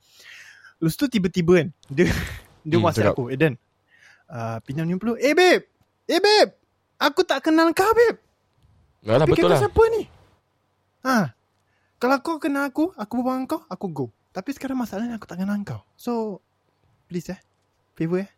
Lepas 0.76 0.94
tu 0.94 1.08
tiba-tiba 1.08 1.64
kan 1.64 1.68
dia 1.88 2.04
dia 2.68 2.76
Hmm, 2.76 2.84
WhatsApp 2.84 3.16
aku, 3.16 3.32
"Eh 3.32 3.38
Dan, 3.40 3.56
uh, 4.28 4.60
pinjam 4.62 4.84
50." 4.84 5.16
"Eh 5.16 5.32
babe. 5.32 5.64
Eh 6.04 6.20
babe. 6.20 6.50
Aku 7.00 7.24
tak 7.24 7.40
kenal 7.42 7.72
kau 7.72 7.88
babe. 7.90 8.27
Alah, 9.08 9.24
Fikir 9.24 9.34
betul 9.34 9.44
kau 9.44 9.56
lah. 9.56 9.60
siapa 9.60 9.82
ni?" 9.90 10.02
Ha. 11.02 11.16
Kalau 11.98 12.16
kau 12.20 12.36
kenal 12.38 12.68
aku, 12.68 12.94
aku 12.94 13.12
berbual 13.16 13.42
kau, 13.44 13.60
aku 13.66 13.86
go. 13.88 14.06
Tapi 14.30 14.52
sekarang 14.52 14.78
masalahnya 14.78 15.16
aku 15.16 15.26
tak 15.26 15.40
kenal 15.40 15.58
kau. 15.64 15.82
So 15.94 16.38
please 17.06 17.26
eh. 17.28 17.40
Favor 17.92 18.22
eh. 18.22 18.30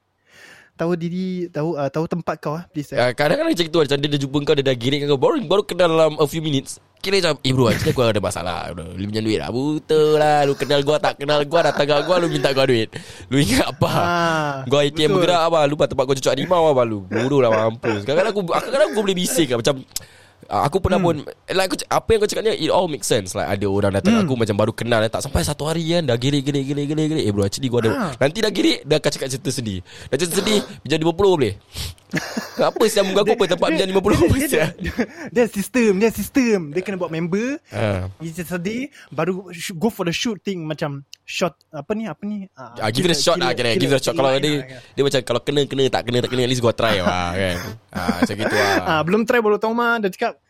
Tahu 0.72 0.96
diri, 0.96 1.44
tahu 1.52 1.76
uh, 1.76 1.92
tahu 1.92 2.08
tempat 2.08 2.40
kau 2.40 2.56
ah, 2.56 2.64
please 2.64 2.88
eh. 2.88 2.96
Uh, 2.96 3.12
kadang-kadang 3.12 3.52
macam 3.52 3.66
tu 3.68 3.78
Macam 3.84 3.96
dia 4.00 4.08
dah 4.08 4.16
jumpa 4.16 4.36
kau 4.40 4.56
Dia 4.56 4.64
dah 4.64 4.72
girik 4.72 5.04
kau 5.04 5.20
Baru, 5.20 5.36
baru 5.44 5.60
kenal 5.60 5.92
dalam 5.92 6.16
a 6.16 6.24
few 6.24 6.40
minutes 6.40 6.80
Kira 6.96 7.20
macam 7.20 7.36
Eh 7.44 7.52
bro 7.52 7.68
actually 7.68 7.92
aku 7.92 8.00
ada 8.00 8.16
masalah. 8.16 8.72
Lu 8.96 9.04
pinjam 9.04 9.20
duit 9.20 9.36
lah 9.36 9.52
Betul 9.52 10.16
lah 10.16 10.48
Lu 10.48 10.56
kenal 10.56 10.80
gua 10.80 10.96
tak 10.96 11.20
kenal 11.20 11.44
gua 11.44 11.68
Datang 11.68 11.84
kat 11.84 12.00
gua 12.00 12.16
Lu 12.16 12.32
minta 12.32 12.48
gua 12.50 12.64
duit 12.64 12.88
Lu 13.28 13.36
ingat 13.36 13.68
apa 13.68 13.90
Ah, 13.92 14.54
Gua 14.64 14.80
ATM 14.80 14.96
betul. 15.04 15.14
bergerak 15.20 15.42
apa 15.44 15.58
Lu 15.68 15.74
tempat 15.76 16.00
kau 16.02 16.16
cucuk 16.16 16.32
harimau 16.32 16.64
apa 16.66 16.82
Lu 16.82 17.04
bodoh 17.04 17.40
lah 17.44 17.50
mampus 17.52 18.00
Kadang-kadang 18.08 18.32
aku 18.32 18.40
Kadang-kadang 18.48 18.88
aku 18.88 19.00
boleh 19.04 19.16
bising 19.18 19.48
lah 19.52 19.58
Macam 19.60 19.74
Aku 20.50 20.82
pernah 20.82 20.98
pun 20.98 21.22
like, 21.46 21.70
aku, 21.70 21.78
Apa 21.86 22.08
yang 22.10 22.18
kau 22.18 22.28
cakap 22.28 22.42
ni 22.42 22.66
It 22.66 22.70
all 22.74 22.90
makes 22.90 23.06
sense. 23.06 23.38
Like 23.38 23.46
ada 23.46 23.66
orang 23.70 23.94
datang 23.94 24.18
aku 24.18 24.34
Macam 24.34 24.58
baru 24.58 24.74
kenal 24.74 24.98
Tak 25.06 25.22
sampai 25.22 25.46
satu 25.46 25.70
hari 25.70 25.86
kan 25.86 26.10
Dah 26.10 26.18
girik 26.18 26.42
girik 26.42 26.66
girik 26.66 26.90
girik 26.90 27.06
girik. 27.06 27.24
Eh 27.24 27.30
bro 27.30 27.46
actually 27.46 27.70
gua 27.70 27.86
ada 27.86 27.90
Ah. 27.90 28.12
Nanti 28.18 28.42
dah 28.42 28.50
girik 28.50 28.82
Dah 28.82 28.98
akan 28.98 29.10
cakap 29.14 29.28
cerita 29.30 29.50
sedih. 29.54 29.78
Dah 30.10 30.16
cerita 30.18 30.42
sedih 30.42 30.58
Pinjam 30.82 30.98
50 30.98 31.14
boleh. 31.14 31.54
Apa 32.58 32.82
sih 32.90 32.98
muka 33.06 33.22
aku 33.22 33.32
apa 33.38 33.44
Tempat 33.54 33.68
pinjam 33.70 33.88
50 33.94 34.02
apa 34.02 34.34
dia, 34.34 34.48
sih 34.50 34.58
dia, 34.84 34.94
dia 35.30 35.44
sistem 35.46 35.92
Dia 36.02 36.10
sistem. 36.10 36.60
Dia 36.74 36.82
kena 36.82 36.98
buat 36.98 37.14
member. 37.14 37.62
Ah. 37.70 38.10
Dia 38.18 38.42
sedih 38.42 38.90
Baru 39.14 39.46
go 39.78 39.88
for 39.88 40.02
the 40.02 40.14
shoot 40.14 40.42
thing 40.42 40.66
Macam 40.66 41.06
Shot 41.30 41.54
Apa 41.70 41.94
ni 41.94 42.10
Apa 42.10 42.26
ni 42.26 42.50
ah, 42.58 42.74
Ah, 42.82 42.90
give 42.90 43.06
it 43.06 43.14
a 43.14 43.16
shot 43.16 43.38
lah 43.38 43.54
kira 43.54 43.78
Give 43.78 43.86
it 43.86 43.98
a 43.98 44.02
shot 44.02 44.18
Kalau 44.18 44.34
dia 44.34 44.66
Dia 44.66 45.02
macam 45.06 45.20
Kalau 45.22 45.40
kena 45.46 45.62
kena 45.62 45.86
Tak 45.86 46.02
kena 46.02 46.18
tak 46.18 46.30
kena 46.34 46.42
At 46.42 46.50
least 46.50 46.58
gua 46.58 46.74
try 46.74 46.98
lah 46.98 47.30
kan 47.38 47.56
ah, 47.94 48.18
Macam 48.18 48.34
gitu 48.34 48.56
lah 48.58 48.74
ah, 48.82 49.00
Belum 49.06 49.22
try 49.22 49.38
baru 49.38 49.54
tahu 49.54 49.70
mah 49.70 50.02
Dia 50.02 50.10
cakap 50.10 50.42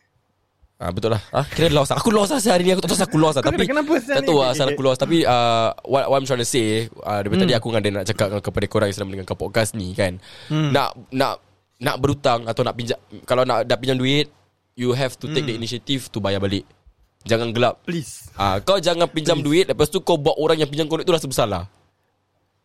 Ah 0.81 0.89
betul 0.89 1.13
lah. 1.13 1.21
Ah 1.29 1.45
kira 1.45 1.69
lost. 1.69 1.93
Aku 1.93 2.09
lost 2.09 2.33
lah 2.33 2.41
sehari 2.41 2.65
ni 2.65 2.73
aku 2.73 2.81
tak 2.81 2.89
tahu 2.89 3.05
aku 3.05 3.17
lost 3.21 3.37
lah 3.37 3.45
tapi 3.45 3.69
kenapa 3.69 4.01
tak 4.01 4.25
tahu 4.25 4.41
lah 4.41 4.49
asal 4.49 4.65
okay. 4.65 4.73
aku 4.73 4.81
lost 4.81 4.97
tapi 4.97 5.21
uh, 5.21 5.69
what, 5.85 6.09
what 6.09 6.17
I'm 6.17 6.25
trying 6.25 6.41
to 6.41 6.49
say 6.49 6.89
uh, 7.05 7.21
daripada 7.21 7.37
Hmm. 7.37 7.45
tadi 7.45 7.53
aku 7.53 7.67
dengan 7.69 7.81
dia 7.85 7.91
nak 7.93 8.05
cakap 8.09 8.27
kepada 8.41 8.65
korang 8.65 8.87
yang 8.89 8.97
sedang 8.97 9.09
mendengarkan 9.13 9.37
podcast 9.37 9.77
ni 9.77 9.93
kan. 9.93 10.17
Hmm. 10.49 10.73
Nak 10.73 10.89
nak 11.13 11.37
nak 11.77 11.95
berhutang 12.01 12.49
atau 12.49 12.65
nak 12.65 12.73
pinjam 12.73 12.97
kalau 13.29 13.45
nak 13.45 13.61
dah 13.61 13.77
pinjam 13.77 13.93
duit 13.93 14.33
you 14.73 14.89
have 14.89 15.13
to 15.13 15.29
take 15.29 15.45
the 15.45 15.53
Hmm. 15.53 15.61
initiative 15.61 16.09
to 16.09 16.17
bayar 16.17 16.41
balik. 16.41 16.65
Jangan 17.25 17.53
gelap. 17.53 17.85
Please. 17.85 18.29
Ah 18.33 18.57
kau 18.61 18.81
jangan 18.81 19.05
pinjam 19.05 19.37
duit. 19.39 19.69
Lepas 19.69 19.89
tu 19.93 20.01
kau 20.01 20.17
buat 20.17 20.37
orang 20.37 20.57
yang 20.57 20.69
pinjam 20.69 20.89
kau 20.89 20.97
duit 20.97 21.05
tu 21.05 21.13
rasa 21.13 21.29
bersalah. 21.29 21.69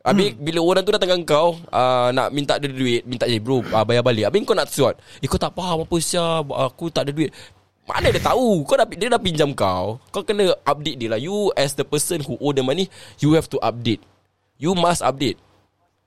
Habis 0.06 0.32
hmm. 0.32 0.38
bila 0.38 0.60
orang 0.62 0.82
tu 0.86 0.94
datang 0.94 1.10
dengan 1.10 1.26
kau 1.26 1.58
uh, 1.74 2.14
Nak 2.14 2.30
minta 2.30 2.54
dia 2.62 2.70
duit 2.70 3.02
Minta 3.02 3.26
je 3.26 3.42
bro 3.42 3.58
uh, 3.58 3.82
Bayar 3.82 4.06
balik. 4.06 4.30
Habis 4.30 4.46
kau 4.46 4.54
nak 4.54 4.70
suat. 4.70 4.94
Eh 5.18 5.26
kau 5.26 5.40
tak 5.40 5.50
faham 5.52 5.82
apa 5.82 5.96
siap. 5.98 6.46
Aku 6.46 6.88
tak 6.94 7.10
ada 7.10 7.12
duit. 7.12 7.34
Mana 7.86 8.10
dia 8.10 8.22
tahu? 8.22 8.62
Kau 8.64 8.78
dah, 8.78 8.86
Dia 8.86 9.10
dah 9.10 9.20
pinjam 9.20 9.50
kau. 9.52 9.98
Kau 10.14 10.22
kena 10.22 10.54
update 10.62 10.96
dia 10.96 11.10
lah. 11.10 11.18
You 11.18 11.50
as 11.58 11.74
the 11.74 11.82
person 11.82 12.22
who 12.22 12.38
owe 12.38 12.54
the 12.54 12.62
money 12.62 12.86
You 13.18 13.34
have 13.34 13.50
to 13.50 13.58
update. 13.58 14.00
You 14.56 14.78
must 14.78 15.02
update. 15.02 15.36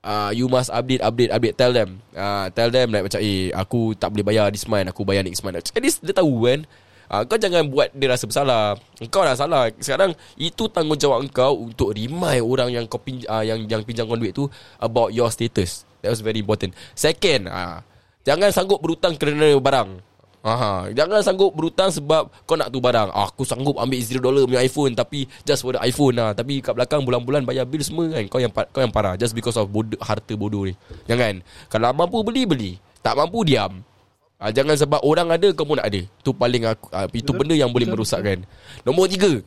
Uh, 0.00 0.32
You 0.32 0.48
must 0.48 0.72
update 0.72 1.04
Update 1.04 1.30
Update. 1.30 1.54
Tell 1.60 1.70
them. 1.76 2.00
Uh, 2.16 2.48
Tell 2.56 2.72
them 2.72 2.96
like 2.96 3.04
macam 3.04 3.20
Eh 3.20 3.52
aku 3.52 3.92
tak 4.00 4.10
boleh 4.16 4.24
bayar 4.24 4.48
this 4.48 4.64
month. 4.64 4.88
Aku 4.88 5.04
bayar 5.04 5.22
next 5.28 5.44
month. 5.44 5.60
At 5.60 5.82
least 5.84 6.00
dia 6.00 6.16
tahu 6.16 6.48
kan 6.48 6.64
uh, 7.10 7.22
Kau 7.26 7.36
jangan 7.36 7.66
buat 7.66 7.90
dia 7.92 8.08
rasa 8.14 8.24
bersalah 8.24 8.78
Kau 9.10 9.26
dah 9.26 9.34
salah 9.34 9.68
Sekarang 9.82 10.14
Itu 10.38 10.70
tanggungjawab 10.70 11.26
kau 11.34 11.66
Untuk 11.66 11.92
remind 11.92 12.46
orang 12.46 12.70
yang 12.70 12.84
kau 12.86 13.02
pinj- 13.02 13.26
uh, 13.26 13.42
yang, 13.42 13.66
yang 13.66 13.82
pinjam 13.82 14.06
kau 14.06 14.16
duit 14.16 14.32
tu 14.32 14.46
About 14.78 15.10
your 15.10 15.28
status 15.28 15.84
That 16.00 16.14
was 16.14 16.22
very 16.22 16.40
important 16.40 16.72
Second 16.94 17.50
uh, 17.50 17.82
Jangan 18.22 18.54
sanggup 18.54 18.78
berhutang 18.78 19.18
kerana 19.18 19.52
barang 19.58 20.10
Aha, 20.40 20.88
jangan 20.96 21.20
sanggup 21.20 21.52
berhutang 21.52 21.92
sebab 21.92 22.32
kau 22.48 22.56
nak 22.56 22.72
tu 22.72 22.80
barang. 22.80 23.12
Ah, 23.12 23.28
aku 23.28 23.44
sanggup 23.44 23.76
ambil 23.76 24.00
0 24.00 24.24
dollar 24.24 24.42
punya 24.48 24.64
iPhone 24.64 24.96
tapi 24.96 25.28
just 25.44 25.60
for 25.60 25.76
the 25.76 25.80
iPhone 25.84 26.16
lah. 26.16 26.32
Tapi 26.32 26.64
kat 26.64 26.72
belakang 26.72 27.04
bulan-bulan 27.04 27.44
bayar 27.44 27.68
bil 27.68 27.84
semua 27.84 28.08
kan. 28.08 28.24
Kau 28.24 28.40
yang 28.40 28.48
kau 28.48 28.80
yang 28.80 28.88
parah 28.88 29.20
just 29.20 29.36
because 29.36 29.60
of 29.60 29.68
bodoh, 29.68 30.00
harta 30.00 30.32
bodoh 30.40 30.64
ni. 30.64 30.72
Jangan. 31.04 31.44
Kalau 31.68 31.92
mampu 31.92 32.24
beli 32.24 32.48
beli. 32.48 32.72
Tak 33.04 33.20
mampu 33.20 33.44
diam. 33.44 33.84
Ah, 34.40 34.48
jangan 34.48 34.72
sebab 34.72 35.04
orang 35.04 35.28
ada 35.28 35.52
kau 35.52 35.68
pun 35.68 35.76
nak 35.76 35.92
ada. 35.92 36.00
Tu 36.24 36.32
paling 36.32 36.64
aku 36.64 36.88
ah, 36.96 37.04
itu 37.12 37.28
benda 37.36 37.52
yang 37.52 37.68
boleh 37.68 37.84
merosakkan. 37.84 38.40
Nombor 38.88 39.12
tiga. 39.12 39.44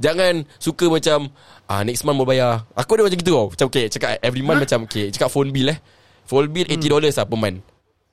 Jangan 0.00 0.48
suka 0.56 0.88
macam 0.88 1.28
ah 1.68 1.84
next 1.84 2.00
month 2.08 2.16
mau 2.16 2.24
bayar. 2.24 2.64
Aku 2.72 2.96
ada 2.96 3.04
macam 3.04 3.20
gitu 3.20 3.32
tau. 3.36 3.46
Macam 3.52 3.66
okay, 3.68 3.92
cakap 3.92 4.16
every 4.24 4.40
month 4.40 4.64
macam 4.64 4.88
okay, 4.88 5.12
cakap 5.12 5.28
phone 5.28 5.52
bill 5.52 5.76
eh. 5.76 5.78
Phone 6.24 6.48
bill 6.48 6.64
80 6.64 6.88
dollars 6.88 7.20
lah 7.20 7.28
per 7.28 7.36
month. 7.36 7.60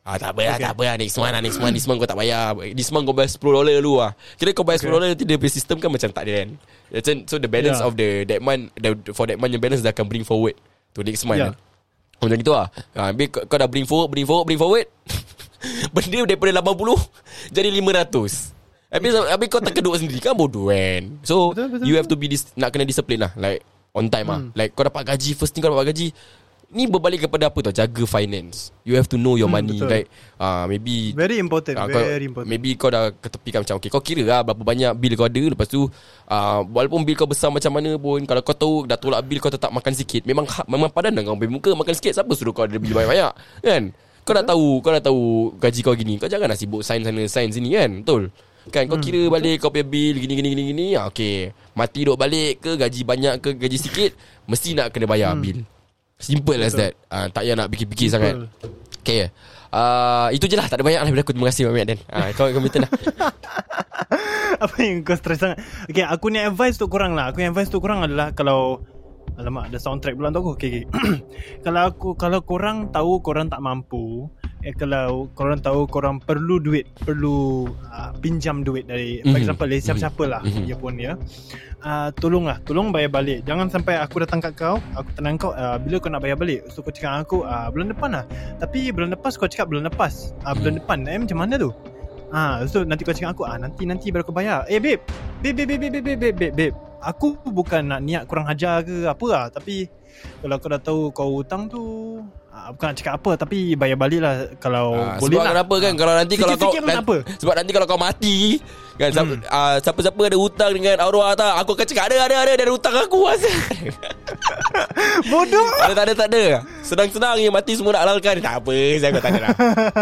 Ah 0.03 0.19
tak 0.19 0.35
apa 0.35 0.41
lah, 0.43 0.55
tak 0.59 0.75
apa 0.75 0.83
lah 0.83 0.95
next 0.99 1.15
month 1.15 1.31
lah, 1.31 1.39
next 1.39 1.59
month, 1.63 1.73
this 1.79 1.87
month 1.87 1.99
kau 2.03 2.09
tak 2.11 2.19
bayar. 2.19 2.51
This 2.75 2.91
month 2.91 3.07
kau 3.07 3.15
bayar 3.15 3.31
10 3.31 3.39
dolar 3.39 3.73
dulu 3.79 3.93
lah. 4.03 4.11
Kira 4.35 4.51
kau 4.51 4.67
bayar 4.67 4.83
10 4.83 4.91
dolar 4.91 5.07
nanti 5.15 5.23
dia 5.23 5.39
punya 5.39 5.53
sistem 5.55 5.79
kan 5.79 5.87
macam 5.87 6.11
tak 6.11 6.23
ada 6.27 6.31
kan. 6.43 6.49
Macam 6.91 7.15
so 7.23 7.39
the 7.39 7.47
balance 7.47 7.79
Yeah. 7.79 7.87
of 7.87 7.95
the 7.95 8.27
that 8.27 8.43
month 8.43 8.75
the, 8.75 8.99
for 9.15 9.31
that 9.31 9.39
month 9.39 9.55
yang 9.55 9.63
balance 9.63 9.79
dah 9.79 9.95
akan 9.95 10.11
bring 10.11 10.27
forward 10.27 10.59
to 10.91 11.07
next 11.07 11.23
month. 11.23 11.39
Yeah. 11.39 11.55
Yeah. 11.55 11.71
Macam 12.23 12.39
gitu 12.39 12.53
lah 12.55 12.67
ha, 12.95 13.11
Habis 13.11 13.27
kau, 13.35 13.43
kau 13.43 13.57
dah 13.59 13.67
bring 13.67 13.83
forward 13.83 14.07
Bring 14.07 14.23
forward 14.23 14.45
Bring 14.47 14.55
forward 14.55 14.87
Benda 15.95 16.19
daripada 16.25 16.51
80 16.55 17.51
Jadi 17.51 17.69
500 17.73 18.53
Habis, 18.93 19.11
habis 19.25 19.47
kau 19.47 19.57
terkeduk 19.57 19.95
sendiri 19.97 20.19
Kan 20.19 20.33
bodoh 20.33 20.69
kan? 20.69 21.17
So 21.21 21.49
Betul, 21.49 21.67
betul, 21.71 21.85
You 21.87 21.95
have 21.95 22.05
to 22.05 22.13
be 22.13 22.27
dis, 22.27 22.45
Nak 22.53 22.69
kena 22.69 22.83
disiplin 22.83 23.19
lah 23.19 23.33
Like 23.33 23.65
On 23.91 24.05
time 24.05 24.27
lah. 24.27 24.41
Like 24.53 24.71
kau 24.71 24.81
dapat 24.81 25.05
gaji 25.07 25.33
First 25.33 25.51
thing 25.51 25.61
kau 25.61 25.69
dapat 25.69 25.89
gaji 25.89 26.13
Ni 26.69 26.89
berbalik 26.89 27.21
kepada 27.23 27.53
apa 27.53 27.59
tau? 27.61 27.69
Jaga 27.69 28.01
finance. 28.03 28.73
You 28.81 28.97
have 28.97 29.05
to 29.05 29.13
know 29.13 29.37
your 29.37 29.45
Hmm, 29.45 29.61
money 29.61 29.77
betul. 29.77 29.93
Like 29.93 30.07
uh, 30.35 30.65
Maybe 30.65 31.13
Very 31.13 31.37
important 31.37 31.77
Ah, 31.77 31.85
kau, 31.85 32.01
Very 32.01 32.25
important. 32.25 32.49
Maybe 32.49 32.73
kau 32.73 32.89
dah 32.89 33.13
ketepikan 33.13 33.61
macam 33.61 33.77
Okay 33.77 33.89
kau 33.89 34.01
kira 34.01 34.25
lah 34.25 34.41
Berapa 34.41 34.61
banyak 34.63 34.89
bil 34.93 35.13
kau 35.13 35.25
ada. 35.25 35.37
Lepas 35.43 35.69
tu 35.69 35.85
uh, 35.85 36.59
Walaupun 36.65 37.01
bil 37.01 37.13
kau 37.13 37.29
besar 37.29 37.49
macam 37.49 37.69
mana 37.69 37.93
pun 37.95 38.25
Kalau 38.25 38.41
kau 38.41 38.57
tahu 38.57 38.73
Dah 38.85 38.97
tolak 38.97 39.21
bil 39.21 39.37
kau 39.37 39.49
tetap 39.49 39.69
makan 39.69 39.93
sikit. 39.93 40.25
Memang 40.25 40.49
hak, 40.49 40.65
memang 40.65 40.89
padan 40.89 41.13
kau. 41.21 41.37
Ambil 41.37 41.53
muka 41.53 41.69
Makan 41.73 41.93
sikit 41.93 42.13
Siapa 42.13 42.33
suruh 42.33 42.53
kau 42.53 42.65
ada 42.65 42.73
bil 42.73 42.89
banyak-banyak 42.89 43.33
Kan 43.61 43.83
Kau 44.23 44.33
dah 44.33 44.43
tahu 44.43 44.79
Kau 44.79 44.91
dah 44.95 45.03
tahu 45.03 45.23
Gaji 45.59 45.79
kau 45.83 45.95
gini 45.95 46.15
Kau 46.15 46.31
janganlah 46.31 46.55
sibuk 46.55 46.81
sign 46.81 47.03
sana 47.03 47.23
Sign 47.27 47.51
sini 47.51 47.75
kan? 47.75 47.91
Betul? 48.03 48.31
Kan 48.71 48.87
kau 48.87 48.99
kira 48.99 49.27
balik 49.27 49.59
Kau 49.59 49.69
punya 49.69 49.83
bil 49.83 50.15
Gini 50.15 50.33
gini 50.39 50.49
gini 50.55 50.63
gini 50.71 50.85
ah, 50.95 51.11
Okay 51.11 51.51
Mati 51.75 52.07
duk 52.07 52.15
balik 52.15 52.63
ke 52.63 52.79
Gaji 52.79 53.01
banyak 53.03 53.33
ke 53.43 53.49
Gaji 53.59 53.77
sikit 53.77 54.11
Mesti 54.51 54.75
nak 54.75 54.95
kena 54.95 55.05
bayar 55.05 55.35
bil 55.35 55.67
Simple 56.23 56.63
as 56.63 56.71
that. 56.79 56.95
Uh, 57.11 57.27
Tak 57.35 57.43
payah 57.43 57.55
nak 57.59 57.67
fikir-fikir 57.67 58.07
sangat. 58.07 58.47
Okay 59.03 59.27
uh, 59.75 60.31
Itu 60.31 60.47
je 60.47 60.55
lah. 60.55 60.71
Tak 60.71 60.79
ada 60.79 60.85
banyak 60.87 61.03
lah 61.03 61.07
Daripada 61.11 61.23
aku. 61.27 61.33
Terima 61.35 61.47
kasih 61.51 61.61
banyak 61.67 61.87
Dan. 61.91 61.99
Uh, 62.07 62.29
Kau 62.31 62.47
kau 62.47 62.63
minta 62.63 62.79
lah. 62.79 62.91
Apa 64.63 64.75
yang 64.79 65.03
kau 65.03 65.19
stress 65.19 65.43
sangat? 65.43 65.59
Okay 65.91 66.07
aku 66.07 66.31
ni 66.31 66.39
advice 66.39 66.79
untuk 66.79 66.95
korang 66.95 67.11
lah. 67.19 67.35
Aku 67.35 67.43
yang 67.43 67.51
advice 67.51 67.67
untuk 67.67 67.83
korang 67.83 68.07
adalah 68.07 68.31
Kalau 68.31 68.79
Alamak 69.33 69.69
ada 69.69 69.77
soundtrack 69.77 70.13
pula 70.13 70.29
untuk 70.29 70.43
aku. 70.43 70.51
Okay, 70.55 70.85
okay. 70.85 71.17
Kalau 71.65 71.81
aku 71.85 72.07
Kalau 72.13 72.39
korang 72.39 72.89
tahu 72.89 73.17
Korang 73.19 73.49
tak 73.49 73.59
mampu 73.59 74.29
eh, 74.61 74.71
Kalau 74.71 75.25
korang 75.33 75.57
tahu 75.57 75.85
Korang 75.85 76.19
perlu 76.19 76.57
duit 76.57 76.85
Perlu 77.01 77.65
uh, 77.65 78.13
Pinjam 78.17 78.61
duit 78.61 78.85
dari 78.85 79.19
For 79.21 79.33
Mhm. 79.33 79.41
example 79.41 79.67
Dari 79.67 79.81
siapa-siapa 79.81 80.23
lah 80.29 80.41
Mhm. 80.41 80.63
Dia 80.65 80.77
pun 80.77 80.93
ya. 80.95 81.13
Uh, 81.81 82.13
Tolonglah 82.13 82.61
Tolong 82.61 82.89
bayar 82.89 83.09
balik. 83.09 83.41
Jangan 83.43 83.67
sampai 83.67 83.97
aku 83.97 84.21
datang 84.21 84.37
kat 84.37 84.53
kau 84.53 84.77
Aku 84.93 85.09
tenang 85.13 85.35
kau 85.35 85.49
uh, 85.51 85.75
Bila 85.77 85.97
kau 85.97 86.07
nak 86.07 86.21
bayar 86.21 86.37
balik. 86.37 86.69
So 86.69 86.79
kau 86.79 86.93
cakap 86.93 87.25
aku 87.25 87.41
uh, 87.41 87.73
Bulan 87.73 87.89
depan 87.89 88.13
lah. 88.13 88.25
Tapi 88.57 88.93
bulan 88.93 89.11
lepas 89.11 89.33
kau 89.33 89.49
cakap 89.49 89.67
bulan 89.67 89.89
lepas. 89.89 90.37
Uh, 90.45 90.53
Bulan 90.53 90.77
depan 90.77 91.03
Eh 91.05 91.17
macam 91.17 91.41
mana 91.41 91.57
tu 91.57 91.73
Ah, 92.33 92.65
so 92.65 92.81
nanti 92.81 93.05
kau 93.05 93.13
cakap 93.13 93.37
aku 93.37 93.45
ah 93.45 93.61
nanti 93.61 93.85
nanti 93.85 94.09
baru 94.09 94.25
kau 94.25 94.33
bayar. 94.33 94.65
Eh 94.65 94.81
babe 94.81 95.05
babe 95.45 95.63
babe 95.69 95.77
babe 95.77 96.01
babe, 96.01 96.33
babe, 96.33 96.51
babe. 96.57 96.75
Aku 97.05 97.37
bukan 97.45 97.93
nak 97.93 98.01
niat 98.01 98.25
kurang 98.25 98.49
ajar 98.49 98.81
ke 98.81 99.05
apa 99.05 99.25
lah 99.29 99.45
tapi 99.53 99.85
kalau 100.39 100.55
kau 100.57 100.69
dah 100.69 100.81
tahu 100.81 100.99
kau 101.09 101.29
hutang 101.35 101.65
tu 101.65 101.83
ah, 102.47 102.69
bukan 102.71 102.91
nak 102.91 102.95
cakap 102.95 103.13
apa 103.17 103.31
tapi 103.35 103.73
bayar 103.73 103.95
balik 103.95 104.19
lah 104.21 104.33
kalau 104.57 104.93
uh, 104.93 105.17
boleh 105.17 105.35
Sebab 105.35 105.43
lah. 105.43 105.51
kenapa 105.55 105.75
kan? 105.79 105.93
Kalau 105.95 106.13
nanti 106.13 106.33
kalau 106.35 106.53
kau 106.53 106.71
tak 106.71 106.99
apa. 106.99 107.15
Sebab 107.39 107.53
nanti 107.55 107.71
kalau 107.71 107.87
kau 107.87 107.99
mati 107.99 108.37
kan 108.93 109.09
Hmm. 109.09 109.41
uh, 109.41 109.75
siapa-siapa 109.81 110.21
ada 110.21 110.37
hutang 110.37 110.69
dengan 110.69 111.01
arwah 111.01 111.33
tak? 111.33 111.49
Aku 111.65 111.73
akan 111.73 111.85
cakap 111.89 112.13
ada 112.13 112.29
ada 112.29 112.35
ada 112.45 112.51
Dia 112.53 112.63
ada 112.69 112.73
hutang 112.77 112.93
aku 112.93 113.25
Bodoh. 115.29 115.65
Ada 115.83 115.93
tak 115.97 116.05
ada 116.05 116.13
tak 116.13 116.27
ada. 116.29 116.43
Senang-senang 116.85 117.35
je 117.39 117.49
Mati 117.49 117.73
semua 117.73 117.97
nak 117.97 118.01
halalkan. 118.05 118.37
Tak 118.37 118.61
apa 118.61 118.75
Saya 119.01 119.09
kau 119.17 119.23
tanya 119.23 119.39
lah. 119.49 119.51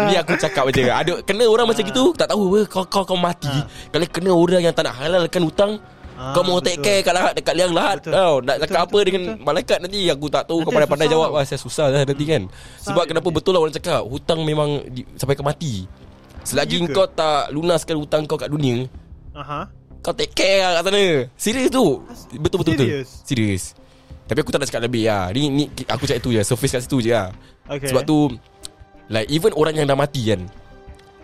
Ini 0.08 0.14
aku 0.20 0.32
cakap 0.36 0.64
je 0.70 0.84
Ada 0.88 1.12
Kena 1.24 1.44
orang 1.48 1.66
macam 1.68 1.82
gitu 1.82 2.12
Tak 2.12 2.28
tahu 2.28 2.40
apa 2.52 2.60
Kau 2.68 2.84
kau, 2.84 3.02
kau 3.08 3.18
mati. 3.18 3.52
Kalau 3.88 4.06
kena 4.08 4.30
orang 4.32 4.62
yang 4.62 4.74
tak 4.74 4.84
nak 4.84 4.96
halalkan 5.00 5.42
hutang 5.42 5.72
Ah, 6.22 6.30
Kau 6.30 6.46
mau 6.46 6.62
take 6.62 6.78
care 6.78 7.02
kat 7.02 7.10
lahat 7.10 7.32
Dekat 7.34 7.50
liang 7.52 7.72
lahat 7.72 7.98
Betul. 7.98 8.12
tau 8.12 8.34
Nak 8.36 8.46
Betul, 8.46 8.62
cakap 8.62 8.78
apa 8.78 8.86
betul, 8.88 9.02
dengan 9.02 9.22
betul. 9.26 9.42
malaikat 9.42 9.78
nanti 9.82 10.00
Aku 10.06 10.26
tak 10.28 10.42
tahu 10.44 10.58
Kau 10.60 10.70
pandai-pandai 10.70 11.08
jawab 11.08 11.28
Wah 11.32 11.42
saya 11.42 11.58
susah 11.58 11.86
lah 11.88 12.02
nanti 12.04 12.24
kan 12.24 12.42
Sebab 12.78 13.04
kenapa 13.04 13.26
nanti. 13.26 13.36
betul 13.36 13.52
lah 13.52 13.60
orang 13.60 13.74
cakap 13.74 14.00
Hutang 14.04 14.40
memang 14.40 14.68
di, 14.86 15.02
Sampai 15.12 15.34
ke 15.34 15.42
mati 15.42 15.82
Selagi 16.42 16.78
ke? 16.80 16.92
kau 16.92 17.06
tak 17.08 17.50
lunaskan 17.50 17.96
hutang 17.96 18.22
kau 18.22 18.36
kat 18.36 18.46
dunia 18.46 18.86
Aha. 19.32 19.66
Kau 19.98 20.12
take 20.12 20.30
care 20.30 20.62
lah 20.62 20.78
kat 20.78 20.82
sana 20.86 21.02
Serius 21.34 21.68
tu 21.68 21.86
Betul-betul 22.32 22.74
betul. 22.76 22.86
Serius? 22.86 23.08
Serius 23.24 23.62
Tapi 24.24 24.38
aku 24.38 24.50
tak 24.50 24.58
nak 24.58 24.68
cakap 24.70 24.82
lebih 24.84 25.02
lah 25.04 25.26
Ni, 25.30 25.42
ni 25.48 25.64
aku 25.84 26.04
cakap 26.04 26.20
tu 26.20 26.30
je 26.30 26.42
Surface 26.42 26.72
kat 26.72 26.82
situ 26.84 27.02
je 27.02 27.10
lah 27.10 27.34
Okay. 27.64 27.88
Sebab 27.88 28.02
tu 28.02 28.30
Like 29.06 29.26
even 29.26 29.50
orang 29.54 29.74
yang 29.74 29.86
dah 29.86 29.94
mati 29.94 30.28
kan 30.28 30.46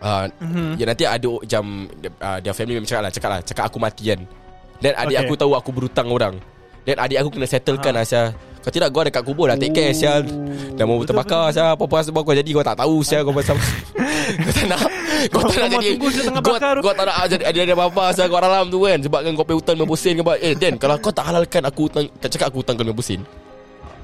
uh, 0.00 0.26
Mhm. 0.38 0.74
Ya 0.74 0.84
nanti 0.86 1.02
ada 1.02 1.28
Macam 1.28 1.86
uh, 2.16 2.38
Dia 2.38 2.50
family 2.52 2.74
member 2.74 2.86
cakap 2.86 3.02
lah 3.02 3.10
Cakap 3.10 3.28
lah 3.28 3.40
Cakap 3.42 3.64
aku 3.66 3.78
mati 3.78 4.04
kan 4.08 4.22
Dan 4.78 4.92
adik 4.94 5.16
Okay. 5.16 5.26
aku 5.26 5.34
tahu 5.34 5.52
Aku 5.54 5.70
berhutang 5.74 6.08
orang. 6.08 6.38
Dan 6.86 6.96
adik 6.96 7.18
aku 7.20 7.30
kena 7.36 7.44
settlekan 7.44 7.92
Ha. 7.92 7.98
lah 8.00 8.04
Syah 8.06 8.28
Kau 8.58 8.72
tidak 8.72 8.88
gua 8.90 9.04
dekat 9.04 9.22
kubur 9.22 9.44
dah 9.46 9.60
Take 9.60 9.76
care 9.76 9.92
Syah 9.92 10.24
Dah 10.74 10.84
mau 10.88 10.96
Betul, 10.98 11.12
terbakar 11.12 11.52
Syah 11.52 11.76
Apa-apa 11.76 12.00
sebab 12.00 12.20
kau 12.24 12.32
jadi 12.32 12.48
Kau 12.48 12.64
tak 12.64 12.80
tahu 12.80 12.96
Syah 13.04 13.20
Kau 13.22 13.32
pasal 13.36 13.56
Kau 14.44 14.52
tak 14.52 14.64
nak 14.66 14.80
Kau 15.28 15.42
tak 15.46 15.68
nak 15.68 15.80
Kau 16.00 16.08
jadi 16.08 16.32
Kau, 16.40 16.54
kau 16.80 16.92
tak 16.96 17.04
nak 17.04 17.16
jadi 17.28 17.44
Ada 17.44 17.58
ada 17.60 17.74
apa-apa 17.76 18.04
Syah 18.16 18.26
kau 18.26 18.40
dalam 18.40 18.64
tu 18.72 18.78
kan. 18.82 18.98
Sebab 19.04 19.20
kan 19.20 19.32
kau 19.36 19.44
pay 19.44 19.56
hutang 19.56 19.76
50 19.76 20.00
sen 20.00 20.14
Eh 20.40 20.54
Dan 20.56 20.72
Kalau 20.80 20.96
kau 20.96 21.12
tak 21.12 21.24
halalkan 21.28 21.62
Aku 21.68 21.80
hutang 21.92 22.08
Tak 22.18 22.28
cakap 22.32 22.46
aku 22.48 22.64
hutang 22.64 22.74
kau 22.80 22.88
50 22.88 23.04
sen. 23.04 23.20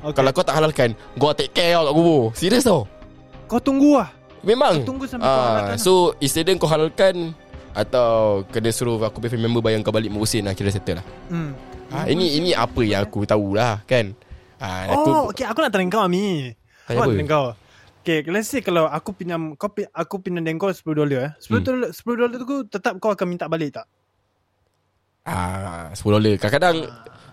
Okay. 0.05 0.12
Kalau 0.20 0.31
kau 0.37 0.45
tak 0.45 0.55
halalkan 0.61 0.91
Gua 1.16 1.33
take 1.33 1.57
care 1.57 1.72
kau 1.75 1.89
kat 1.89 1.95
kubur. 1.97 2.22
Serius 2.37 2.64
tau. 2.68 2.85
Kau 3.49 3.57
tunggu 3.57 3.97
lah. 3.97 4.12
Memang. 4.45 4.85
Kau 4.85 4.93
tunggu 4.93 5.05
sampai 5.09 5.25
kau 5.25 5.41
halalkan 5.49 5.77
lah. 5.77 5.81
So 5.81 5.93
Either 6.20 6.53
kau 6.61 6.68
halalkan 6.68 7.14
Atau 7.75 8.43
Kena 8.49 8.70
suruh 8.70 8.97
aku 8.99 9.18
punya 9.18 9.37
member 9.37 9.61
Bayar 9.61 9.79
kau 9.81 9.91
balik 9.91 10.09
50 10.09 10.25
sen 10.25 10.43
lah 10.43 10.55
Kira 10.55 10.70
settle 10.70 10.99
lah 10.99 11.07
Hmm. 11.27 11.51
ha, 11.91 12.07
Ini 12.07 12.39
ini 12.39 12.51
apa 12.51 12.81
yang 12.81 13.03
aku 13.03 13.22
tahu 13.25 13.53
lah 13.53 13.83
Kan 13.85 14.14
ha, 14.57 14.89
aku, 14.89 15.11
Oh, 15.11 15.22
okay. 15.29 15.45
Aku 15.45 15.59
nak 15.59 15.68
tanya 15.68 15.87
kau 15.89 16.01
Ami. 16.01 16.55
Aku 16.87 16.95
nak 16.95 17.05
apa? 17.05 17.12
tanya 17.12 17.27
kau. 17.29 17.47
Okay, 18.01 18.20
let's 18.27 18.47
say 18.47 18.61
kalau 18.61 18.85
aku 18.85 19.11
pinjam 19.12 19.53
kau 19.55 19.66
pi- 19.66 19.89
aku 19.89 20.20
pinjam 20.20 20.41
dengan 20.41 20.61
kau 20.61 20.68
10 20.68 20.85
dolar 20.95 21.20
eh. 21.25 21.33
10 21.39 21.51
Hmm. 21.51 21.64
dolar 21.64 21.89
10 21.91 22.05
dolar 22.14 22.29
tu 22.39 22.59
tetap 22.68 22.93
kau 22.99 23.11
akan 23.11 23.27
minta 23.27 23.47
balik 23.47 23.75
tak? 23.75 23.87
ah, 25.25 25.89
10 25.91 26.05
dolar 26.12 26.35
Kadang-kadang 26.37 26.77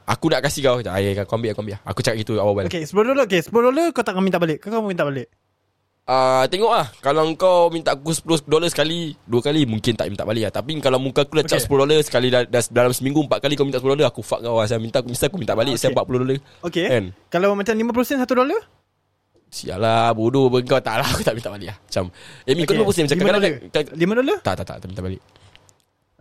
Aku 0.03 0.27
nak 0.27 0.41
kasih 0.41 0.61
kau 0.61 0.77
Ayah 0.81 1.23
kau 1.23 1.35
ambil 1.35 1.51
aku 1.51 1.61
ambil 1.61 1.77
Aku 1.83 1.99
cakap 1.99 2.17
gitu 2.17 2.35
awal-awal 2.35 2.65
Okay, 2.65 2.83
10 2.83 2.95
dolar. 3.05 3.23
Okay, 3.25 3.39
10 3.39 3.51
dolar 3.53 3.85
kau 3.91 4.01
tak 4.01 4.13
akan 4.13 4.23
minta 4.23 4.39
balik. 4.39 4.57
Kau 4.59 4.71
akan 4.71 4.87
minta 4.87 5.03
balik. 5.03 5.27
Ah, 6.11 6.43
Tengok 6.43 6.67
lah 6.67 6.91
Kalau 6.99 7.23
kau 7.33 7.71
minta 7.71 7.95
aku 7.95 8.11
10 8.11 8.43
dolar 8.43 8.67
sekali 8.67 9.15
Dua 9.23 9.39
kali 9.39 9.63
Mungkin 9.63 9.95
tak 9.95 10.11
minta 10.11 10.27
balik 10.27 10.43
lah 10.43 10.53
Tapi 10.53 10.75
kalau 10.83 10.99
muka 10.99 11.23
aku 11.23 11.39
dah 11.39 11.47
cap 11.47 11.55
Okay. 11.55 11.71
10 11.71 11.81
dolar 11.81 11.99
Sekali 12.03 12.27
dah, 12.27 12.43
dah, 12.43 12.59
dalam 12.67 12.91
seminggu 12.91 13.23
4 13.23 13.39
kali 13.39 13.55
kau 13.55 13.63
minta 13.63 13.79
10 13.79 13.95
dolar 13.95 14.11
Aku 14.11 14.19
fuck 14.19 14.43
kau 14.43 14.59
lah 14.59 14.67
Saya 14.67 14.75
minta, 14.77 14.99
mesti 14.99 15.23
aku 15.23 15.39
minta 15.39 15.55
balik 15.55 15.79
Saya 15.79 15.95
Okay. 15.95 16.03
40 16.03 16.19
dolar 16.19 16.37
Okay. 16.67 16.85
Kan 16.85 17.03
Kalau 17.31 17.55
macam 17.55 17.71
50 17.71 18.03
sen 18.03 18.19
1 18.19 18.27
dolar? 18.27 18.59
Sialah 19.47 20.11
bodoh 20.11 20.47
pun 20.47 20.59
kau 20.63 20.79
tak 20.79 20.99
lah 20.99 21.07
Aku 21.07 21.23
tak 21.23 21.31
minta 21.31 21.47
balik 21.47 21.71
lah 21.71 21.77
Macam 21.79 22.03
Eh 22.43 22.53
mi 22.53 22.63
kau 22.63 22.75
Okay. 22.75 22.83
50 22.83 22.91
sen 22.91 23.03
Macam 23.07 23.15
5 23.15 23.23
kadang-kadang 23.23 23.55
dolar? 23.71 23.83
5 23.95 24.19
dolar? 24.19 24.37
Tak 24.43 24.53
tak 24.59 24.65
tak 24.65 24.77
Tak 24.77 24.87
minta 24.91 25.01
balik 25.01 25.21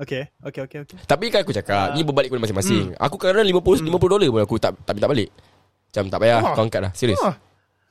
Okay. 0.00 0.22
Okay, 0.40 0.60
okay, 0.64 0.78
okay. 0.80 0.96
Tapi 1.02 1.24
kan 1.28 1.42
aku 1.42 1.50
cakap 1.50 1.90
Ah. 1.90 1.92
Ni 1.92 2.00
berbalik 2.00 2.30
kepada 2.30 2.46
masing-masing 2.46 2.94
Aku 2.94 3.18
kadang-kadang 3.18 3.50
50, 3.58 3.90
50 3.90 4.06
dolar 4.08 4.28
pun 4.30 4.40
Aku 4.46 4.54
tak 4.56 4.70
tak 4.78 4.92
minta 4.94 5.10
balik 5.10 5.28
Macam 5.90 6.04
tak 6.06 6.18
payah 6.22 6.38
Wah. 6.38 6.54
Kau 6.54 6.62
angkat 6.62 6.80
lah 6.80 6.92
Serius 6.94 7.18
Wah. 7.18 7.34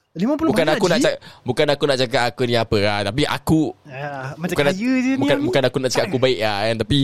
50 0.10 0.50
Bukan 0.50 0.68
aku 0.68 0.86
nak 0.86 0.98
Ji. 0.98 1.06
cakap 1.06 1.20
Bukan 1.44 1.68
aku 1.70 1.84
nak 1.86 1.98
cakap 1.98 2.22
Aku 2.28 2.42
ni 2.44 2.56
apa 2.56 2.78
lah 2.78 3.00
Tapi 3.06 3.22
aku 3.24 3.62
Ah, 3.86 4.34
macam 4.36 4.56
bukan, 4.58 4.66
kaya 4.68 4.74
je 4.74 5.12
ni. 5.12 5.20
bukan, 5.20 5.36
Ami. 5.36 5.46
bukan 5.46 5.62
aku 5.64 5.78
nak 5.78 5.90
cakap 5.90 6.06
aku 6.08 6.18
baik 6.18 6.40
lah 6.40 6.58
kan 6.64 6.76
Tapi 6.82 7.00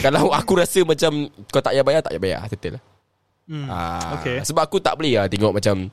Kalau 0.00 0.22
aku 0.38 0.52
rasa 0.54 0.80
macam 0.82 1.12
Kau 1.48 1.60
tak 1.60 1.72
payah 1.72 1.82
bayar 1.82 2.00
Tak 2.00 2.10
payah 2.12 2.22
bayar 2.22 2.40
Settle 2.46 2.76
lah 2.76 2.84
Hmm. 3.46 3.70
Ah, 3.70 4.18
Okay. 4.18 4.42
Sebab 4.42 4.58
aku 4.60 4.82
tak 4.82 4.98
boleh 4.98 5.16
lah 5.16 5.30
Tengok 5.30 5.54
macam 5.54 5.86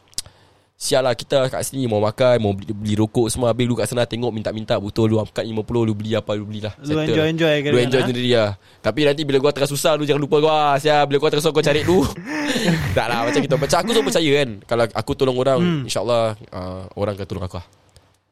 Sial 0.73 0.99
lah 0.99 1.13
kita 1.13 1.47
kat 1.47 1.61
sini 1.61 1.85
Mau 1.85 1.97
makan 1.97 2.35
Mau 2.39 2.51
beli, 2.51 2.69
beli 2.69 2.93
rokok 2.93 3.29
semua 3.29 3.49
Habis 3.49 3.63
lu 3.63 3.73
kat 3.73 3.85
sana 3.85 4.03
tengok 4.03 4.29
Minta-minta 4.29 4.75
Betul 4.75 5.09
lu 5.09 5.17
angkat 5.17 5.41
50 5.41 5.53
Lu 5.79 5.93
beli 5.93 6.11
apa 6.11 6.33
Lu 6.33 6.43
belilah 6.43 6.73
Lu 6.77 6.97
enjoy-enjoy 6.97 7.55
ke 7.61 7.67
Lu 7.67 7.77
enjoy 7.79 8.01
ha? 8.01 8.05
sendiri 8.05 8.29
lah 8.33 8.51
Tapi 8.79 8.99
nanti 9.03 9.21
bila 9.21 9.37
gua 9.39 9.49
tengah 9.49 9.65
susah 9.65 9.95
Lu 9.95 10.03
jangan 10.03 10.19
lupa 10.19 10.37
gua 10.39 10.57
Sial 10.75 11.05
Bila 11.05 11.17
gua 11.17 11.29
tengah 11.29 11.39
susah 11.41 11.53
Kau 11.53 11.63
cari 11.63 11.81
lu 11.81 12.03
Tak 12.97 13.05
lah 13.05 13.23
macam 13.23 13.39
gitu 13.39 13.55
Macam 13.55 13.77
aku 13.79 13.89
tu 13.91 14.01
percaya 14.03 14.31
kan 14.35 14.49
Kalau 14.65 14.83
aku 14.91 15.11
tolong 15.13 15.37
orang 15.37 15.55
Hmm. 15.55 15.85
InsyaAllah 15.85 16.23
uh, 16.49 16.83
Orang 16.93 17.13
akan 17.13 17.25
tolong 17.25 17.45
aku 17.45 17.55
lah 17.55 17.67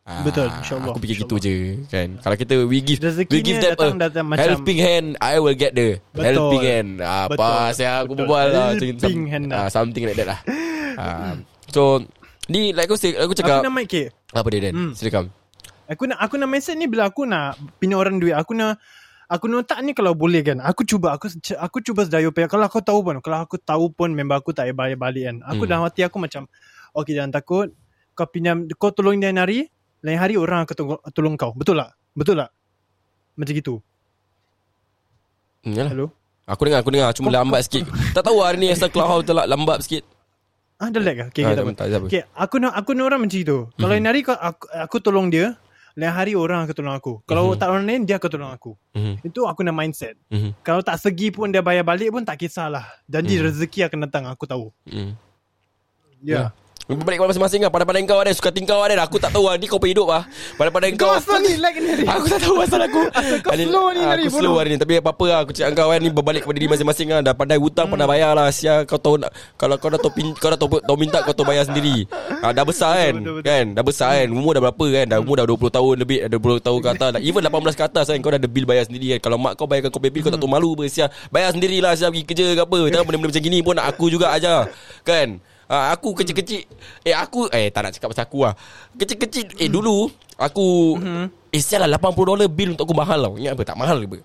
Ah, 0.01 0.25
Betul, 0.25 0.49
insyaAllah, 0.51 0.91
Aku 0.91 0.99
fikir 0.99 1.15
gitu 1.21 1.35
insyaAllah. 1.37 1.77
je 1.77 1.87
kan 1.87 2.09
Kalau 2.19 2.35
kita 2.35 2.53
we 2.65 2.81
give 2.81 2.99
Rezekinya 2.99 3.31
We 3.31 3.39
give 3.39 3.59
them 3.59 3.71
datang- 3.71 3.95
a 3.95 4.03
datang 4.03 4.25
macam- 4.25 4.43
helping 4.49 4.79
hand 4.81 5.07
I 5.21 5.37
will 5.37 5.53
get 5.53 5.71
the 5.71 6.01
Betul. 6.09 6.25
helping 6.25 6.63
hand 6.65 6.89
Apa 6.99 7.31
Betul. 7.31 7.69
saya 7.71 7.91
aku 8.01 8.13
berbual 8.17 8.45
lah 8.49 8.67
Helping 8.73 9.29
hand 9.29 9.45
ah, 9.47 9.55
lah. 9.55 9.67
Something 9.69 10.03
like 10.03 10.17
that 10.17 10.27
lah 10.27 10.39
Ah, 10.99 11.37
So 11.69 12.01
Ni 12.51 12.75
like 12.75 12.85
aku, 12.85 12.99
say, 12.99 13.15
aku 13.15 13.31
cakap 13.31 13.63
Aku 13.63 13.65
nak 13.65 13.73
mic 13.73 13.87
okay. 13.87 14.05
Apa 14.29 14.47
dia 14.51 14.67
Dan 14.67 14.73
Hmm. 14.75 14.91
Silakan 14.91 15.31
Aku 15.87 16.07
nak 16.07 16.19
aku 16.19 16.35
nak 16.35 16.47
message 16.47 16.75
ni 16.75 16.87
bila 16.87 17.07
aku 17.07 17.23
nak 17.23 17.59
pinjam 17.75 17.99
orang 17.99 18.15
duit. 18.15 18.31
Aku 18.31 18.55
nak 18.55 18.79
aku 19.27 19.47
notak 19.47 19.75
ni 19.83 19.91
kalau 19.91 20.15
boleh 20.15 20.39
kan. 20.39 20.63
Aku 20.63 20.87
cuba 20.87 21.11
aku 21.11 21.27
aku 21.59 21.83
cuba 21.83 22.07
sedaya 22.07 22.31
upaya. 22.31 22.47
Kalau 22.47 22.63
aku 22.63 22.79
tahu 22.79 23.03
pun 23.03 23.19
kalau 23.19 23.43
aku 23.43 23.59
tahu 23.59 23.91
pun 23.91 24.07
member 24.07 24.39
aku 24.39 24.55
tak 24.55 24.71
bayar 24.71 24.95
balik 24.95 25.27
kan. 25.27 25.43
Aku 25.43 25.63
Hmm. 25.63 25.69
dalam 25.69 25.83
hati 25.83 26.07
aku 26.07 26.15
macam 26.15 26.47
okay 26.95 27.11
jangan 27.11 27.35
takut. 27.35 27.75
Kau 28.15 28.23
pinjam 28.23 28.71
kau 28.75 28.91
tolong 28.91 29.19
dia 29.19 29.35
hari, 29.35 29.67
lain 29.99 30.15
hari 30.15 30.39
orang 30.39 30.63
akan 30.63 30.75
tolong, 30.75 31.01
tolong 31.11 31.35
kau. 31.35 31.51
Betul 31.51 31.83
tak? 31.83 31.91
Betul 32.15 32.39
tak? 32.39 32.49
Macam 33.35 33.51
gitu. 33.51 33.75
hmm, 35.63 35.75
yalah. 35.75 35.91
Hello. 35.91 36.07
Aku 36.47 36.61
dengar 36.67 36.79
aku 36.83 36.91
dengar 36.91 37.09
Cuma 37.13 37.29
Kau- 37.29 37.37
lambat 37.37 37.61
sikit 37.63 37.85
Tak 38.11 38.25
tahu 38.25 38.41
hari 38.41 38.57
ni 38.59 38.73
Asal 38.73 38.89
Clubhouse 38.89 39.23
telah 39.23 39.45
lambat 39.45 39.85
sikit 39.85 40.03
Ah, 40.81 40.89
ada 40.89 40.97
lag 40.97 41.13
ke? 41.13 41.25
Okay, 41.29 41.43
Ah, 41.45 41.53
okay, 41.53 41.53
tak 41.53 41.61
tak- 41.61 41.61
apa. 41.61 41.71
tak 41.77 41.87
apa. 41.93 42.07
Okay, 42.09 42.21
aku 42.33 42.55
nak 42.57 42.73
aku 42.73 42.89
nak 42.91 43.05
orang 43.05 43.21
macam 43.21 43.37
itu. 43.37 43.57
Kalau 43.71 43.91
lain 43.91 44.01
hari 44.03 44.19
kau, 44.19 44.33
aku, 44.33 44.65
aku 44.67 44.97
tolong 44.97 45.29
dia, 45.29 45.53
lain 45.93 46.09
hari 46.09 46.33
orang 46.33 46.65
akan 46.65 46.73
tolong 46.73 46.95
aku. 46.95 47.13
Kalau 47.23 47.43
Mhm. 47.47 47.57
tak 47.57 47.67
orang 47.69 47.85
lain, 47.85 48.01
dia 48.03 48.17
akan 48.17 48.29
tolong 48.31 48.49
aku. 48.49 48.71
Mhm, 48.91 49.13
Itu 49.21 49.45
aku 49.45 49.61
nak 49.61 49.75
mindset. 49.75 50.17
mhm, 50.27 50.57
Kalau 50.59 50.81
tak 50.81 50.97
segi 50.97 51.29
pun 51.29 51.47
dia 51.47 51.61
bayar 51.61 51.83
balik 51.83 52.09
pun 52.09 52.25
tak 52.25 52.35
kisahlah. 52.35 52.81
Janji 53.05 53.37
Hmm. 53.37 53.45
rezeki 53.45 53.85
akan 53.85 53.99
datang, 54.01 54.23
aku 54.25 54.43
tahu. 54.43 54.73
mhm. 54.83 55.13
Ya. 56.19 56.33
Yeah. 56.33 56.47
Balik 56.91 57.23
kepada 57.23 57.31
masing-masing 57.31 57.61
lah. 57.63 57.71
Pandai-pandai 57.71 58.03
kau 58.03 58.19
ada 58.19 58.31
Suka 58.35 58.51
tingkau 58.51 58.83
ada. 58.83 58.99
Aku 59.07 59.15
tak 59.15 59.31
tahu 59.31 59.47
lah 59.47 59.55
Ni 59.55 59.63
kau 59.71 59.79
hidup 59.79 60.11
lah. 60.11 60.27
Pandai-pandai 60.59 60.91
kau 60.99 61.15
Kau 61.23 61.39
ni 61.39 61.55
lag 61.55 61.75
ni 61.79 62.03
Aku 62.03 62.25
tak 62.27 62.39
tahu 62.43 62.59
asal 62.59 62.83
aku. 62.83 63.01
Kau 63.47 63.55
slow 63.55 63.87
ni 63.95 64.01
Aku 64.03 64.29
slow 64.43 64.53
hari 64.59 64.75
ni. 64.75 64.77
Tapi 64.77 64.99
apa-apa 64.99 65.25
lah 65.31 65.37
Aku 65.47 65.55
cakap 65.55 65.71
kau 65.79 65.89
kan 65.95 65.99
Ni 66.03 66.11
berbalik 66.11 66.43
kepada 66.43 66.57
diri 66.59 66.67
masing-masing 66.67 67.07
lah. 67.15 67.19
Dah 67.23 67.31
pandai 67.31 67.55
hutang 67.55 67.87
Pandai 67.87 68.07
bayar 68.11 68.35
lah. 68.35 68.51
Sia 68.51 68.83
kau 68.83 68.99
tahu 68.99 69.23
nak 69.23 69.31
Kalau 69.55 69.79
kau 69.79 69.87
dah 69.87 69.99
tahu 70.03 70.11
pin, 70.11 70.27
Kau 70.35 70.51
dah 70.51 70.59
tahu, 70.59 70.83
tahu 70.83 70.97
minta 70.99 71.23
Kau 71.23 71.31
tahu 71.31 71.47
bayar 71.47 71.63
sendiri. 71.63 72.03
Ah, 72.43 72.51
Dah 72.51 72.67
besar 72.67 72.91
kan? 72.99 73.13
Betul, 73.23 73.33
betul. 73.39 73.47
Kan? 73.47 73.65
Dah 73.71 73.83
besar 73.87 74.09
kan? 74.19 74.27
Umur 74.27 74.51
dah 74.57 74.61
berapa 74.67 74.85
kan? 74.91 75.05
Dah 75.07 75.17
umur 75.23 75.35
dah 75.39 75.45
20 75.47 75.77
tahun 75.77 75.95
lebih 76.03 76.17
Dah 76.27 76.39
20 76.41 76.67
tahun 76.67 76.79
ke 76.83 76.89
atas. 76.99 77.09
Dah. 77.15 77.21
Even 77.23 77.41
18 77.47 77.79
ke 77.79 77.83
atas 77.87 78.05
kan? 78.11 78.17
Kau 78.19 78.31
dah 78.35 78.39
ada 78.41 78.49
bill 78.51 78.67
bayar 78.67 78.83
sendiri 78.89 79.15
kan? 79.17 79.31
Kalau 79.31 79.37
mak 79.39 79.55
kau 79.55 79.69
bayarkan 79.69 79.89
kau 79.93 80.03
bill 80.03 80.11
Kau 80.19 80.33
tak 80.33 80.41
tahu 80.41 80.51
malu 80.51 80.75
apa 80.75 80.83
Sia. 80.91 81.07
Bayar 81.31 81.55
sendirilah 81.55 81.95
Sia 81.95 82.11
pergi 82.11 82.25
kerja 82.27 82.45
ke 82.57 82.61
apa. 82.67 82.79
Jangan 82.91 83.05
benda-benda 83.07 83.31
macam 83.31 83.43
gini 83.43 83.59
pun 83.63 83.73
Nak 83.79 83.85
aku 83.87 84.05
juga 84.11 84.33
ajar. 84.35 84.67
Kan 85.05 85.39
Ah, 85.71 85.95
aku 85.95 86.11
kecil-kecil. 86.11 86.67
Eh 87.07 87.15
aku 87.15 87.47
Eh 87.47 87.71
tak 87.71 87.87
nak 87.87 87.95
cakap 87.95 88.11
pasal 88.11 88.27
aku 88.27 88.43
lah. 88.43 88.53
Kecil-kecil 88.99 89.55
Eh 89.55 89.71
dulu 89.71 90.11
Aku 90.35 90.99
Eh 91.55 91.61
sial 91.63 91.87
lah 91.87 91.95
80 91.95 92.27
dolar 92.27 92.47
bill 92.51 92.75
untuk 92.75 92.91
aku 92.91 92.95
mahal 92.95 93.19
tau. 93.23 93.33
Ingat 93.39 93.55
apa? 93.55 93.63
Tak 93.63 93.77
mahal 93.79 94.03
ke? 94.03 94.07
Apa 94.11 94.17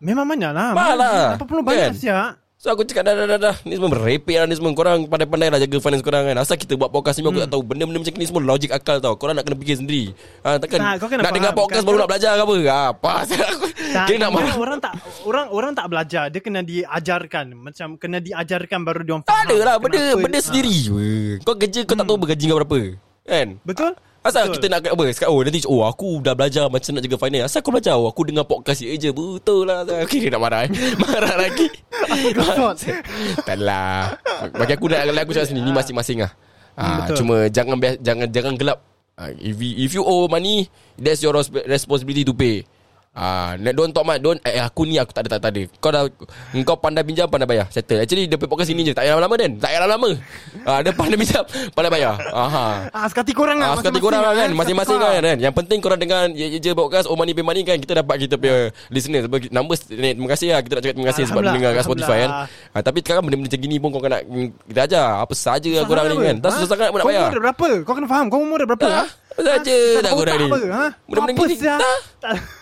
Memang 0.00 0.24
banyak 0.24 0.50
lah. 0.56 0.72
Mahal 0.72 0.96
lah. 0.96 1.36
80 1.36 1.60
banyak 1.60 1.88
Kan? 1.92 2.00
siap 2.00 2.16
So 2.60 2.68
aku 2.68 2.84
cakap 2.84 3.08
dah 3.08 3.16
dah 3.16 3.24
dah, 3.24 3.38
dah. 3.40 3.56
Ni 3.64 3.72
semua 3.72 3.88
merepek 3.88 4.36
lah 4.36 4.44
ni 4.44 4.52
semua 4.52 4.76
Korang 4.76 5.08
pandai-pandai 5.08 5.48
lah 5.48 5.56
jaga 5.56 5.80
finance 5.80 6.04
korang 6.04 6.28
kan 6.28 6.36
Asal 6.36 6.60
kita 6.60 6.76
buat 6.76 6.92
podcast 6.92 7.16
ni 7.16 7.24
Aku 7.24 7.40
tak 7.40 7.48
tahu 7.48 7.64
Benda-benda 7.64 8.04
macam 8.04 8.12
ni 8.12 8.28
semua 8.28 8.44
logik 8.44 8.68
akal 8.68 9.00
tau 9.00 9.16
Korang 9.16 9.32
nak 9.32 9.48
kena 9.48 9.56
fikir 9.56 9.80
sendiri 9.80 10.12
ha, 10.44 10.60
Takkan 10.60 10.76
Tak, 10.76 10.92
kau 11.00 11.08
kena 11.08 11.20
Nak 11.20 11.24
faham. 11.24 11.36
dengar 11.40 11.52
podcast 11.56 11.84
baru 11.88 11.96
nak 11.96 12.08
belajar 12.12 12.30
ke 12.30 12.42
apa 12.44 12.54
ha, 12.68 12.80
Apa 12.92 13.12
Tak, 13.24 14.04
Kira 14.04 14.16
nak 14.20 14.30
marah 14.30 14.56
orang 14.60 14.76
tak 14.78 14.92
orang 15.24 15.46
orang 15.48 15.72
tak 15.72 15.86
belajar, 15.88 16.24
dia 16.28 16.38
kena 16.38 16.60
diajarkan. 16.60 17.46
Macam 17.56 17.88
kena 17.96 18.20
diajarkan 18.20 18.80
baru 18.84 19.00
dia 19.02 19.12
orang 19.14 19.24
Tak 19.24 19.32
faham. 19.32 19.48
ada 19.48 19.56
lah 19.64 19.74
Benda, 19.80 20.02
benda 20.20 20.36
Ah. 20.36 20.44
sendiri 20.44 20.76
weh. 20.92 21.32
Kau 21.40 21.56
kerja 21.56 21.80
kau 21.82 21.96
tak 21.96 22.04
tahu 22.04 22.18
bergaji 22.20 22.44
kau 22.44 22.60
berapa 22.60 22.80
Kan 23.24 23.48
Betul? 23.64 23.92
Asal 24.20 24.52
Betul. 24.52 24.54
kita 24.60 24.66
nak 24.68 24.80
apa 24.84 25.04
Sekarang 25.16 25.32
oh 25.32 25.40
nanti 25.40 25.60
Oh 25.64 25.80
aku 25.88 26.20
dah 26.20 26.36
belajar 26.36 26.68
Macam 26.68 26.92
nak 26.92 27.02
jaga 27.08 27.16
finance. 27.16 27.44
Asal 27.48 27.60
kau 27.64 27.72
belajar? 27.72 27.96
Oh, 27.96 28.12
Aku 28.12 28.28
dengar 28.28 28.44
podcast 28.44 28.84
je 28.84 28.92
je 28.92 29.10
Betul 29.16 29.64
lah. 29.64 29.88
Okay 30.04 30.28
dia 30.28 30.36
nak 30.36 30.42
marah 30.44 30.68
eh. 30.68 30.70
Marah 31.02 31.34
lagi. 31.40 31.66
Kau 32.36 32.76
Tak 33.48 33.56
lah. 33.56 34.12
Bagi 34.52 34.72
aku 34.76 34.86
nak 34.92 35.08
Aku 35.24 35.32
cakap 35.32 35.48
sini 35.48 35.64
Ni 35.64 35.72
masing-masing 35.72 36.20
lah. 36.20 36.32
Ah, 36.76 37.08
betul. 37.08 37.24
Cuma 37.24 37.36
jangan 37.48 37.76
jangan 38.00 38.28
jangan 38.28 38.54
gelap. 38.60 38.78
Ah, 39.20 39.28
if, 39.36 39.56
you, 39.56 39.72
if 39.84 39.90
you 39.96 40.04
owe 40.04 40.28
money 40.28 40.68
That's 41.00 41.24
your 41.24 41.32
resp- 41.32 41.64
responsibility 41.64 42.24
to 42.28 42.36
pay 42.36 42.64
Ah, 43.10 43.58
uh, 43.58 43.74
don't 43.74 43.90
talk 43.90 44.06
much 44.06 44.22
Don't 44.22 44.38
Eh 44.46 44.62
aku 44.62 44.86
ni 44.86 44.94
aku 44.94 45.10
tak 45.10 45.26
ada 45.26 45.34
tak, 45.34 45.40
tak 45.42 45.50
ada 45.50 45.62
Kau 45.82 45.90
dah 45.90 46.06
Kau 46.62 46.78
pandai 46.78 47.02
pinjam 47.02 47.26
Pandai 47.26 47.42
bayar 47.42 47.66
Settle 47.66 48.06
Actually 48.06 48.30
dia 48.30 48.38
punya 48.38 48.46
podcast 48.46 48.70
ini 48.70 48.86
je 48.86 48.94
Tak 48.94 49.02
payah 49.02 49.18
lama-lama 49.18 49.34
Dan 49.34 49.50
Tak 49.58 49.66
payah 49.66 49.82
lama 49.82 50.10
ah, 50.62 50.78
Dia 50.78 50.94
pandai 50.94 51.18
pinjam 51.18 51.42
Pandai 51.74 51.90
bayar 51.90 52.14
Aha. 52.30 52.86
Ah, 52.94 53.10
sekati 53.10 53.34
korang 53.34 53.58
lah. 53.58 53.74
Ah, 53.74 53.82
sekali 53.82 53.98
korang 53.98 54.22
lah 54.22 54.30
kan 54.32 54.46
eh. 54.46 54.54
Masing-masing 54.54 54.94
Sekati 54.94 55.10
kan, 55.10 55.26
kan 55.26 55.38
Yang 55.42 55.54
penting 55.58 55.78
korang 55.82 55.98
dengan 55.98 56.24
Ye 56.30 56.62
Je 56.62 56.70
podcast 56.70 57.10
Oh 57.10 57.18
money 57.18 57.34
pay 57.34 57.42
money 57.42 57.66
kan 57.66 57.82
Kita 57.82 57.98
dapat 57.98 58.14
kita 58.14 58.38
punya 58.38 58.70
Listeners 58.94 59.26
Bagi- 59.26 59.50
Numbers 59.50 59.90
ni, 59.90 60.14
Terima 60.14 60.28
kasih 60.30 60.48
lah 60.54 60.60
Kita 60.62 60.72
nak 60.78 60.82
cakap 60.86 60.94
terima 60.94 61.08
kasih 61.10 61.22
Sebab 61.26 61.40
mendengar 61.42 61.70
kat 61.74 61.82
Spotify 61.82 62.16
kan 62.22 62.30
ah, 62.70 62.82
Tapi 62.86 62.98
sekarang 63.02 63.22
benda-benda 63.26 63.50
macam 63.50 63.58
gini 63.58 63.76
pun 63.82 63.88
Kau 63.90 64.02
kena 64.06 64.18
Kita 64.70 64.80
ajar 64.86 65.06
Apa 65.18 65.34
saja 65.34 65.70
lah 65.74 65.84
korang 65.84 66.04
ni 66.06 66.14
Sangat 66.14 66.22
kan 66.22 66.30
apa? 66.30 66.44
Tak 66.46 66.50
susah 66.54 66.68
sangat 66.70 66.88
pun 66.88 66.98
nak 67.02 67.04
Kau 67.04 67.10
bayar 67.10 67.26
umur 67.26 67.34
dah 67.34 67.42
berapa? 67.42 67.68
Kau 67.82 67.94
kena 67.98 68.06
faham. 68.06 68.26
Kau 68.30 68.38
umur 68.38 68.58
berapa? 68.62 68.86
Ah, 68.86 68.94
ha? 68.94 69.04
saja 69.34 69.76
Tak 69.98 70.02
dah 70.06 70.10
ada 70.14 70.14
korang 70.14 70.36
ni. 70.38 70.46
apa, 70.46 70.58
ha? 70.62 70.84
Benda-benda 71.10 71.34
Apa 71.34 71.42
gini. 71.42 71.56
sia? 71.58 71.74
Tak. 72.22 72.59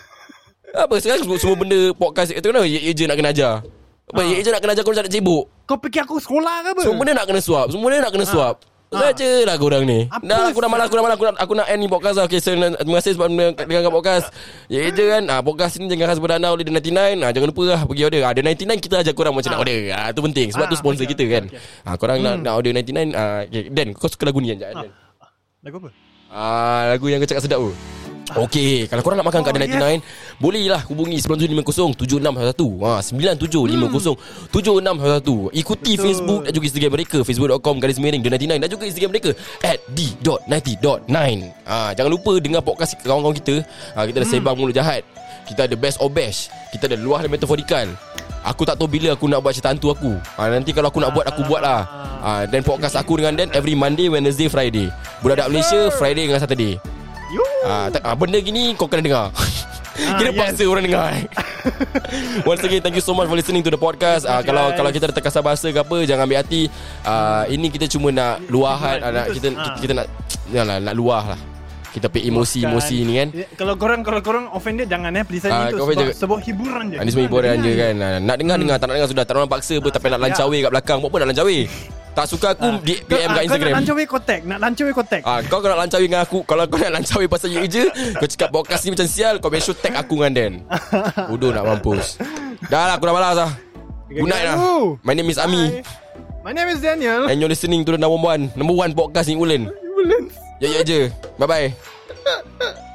Apa 0.69 1.01
sekarang 1.01 1.25
semua, 1.25 1.37
semua 1.41 1.57
benda 1.57 1.79
podcast 1.93 2.29
itu 2.29 2.45
kenapa 2.45 2.65
Ye 2.65 2.79
Ye 2.79 2.91
Je 2.93 3.09
nak 3.09 3.17
kena 3.17 3.33
ajar? 3.33 3.65
Apa 4.05 4.21
Ye 4.21 4.37
Ye 4.37 4.43
Je 4.45 4.49
nak 4.49 4.61
kena 4.61 4.73
ajar 4.73 4.83
Kau 4.83 4.93
nak 4.93 5.09
cebok 5.09 5.43
Kau 5.65 5.77
fikir 5.77 6.01
aku 6.05 6.21
sekolah 6.21 6.55
ke 6.61 6.67
apa? 6.73 6.81
Semua 6.85 6.97
benda 6.97 7.13
nak 7.17 7.25
kena 7.25 7.41
suap 7.41 7.65
Semua 7.73 7.85
benda 7.89 7.97
nak 8.05 8.13
kena 8.13 8.27
suap. 8.27 8.55
Saja 8.89 9.45
lah 9.45 9.53
korang 9.53 9.85
ni. 9.85 10.09
Apa 10.09 10.25
Dah 10.25 10.49
aku 10.49 10.61
dah 10.61 10.69
malas 10.69 10.89
Aku 10.89 10.97
dah 10.97 11.03
malas 11.05 11.13
Aku 11.13 11.25
nak, 11.25 11.35
aku 11.37 11.53
nak 11.53 11.67
end 11.69 11.77
ni 11.77 11.85
podcast 11.85 12.17
lah. 12.17 12.25
Okay 12.25 12.41
so 12.41 12.49
terima 12.53 12.97
kasih 12.97 13.13
sebab 13.13 13.27
dengar 13.29 13.81
kat 13.85 13.93
podcast. 13.93 14.25
Ya 14.65 14.81
je 14.81 15.05
kan? 15.05 15.29
Ah, 15.29 15.45
Podcast 15.45 15.77
ni 15.77 15.85
jangan 15.85 16.09
khas 16.09 16.17
berdana 16.17 16.49
oleh 16.49 16.65
The 16.65 16.73
99 16.73 17.21
ah, 17.21 17.29
Jangan 17.29 17.47
lupa 17.53 17.63
lah 17.69 17.81
pergi 17.85 18.03
order. 18.05 18.21
Ah, 18.25 18.33
The 18.33 18.41
99 18.41 18.81
kita 18.81 18.95
ajar 19.01 19.13
korang 19.13 19.37
macam 19.37 19.49
nak 19.53 19.61
order. 19.61 19.77
Ah, 19.93 20.09
Itu 20.09 20.25
penting 20.25 20.49
Sebab 20.49 20.65
Ah, 20.65 20.69
tu 20.69 20.77
sponsor 20.77 21.05
okay, 21.05 21.13
kita 21.13 21.21
okay, 21.21 21.33
kan. 21.37 21.43
okay. 21.53 21.85
ah, 21.85 21.95
Korang 22.01 22.17
nak, 22.17 22.33
nak 22.41 22.53
order 22.57 22.73
99 22.73 23.13
ah, 23.13 23.45
okay. 23.45 23.69
Dan 23.69 23.93
kau 23.93 24.09
suka 24.09 24.25
lagu 24.25 24.41
ni 24.41 24.57
kan 24.57 24.73
Dan? 24.73 24.89
Lagu 25.61 25.75
apa? 25.85 25.89
Ah, 26.29 26.81
lagu 26.89 27.05
yang 27.09 27.21
kau 27.21 27.29
cakap 27.29 27.45
sedap 27.45 27.61
tu 27.61 27.73
Okey, 28.29 28.85
kalau 28.85 29.01
korang 29.01 29.17
nak 29.17 29.25
makan 29.25 29.41
kat 29.41 29.49
Oh, 29.49 29.57
The 29.57 29.73
99 29.73 30.05
Boleh 30.37 30.69
lah 30.69 30.85
hubungi 30.85 31.17
9750-7611 31.17 32.85
ha, 32.85 33.01
9750-7611 34.53 35.57
Ikuti 35.57 35.97
Betul. 35.97 36.03
Facebook 36.05 36.41
dan 36.45 36.51
juga 36.53 36.65
Instagram 36.69 36.93
mereka 36.93 37.17
Facebook.com 37.25 37.75
garis 37.81 37.97
miring 37.97 38.21
The 38.21 38.29
99 38.37 38.61
Dan 38.61 38.69
juga 38.69 38.83
Instagram 38.85 39.09
mereka 39.09 39.31
At 39.65 39.81
D.90.9 39.89 41.09
ha, 41.65 41.97
Jangan 41.97 42.11
lupa 42.13 42.37
dengar 42.37 42.61
podcast 42.61 42.93
kawan-kawan 43.01 43.33
kita. 43.41 43.65
Ha, 43.97 44.05
Kita 44.05 44.21
ada 44.21 44.27
Sebang 44.29 44.53
Mulut 44.53 44.77
Jahat. 44.77 45.01
Kita 45.49 45.65
ada 45.65 45.73
Best 45.73 45.97
of 45.97 46.13
Best. 46.13 46.53
Kita 46.69 46.85
ada 46.85 47.01
Luah 47.01 47.25
dan 47.25 47.33
Metaforikal 47.33 47.89
Aku 48.45 48.63
tak 48.63 48.79
tahu 48.79 48.87
bila 48.87 49.17
aku 49.17 49.27
nak 49.27 49.41
buat 49.41 49.51
cerita 49.51 49.73
hantu 49.73 49.89
aku. 49.89 50.13
Ha, 50.37 50.53
Nanti 50.53 50.69
kalau 50.69 50.93
aku 50.93 51.01
nak 51.01 51.17
buat 51.17 51.25
Aku 51.25 51.49
buat 51.49 51.65
lah 51.65 51.81
ha, 52.21 52.29
Dan 52.45 52.61
podcast 52.61 52.93
aku 52.93 53.17
dengan 53.17 53.33
Dan 53.33 53.49
Every 53.57 53.73
Monday, 53.73 54.05
Wednesday, 54.05 54.45
Friday. 54.45 54.93
Budak 55.25 55.49
Malaysia 55.49 55.89
Friday 55.97 56.29
dengan 56.29 56.37
Saturday. 56.37 56.77
Ah, 57.59 57.87
tak, 57.91 58.01
ah, 58.01 58.15
benda 58.15 58.39
gini 58.39 58.71
kau 58.73 58.87
kena 58.87 59.03
dengar. 59.03 59.25
Kira 59.99 60.31
yes. 60.31 60.39
paksa 60.39 60.63
orang 60.63 60.83
dengar. 60.87 61.05
eh. 61.11 61.27
Once 62.49 62.63
again 62.63 62.79
thank 62.79 62.95
you 62.95 63.03
so 63.03 63.11
much 63.11 63.27
for 63.27 63.35
listening 63.35 63.59
to 63.59 63.67
the 63.67 63.75
podcast. 63.75 64.23
Ah, 64.23 64.39
you, 64.39 64.47
kalau 64.47 64.71
guys. 64.71 64.77
kalau 64.79 64.89
kita 64.95 65.03
ada 65.11 65.15
terkasar 65.15 65.43
bahasa 65.43 65.67
ke 65.67 65.75
apa 65.75 65.97
jangan 66.07 66.23
ambil 66.23 66.39
hati. 66.39 66.71
Ah, 67.03 67.43
ini 67.51 67.67
kita 67.67 67.83
cuma 67.91 68.07
nak 68.09 68.39
luahan 68.47 69.03
ah, 69.03 69.11
nak, 69.11 69.25
kita, 69.35 69.47
Ah. 69.51 69.75
kita 69.75 69.79
kita 69.81 69.93
nak 69.99 70.07
yalah, 70.49 70.77
nak 70.79 70.95
luah 70.95 71.35
lah. 71.35 71.39
Kita 71.89 72.05
pay 72.05 72.21
emosi-emosi 72.25 72.97
ni 73.01 73.13
kan. 73.17 73.27
Ya, 73.33 73.45
Kalau 73.57 73.73
korang 73.73 74.05
kalau 74.05 74.21
korang 74.21 74.45
offended 74.53 74.85
jangan 74.85 75.09
eh 75.09 75.25
please 75.25 75.41
Ah, 75.43 75.49
uh, 75.49 75.73
kau 75.73 75.73
itu 75.73 75.77
sebab, 75.81 75.93
jangan- 75.97 76.17
sebab 76.17 76.37
hiburan 76.45 76.83
je. 76.85 76.97
Ah, 76.97 77.03
ni 77.03 77.09
semua 77.09 77.25
hiburan 77.25 77.55
je 77.59 77.71
kan. 77.73 77.93
Ah, 77.97 78.17
nak 78.21 78.35
dengar 78.37 78.55
dengar, 78.57 78.75
tak 78.77 78.85
nak 78.85 78.95
dengar 78.95 79.09
sudah. 79.09 79.23
Tak 79.25 79.33
nak 79.33 79.49
paksa 79.49 79.73
apa 79.77 79.89
tapi 79.89 80.05
nak 80.07 80.19
ya. 80.19 80.23
lancawe 80.29 80.57
kat 80.61 80.71
belakang. 80.71 80.97
Buat 81.01 81.09
apa 81.09 81.17
nak 81.17 81.29
lancawe? 81.33 81.57
Tak 82.09 82.25
suka 82.25 82.47
aku 82.51 82.69
di 82.83 82.93
Kau- 82.99 83.05
PM 83.07 83.29
ah, 83.29 83.33
kat 83.33 83.43
Instagram. 83.45 83.69
Kau 83.69 83.69
nak 83.69 83.79
lancawi 83.79 84.03
kontak, 84.05 84.39
nak 84.43 84.59
lancawi 84.59 84.91
kontak. 84.91 85.21
Ah, 85.23 85.39
kau 85.41 85.61
nak 85.61 85.79
lancawi 85.79 86.05
dengan 86.05 86.21
aku 86.21 86.39
Kalau 86.43 86.63
kau 86.67 86.77
nak 86.77 86.91
lancawi 86.91 87.25
pasal 87.25 87.49
ye 87.49 87.61
je 87.65 87.83
Kau 88.17 88.27
cakap 88.27 88.49
podcast 88.49 88.81
ni 88.83 88.89
macam 88.91 89.07
sial 89.07 89.33
Kau 89.37 89.47
make 89.47 89.63
sure 89.63 89.77
tag 89.77 89.93
aku 89.95 90.19
dengan 90.19 90.33
Dan 90.33 90.51
Bodoh 91.29 91.53
nak 91.53 91.63
mampus 91.63 92.17
Dah 92.67 92.91
lah 92.91 92.95
aku 92.97 93.07
dah 93.07 93.13
malas 93.13 93.35
lah 93.37 93.51
Good 94.09 94.25
night 94.25 94.45
lah. 94.45 94.57
My 94.99 95.13
name 95.13 95.29
is 95.29 95.37
Ami 95.37 95.63
Hi. 95.69 95.85
My 96.41 96.51
name 96.51 96.71
is 96.71 96.81
Daniel. 96.81 97.29
And 97.29 97.37
you're 97.37 97.47
listening 97.47 97.85
to 97.85 97.93
the 97.93 98.01
number 98.01 98.17
one 98.17 98.49
Number 98.57 98.73
one 98.73 98.91
podcast 98.91 99.29
ni 99.29 99.37
Ulen 99.37 99.69
Ya 99.69 100.48
Ya 100.59 100.69
ya 100.69 100.83
je. 100.83 101.11
Bye 101.39 101.47
bye. 101.47 101.67